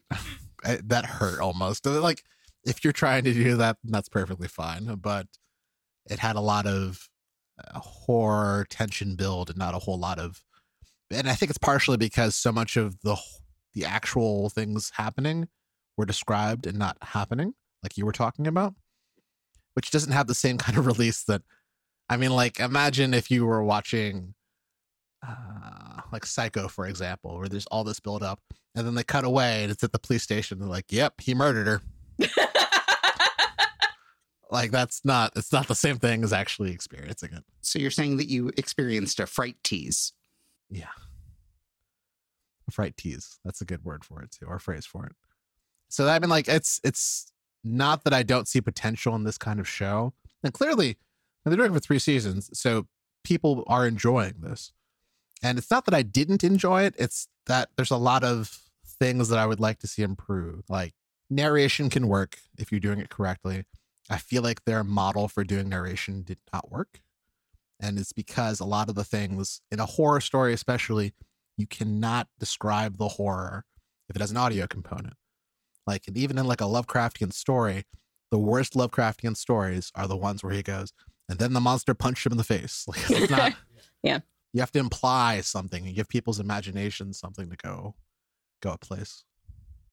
I, 0.64 0.80
that 0.86 1.06
hurt 1.06 1.40
almost. 1.40 1.86
Like 1.86 2.24
if 2.66 2.84
you're 2.84 2.94
trying 2.94 3.24
to 3.26 3.34
do 3.34 3.58
that, 3.58 3.78
that's 3.84 4.10
perfectly 4.10 4.48
fine. 4.48 4.96
But 4.96 5.28
it 6.10 6.20
had 6.20 6.36
a 6.36 6.42
lot 6.42 6.66
of 6.66 7.10
uh, 7.64 7.80
horror 7.80 8.66
tension 8.70 9.16
build 9.16 9.50
and 9.50 9.58
not 9.58 9.76
a 9.76 9.80
whole 9.80 10.00
lot 10.00 10.20
of. 10.20 10.42
And 11.12 11.30
I 11.30 11.36
think 11.36 11.50
it's 11.50 11.60
partially 11.60 11.98
because 11.98 12.36
so 12.36 12.52
much 12.52 12.76
of 12.76 13.00
the 13.02 13.18
the 13.74 13.86
actual 13.86 14.50
things 14.50 14.92
happening 14.96 15.48
were 15.98 16.06
described 16.06 16.68
and 16.68 16.78
not 16.78 16.98
happening, 17.02 17.54
like 17.82 17.98
you 17.98 18.06
were 18.06 18.12
talking 18.12 18.48
about, 18.48 18.74
which 19.74 19.92
doesn't 19.92 20.12
have 20.12 20.28
the 20.28 20.36
same 20.36 20.58
kind 20.58 20.78
of 20.78 20.86
release 20.86 21.24
that. 21.24 21.42
I 22.14 22.18
mean, 22.18 22.30
like 22.30 22.60
imagine 22.60 23.16
if 23.16 23.32
you 23.32 23.44
were 23.44 23.64
watching 23.64 24.36
uh, 25.28 26.02
like 26.12 26.28
Psycho, 26.28 26.68
for 26.68 26.86
example, 26.86 27.40
where 27.40 27.48
there's 27.48 27.66
all 27.68 27.84
this 27.84 28.00
build 28.00 28.22
up, 28.22 28.40
and 28.76 28.86
then 28.86 28.94
they 28.94 29.04
cut 29.04 29.24
away 29.24 29.64
and 29.64 29.72
it's 29.72 29.84
at 29.84 29.92
the 29.92 29.98
police 30.00 30.22
station. 30.22 30.60
They're 30.60 30.68
like, 30.68 30.92
"Yep, 30.92 31.22
he 31.22 31.34
murdered 31.34 31.66
her." 31.66 31.82
like 34.52 34.70
that's 34.70 35.04
not 35.04 35.32
it's 35.36 35.52
not 35.52 35.68
the 35.68 35.74
same 35.74 35.98
thing 35.98 36.24
as 36.24 36.32
actually 36.32 36.72
experiencing 36.72 37.34
it. 37.34 37.44
So 37.62 37.80
you're 37.80 37.90
saying 37.90 38.18
that 38.18 38.30
you 38.30 38.52
experienced 38.58 39.20
a 39.20 39.26
fright 39.26 39.58
tease? 39.64 40.14
Yeah, 40.70 40.86
a 42.68 42.72
fright 42.72 42.96
tease. 42.96 43.40
That's 43.44 43.62
a 43.62 43.66
good 43.66 43.84
word 43.84 44.06
for 44.06 44.22
it 44.22 44.30
too, 44.30 44.46
or 44.46 44.60
phrase 44.60 44.86
for 44.86 45.08
it. 45.08 45.14
So 45.90 46.08
I 46.08 46.20
mean, 46.20 46.30
like 46.30 46.48
it's 46.48 46.80
it's 46.84 47.32
not 47.64 48.04
that 48.04 48.14
I 48.14 48.22
don't 48.22 48.48
see 48.48 48.62
potential 48.62 49.16
in 49.16 49.24
this 49.24 49.40
kind 49.40 49.60
of 49.60 49.68
show, 49.68 50.14
and 50.44 50.54
clearly 50.54 50.98
they're 51.52 51.58
doing 51.58 51.72
it 51.72 51.74
for 51.74 51.80
three 51.80 52.00
seasons, 52.00 52.50
so 52.54 52.88
people 53.24 53.64
are 53.68 53.88
enjoying 53.88 54.36
this 54.42 54.74
and 55.44 55.58
it's 55.58 55.70
not 55.70 55.86
that 55.86 55.94
I 55.94 56.02
didn't 56.02 56.44
enjoy 56.44 56.84
it, 56.84 56.96
it's 56.98 57.28
that 57.48 57.70
there's 57.76 57.92
a 57.92 57.98
lot 57.98 58.24
of 58.24 58.60
things 58.88 59.28
that 59.28 59.38
I 59.38 59.46
would 59.46 59.60
like 59.60 59.80
to 59.80 59.88
see 59.88 60.02
improve. 60.02 60.64
Like 60.70 60.94
narration 61.30 61.90
can 61.90 62.08
work 62.08 62.40
if 62.58 62.72
you're 62.72 62.80
doing 62.80 63.00
it 63.00 63.10
correctly. 63.10 63.66
I 64.10 64.18
feel 64.18 64.42
like 64.42 64.64
their 64.64 64.84
model 64.84 65.28
for 65.28 65.44
doing 65.44 65.68
narration 65.68 66.24
did 66.24 66.38
not 66.54 66.72
work. 66.72 67.02
And 67.80 68.00
it's 68.00 68.14
because 68.14 68.62
a 68.62 68.66
lot 68.66 68.88
of 68.88 68.96
the 68.96 69.04
things 69.04 69.60
in 69.70 69.82
a 69.82 69.86
horror 69.86 70.22
story, 70.22 70.54
especially, 70.54 71.14
you 71.58 71.68
cannot 71.68 72.30
describe 72.40 72.98
the 72.98 73.10
horror 73.10 73.66
if 74.10 74.16
it 74.16 74.22
has 74.22 74.32
an 74.32 74.38
audio 74.38 74.66
component. 74.68 75.16
Like, 75.86 76.08
and 76.08 76.18
even 76.18 76.38
in 76.38 76.48
like 76.48 76.62
a 76.62 76.66
Lovecraftian 76.66 77.34
story, 77.34 77.84
the 78.32 78.40
worst 78.40 78.74
Lovecraftian 78.74 79.36
stories 79.36 79.92
are 79.96 80.08
the 80.08 80.16
ones 80.16 80.42
where 80.42 80.54
he 80.54 80.64
goes, 80.64 80.94
and 81.30 81.40
then 81.40 81.54
the 81.54 81.62
monster 81.62 81.94
punched 81.94 82.26
him 82.26 82.34
in 82.34 82.38
the 82.38 82.44
face. 82.44 82.86
Like, 82.88 83.10
it's 83.10 83.32
not. 83.32 83.54
yeah. 84.04 84.20
You 84.54 84.60
have 84.60 84.72
to 84.72 84.80
imply 84.80 85.42
something 85.42 85.86
and 85.86 85.96
give 85.96 86.08
people's 86.10 86.40
imagination 86.40 87.14
something 87.14 87.50
to 87.50 87.56
go 87.56 87.96
go 88.62 88.72
a 88.72 88.78
place. 88.78 89.24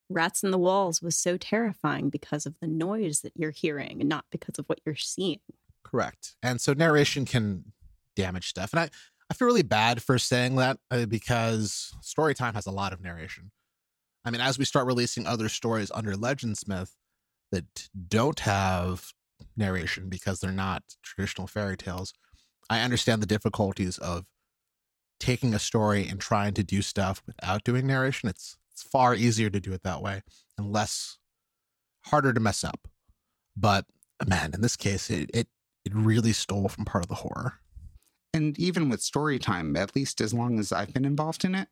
Rats 0.09 0.43
in 0.43 0.51
the 0.51 0.59
walls 0.59 1.01
was 1.01 1.17
so 1.17 1.37
terrifying 1.37 2.11
because 2.11 2.45
of 2.45 2.57
the 2.61 2.67
noise 2.67 3.21
that 3.21 3.33
you're 3.37 3.53
hearing 3.53 4.01
and 4.01 4.09
not 4.09 4.25
because 4.31 4.59
of 4.59 4.67
what 4.67 4.81
you're 4.85 4.97
seeing. 4.97 5.41
Correct. 5.85 6.37
And 6.43 6.61
so 6.61 6.73
narration 6.73 7.25
can 7.25 7.73
damage 8.17 8.49
stuff. 8.49 8.73
And 8.73 8.81
i 8.81 8.91
i 9.31 9.35
feel 9.35 9.47
really 9.47 9.63
bad 9.63 10.03
for 10.03 10.19
saying 10.19 10.57
that 10.57 10.79
uh, 10.91 11.07
because 11.07 11.95
storytime 12.03 12.55
has 12.55 12.67
a 12.67 12.73
lot 12.73 12.93
of 12.93 13.01
narration. 13.01 13.53
I 14.25 14.31
mean 14.31 14.41
as 14.41 14.59
we 14.59 14.65
start 14.65 14.87
releasing 14.87 15.27
other 15.27 15.49
stories 15.49 15.91
under 15.95 16.15
legendsmith 16.15 16.91
that 17.53 17.89
don't 18.09 18.41
have 18.41 19.13
narration 19.61 20.09
because 20.09 20.41
they're 20.41 20.51
not 20.51 20.83
traditional 21.03 21.47
fairy 21.47 21.77
tales 21.77 22.13
i 22.69 22.81
understand 22.81 23.23
the 23.23 23.27
difficulties 23.27 23.99
of 23.99 24.25
taking 25.21 25.55
a 25.55 25.59
story 25.59 26.09
and 26.09 26.19
trying 26.19 26.55
to 26.55 26.65
do 26.65 26.83
stuff 26.83 27.23
without 27.27 27.63
doing 27.63 27.87
narration. 27.87 28.29
It's 28.29 28.57
it's 28.73 28.83
far 28.83 29.15
easier 29.15 29.51
to 29.51 29.61
do 29.61 29.73
it 29.73 29.83
that 29.83 30.03
way 30.03 30.23
and 30.59 30.73
less 30.73 31.19
harder 32.07 32.33
to 32.33 32.41
mess 32.41 32.65
up. 32.65 32.89
But 33.57 33.85
man, 34.27 34.53
in 34.55 34.63
this 34.63 34.77
case, 34.77 35.11
it 35.11 35.31
it 35.33 35.49
it 35.85 35.95
really 35.95 36.33
stole 36.33 36.69
from 36.69 36.87
part 36.87 37.05
of 37.05 37.09
the 37.09 37.17
horror. 37.17 37.61
And 38.33 38.59
even 38.59 38.89
with 38.89 39.03
story 39.03 39.39
time, 39.39 39.77
at 39.77 39.95
least 39.95 40.21
as 40.21 40.33
long 40.33 40.59
as 40.59 40.73
I've 40.73 40.95
been 40.95 41.05
involved 41.05 41.45
in 41.45 41.55
it, 41.55 41.69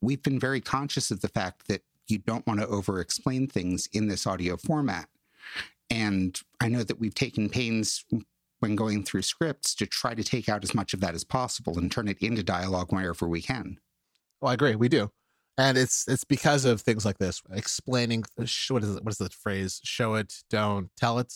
we've 0.00 0.22
been 0.22 0.38
very 0.38 0.60
conscious 0.60 1.10
of 1.10 1.20
the 1.20 1.28
fact 1.28 1.66
that 1.68 1.82
you 2.06 2.18
don't 2.18 2.46
want 2.46 2.60
to 2.60 2.66
over 2.66 3.00
explain 3.00 3.46
things 3.48 3.88
in 3.92 4.08
this 4.08 4.26
audio 4.26 4.56
format. 4.56 5.08
And 5.90 6.38
I 6.60 6.68
know 6.68 6.82
that 6.82 7.00
we've 7.00 7.14
taken 7.14 7.48
pains 7.48 8.04
when 8.60 8.76
going 8.76 9.04
through 9.04 9.22
scripts 9.22 9.74
to 9.76 9.86
try 9.86 10.14
to 10.14 10.24
take 10.24 10.48
out 10.48 10.64
as 10.64 10.74
much 10.74 10.92
of 10.92 11.00
that 11.00 11.14
as 11.14 11.24
possible 11.24 11.78
and 11.78 11.90
turn 11.90 12.08
it 12.08 12.18
into 12.20 12.42
dialogue 12.42 12.92
wherever 12.92 13.28
we 13.28 13.40
can. 13.40 13.78
Well, 14.40 14.50
I 14.50 14.54
agree. 14.54 14.74
We 14.74 14.88
do. 14.88 15.10
And 15.56 15.76
it's 15.76 16.06
it's 16.06 16.24
because 16.24 16.64
of 16.64 16.80
things 16.80 17.04
like 17.04 17.18
this, 17.18 17.42
explaining 17.52 18.24
what 18.36 18.48
is 18.84 18.96
it, 18.96 19.04
what 19.04 19.12
is 19.12 19.18
the 19.18 19.28
phrase? 19.30 19.80
Show 19.82 20.14
it, 20.14 20.34
don't 20.50 20.90
tell 20.96 21.18
it. 21.18 21.34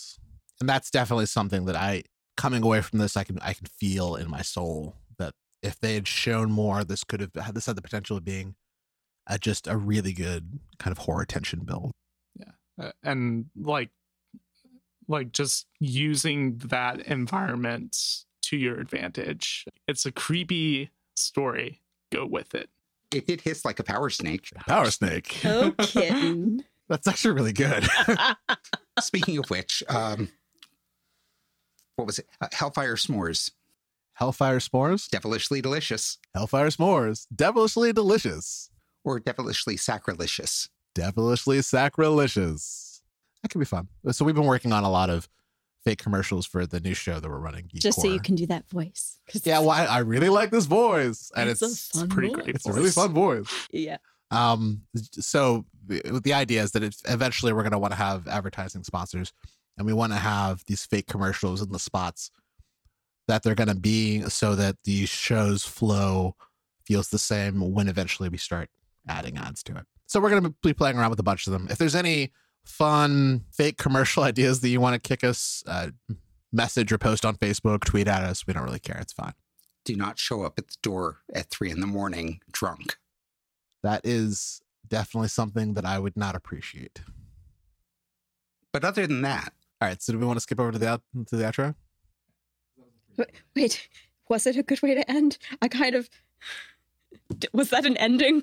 And 0.60 0.68
that's 0.68 0.92
definitely 0.92 1.26
something 1.26 1.64
that 1.64 1.74
I 1.74 2.04
coming 2.36 2.62
away 2.62 2.82
from 2.82 3.00
this, 3.00 3.16
I 3.16 3.24
can 3.24 3.38
I 3.40 3.52
can 3.52 3.66
feel 3.66 4.14
in 4.14 4.30
my 4.30 4.42
soul 4.42 4.96
that 5.18 5.34
if 5.60 5.80
they 5.80 5.94
had 5.94 6.06
shown 6.06 6.52
more, 6.52 6.84
this 6.84 7.02
could 7.02 7.20
have 7.20 7.34
had 7.34 7.56
this 7.56 7.66
had 7.66 7.74
the 7.74 7.82
potential 7.82 8.16
of 8.16 8.24
being 8.24 8.54
a, 9.26 9.38
just 9.38 9.66
a 9.66 9.76
really 9.76 10.12
good 10.12 10.60
kind 10.78 10.92
of 10.92 10.98
horror 10.98 11.24
tension 11.24 11.60
build. 11.64 11.90
Uh, 12.80 12.90
and 13.02 13.46
like 13.56 13.90
like 15.12 15.30
just 15.32 15.66
using 15.78 16.58
that 16.58 17.00
environment 17.02 17.96
to 18.42 18.56
your 18.56 18.80
advantage. 18.80 19.64
It's 19.86 20.04
a 20.06 20.10
creepy 20.12 20.90
story. 21.14 21.80
Go 22.10 22.26
with 22.26 22.54
it. 22.54 22.68
It 23.14 23.26
did 23.26 23.42
hiss 23.42 23.64
like 23.64 23.78
a 23.78 23.84
power 23.84 24.10
snake. 24.10 24.48
Power 24.66 24.90
Snake. 24.90 25.38
Oh, 25.44 25.72
kitten. 25.78 26.64
That's 26.88 27.06
actually 27.06 27.34
really 27.34 27.52
good. 27.52 27.86
Speaking 29.00 29.38
of 29.38 29.48
which, 29.50 29.82
um, 29.88 30.28
what 31.96 32.06
was 32.06 32.18
it? 32.18 32.26
Uh, 32.40 32.48
Hellfire 32.52 32.96
S'mores. 32.96 33.50
Hellfire 34.14 34.58
S'mores, 34.58 35.08
Devilishly 35.08 35.62
delicious. 35.62 36.18
Hellfire 36.34 36.68
S'mores, 36.68 37.26
devilishly 37.34 37.92
delicious, 37.94 38.70
Or 39.04 39.18
devilishly 39.20 39.76
sacrilegious. 39.78 40.68
devilishly 40.94 41.62
sacrilegious. 41.62 42.91
That 43.42 43.48
could 43.50 43.58
be 43.58 43.64
fun. 43.64 43.88
So 44.12 44.24
we've 44.24 44.34
been 44.34 44.46
working 44.46 44.72
on 44.72 44.84
a 44.84 44.90
lot 44.90 45.10
of 45.10 45.28
fake 45.84 45.98
commercials 45.98 46.46
for 46.46 46.64
the 46.64 46.78
new 46.80 46.94
show 46.94 47.18
that 47.18 47.28
we're 47.28 47.38
running. 47.38 47.66
Geek 47.66 47.80
Just 47.82 48.00
so 48.00 48.06
you 48.08 48.20
can 48.20 48.36
do 48.36 48.46
that 48.46 48.68
voice. 48.68 49.18
Yeah, 49.42 49.58
well, 49.58 49.70
I, 49.70 49.84
I 49.86 49.98
really 49.98 50.28
like 50.28 50.50
this 50.50 50.66
voice, 50.66 51.32
and 51.36 51.50
It's 51.50 51.60
it's, 51.62 51.94
a 51.94 51.98
fun 52.00 52.08
pretty 52.08 52.28
voice. 52.28 52.36
great. 52.44 52.54
it's 52.54 52.66
a 52.66 52.72
really 52.72 52.90
fun 52.90 53.12
voice. 53.12 53.68
Yeah. 53.72 53.96
Um, 54.30 54.82
so 54.94 55.66
the 55.86 56.20
the 56.22 56.32
idea 56.32 56.62
is 56.62 56.70
that 56.72 56.82
it's 56.82 57.02
eventually 57.08 57.52
we're 57.52 57.62
going 57.62 57.72
to 57.72 57.78
want 57.78 57.92
to 57.92 57.98
have 57.98 58.28
advertising 58.28 58.84
sponsors, 58.84 59.32
and 59.76 59.86
we 59.86 59.92
want 59.92 60.12
to 60.12 60.18
have 60.18 60.62
these 60.66 60.86
fake 60.86 61.06
commercials 61.06 61.60
in 61.60 61.70
the 61.72 61.78
spots 61.78 62.30
that 63.28 63.42
they're 63.42 63.54
going 63.54 63.68
to 63.68 63.74
be, 63.74 64.22
so 64.22 64.54
that 64.54 64.76
the 64.84 65.04
show's 65.06 65.64
flow 65.64 66.36
feels 66.86 67.08
the 67.08 67.18
same 67.18 67.72
when 67.72 67.88
eventually 67.88 68.28
we 68.28 68.38
start 68.38 68.68
adding 69.08 69.36
ads 69.36 69.62
to 69.64 69.76
it. 69.76 69.84
So 70.06 70.20
we're 70.20 70.30
going 70.30 70.44
to 70.44 70.54
be 70.62 70.72
playing 70.72 70.96
around 70.96 71.10
with 71.10 71.20
a 71.20 71.24
bunch 71.24 71.46
of 71.46 71.52
them. 71.52 71.66
If 71.70 71.78
there's 71.78 71.94
any 71.94 72.32
fun 72.64 73.44
fake 73.52 73.78
commercial 73.78 74.22
ideas 74.24 74.60
that 74.60 74.68
you 74.68 74.80
want 74.80 74.94
to 74.94 75.08
kick 75.08 75.24
us, 75.24 75.62
uh, 75.66 75.90
message 76.52 76.92
or 76.92 76.98
post 76.98 77.24
on 77.24 77.36
Facebook, 77.36 77.84
tweet 77.84 78.08
at 78.08 78.22
us. 78.22 78.46
We 78.46 78.52
don't 78.52 78.64
really 78.64 78.78
care. 78.78 78.98
It's 79.00 79.12
fine. 79.12 79.32
Do 79.84 79.96
not 79.96 80.18
show 80.18 80.42
up 80.42 80.58
at 80.58 80.68
the 80.68 80.76
door 80.82 81.18
at 81.34 81.50
three 81.50 81.70
in 81.70 81.80
the 81.80 81.86
morning 81.86 82.40
drunk. 82.52 82.96
That 83.82 84.02
is 84.04 84.60
definitely 84.86 85.28
something 85.28 85.74
that 85.74 85.84
I 85.84 85.98
would 85.98 86.16
not 86.16 86.36
appreciate. 86.36 87.00
But 88.72 88.84
other 88.84 89.06
than 89.06 89.22
that, 89.22 89.52
All 89.80 89.88
right, 89.88 90.00
so 90.00 90.12
do 90.12 90.18
we 90.18 90.24
want 90.24 90.36
to 90.36 90.40
skip 90.40 90.60
over 90.60 90.70
to 90.72 90.78
the 90.78 90.88
out- 90.88 91.02
to 91.26 91.36
the 91.36 91.42
outro? 91.44 91.74
Wait, 93.56 93.88
was 94.28 94.46
it 94.46 94.56
a 94.56 94.62
good 94.62 94.80
way 94.82 94.94
to 94.94 95.10
end? 95.10 95.36
I 95.60 95.68
kind 95.68 95.94
of 95.94 96.08
was 97.52 97.70
that 97.70 97.84
an 97.84 97.96
ending? 97.96 98.42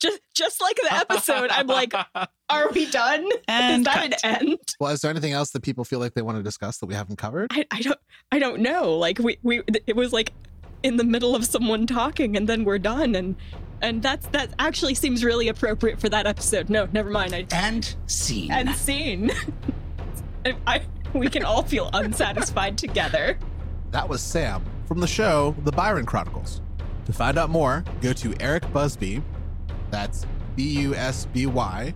Just 0.00 0.20
just 0.34 0.60
like 0.60 0.76
the 0.76 0.94
episode, 0.94 1.50
I'm 1.50 1.66
like, 1.66 1.92
are 2.50 2.70
we 2.72 2.90
done? 2.90 3.28
And 3.46 3.80
Is 3.80 3.84
that 3.92 4.10
cut. 4.12 4.24
an 4.24 4.36
end? 4.48 4.58
Well, 4.80 4.90
is 4.92 5.00
there 5.02 5.10
anything 5.10 5.32
else 5.32 5.50
that 5.50 5.62
people 5.62 5.84
feel 5.84 5.98
like 5.98 6.14
they 6.14 6.22
want 6.22 6.38
to 6.38 6.42
discuss 6.42 6.78
that 6.78 6.86
we 6.86 6.94
haven't 6.94 7.16
covered? 7.16 7.52
I, 7.52 7.66
I 7.70 7.80
don't 7.82 7.98
I 8.32 8.38
don't 8.38 8.60
know. 8.60 8.96
Like 8.96 9.18
we 9.18 9.38
we 9.42 9.62
it 9.86 9.94
was 9.96 10.12
like 10.12 10.32
in 10.82 10.96
the 10.96 11.04
middle 11.04 11.36
of 11.36 11.44
someone 11.44 11.86
talking 11.86 12.36
and 12.36 12.48
then 12.48 12.64
we're 12.64 12.78
done 12.78 13.14
and 13.14 13.36
and 13.82 14.02
that's 14.02 14.26
that 14.28 14.50
actually 14.58 14.94
seems 14.94 15.22
really 15.22 15.48
appropriate 15.48 16.00
for 16.00 16.08
that 16.08 16.26
episode. 16.26 16.70
No, 16.70 16.88
never 16.92 17.10
mind. 17.10 17.34
I 17.34 17.46
and 17.52 17.94
scene. 18.06 18.50
and 18.50 18.74
scene. 18.74 19.30
I, 20.46 20.56
I 20.66 20.82
we 21.12 21.28
can 21.28 21.44
all 21.44 21.62
feel 21.62 21.90
unsatisfied 21.92 22.78
together. 22.78 23.38
That 23.90 24.08
was 24.08 24.22
Sam 24.22 24.64
from 24.86 25.00
the 25.00 25.06
show 25.06 25.54
The 25.64 25.72
Byron 25.72 26.06
Chronicles. 26.06 26.62
To 27.06 27.12
find 27.12 27.36
out 27.38 27.50
more, 27.50 27.84
go 28.00 28.12
to 28.12 28.34
Eric 28.40 28.72
Busby, 28.72 29.22
that's 29.90 30.26
B 30.56 30.80
U 30.80 30.94
S 30.94 31.26
B 31.26 31.46
Y, 31.46 31.94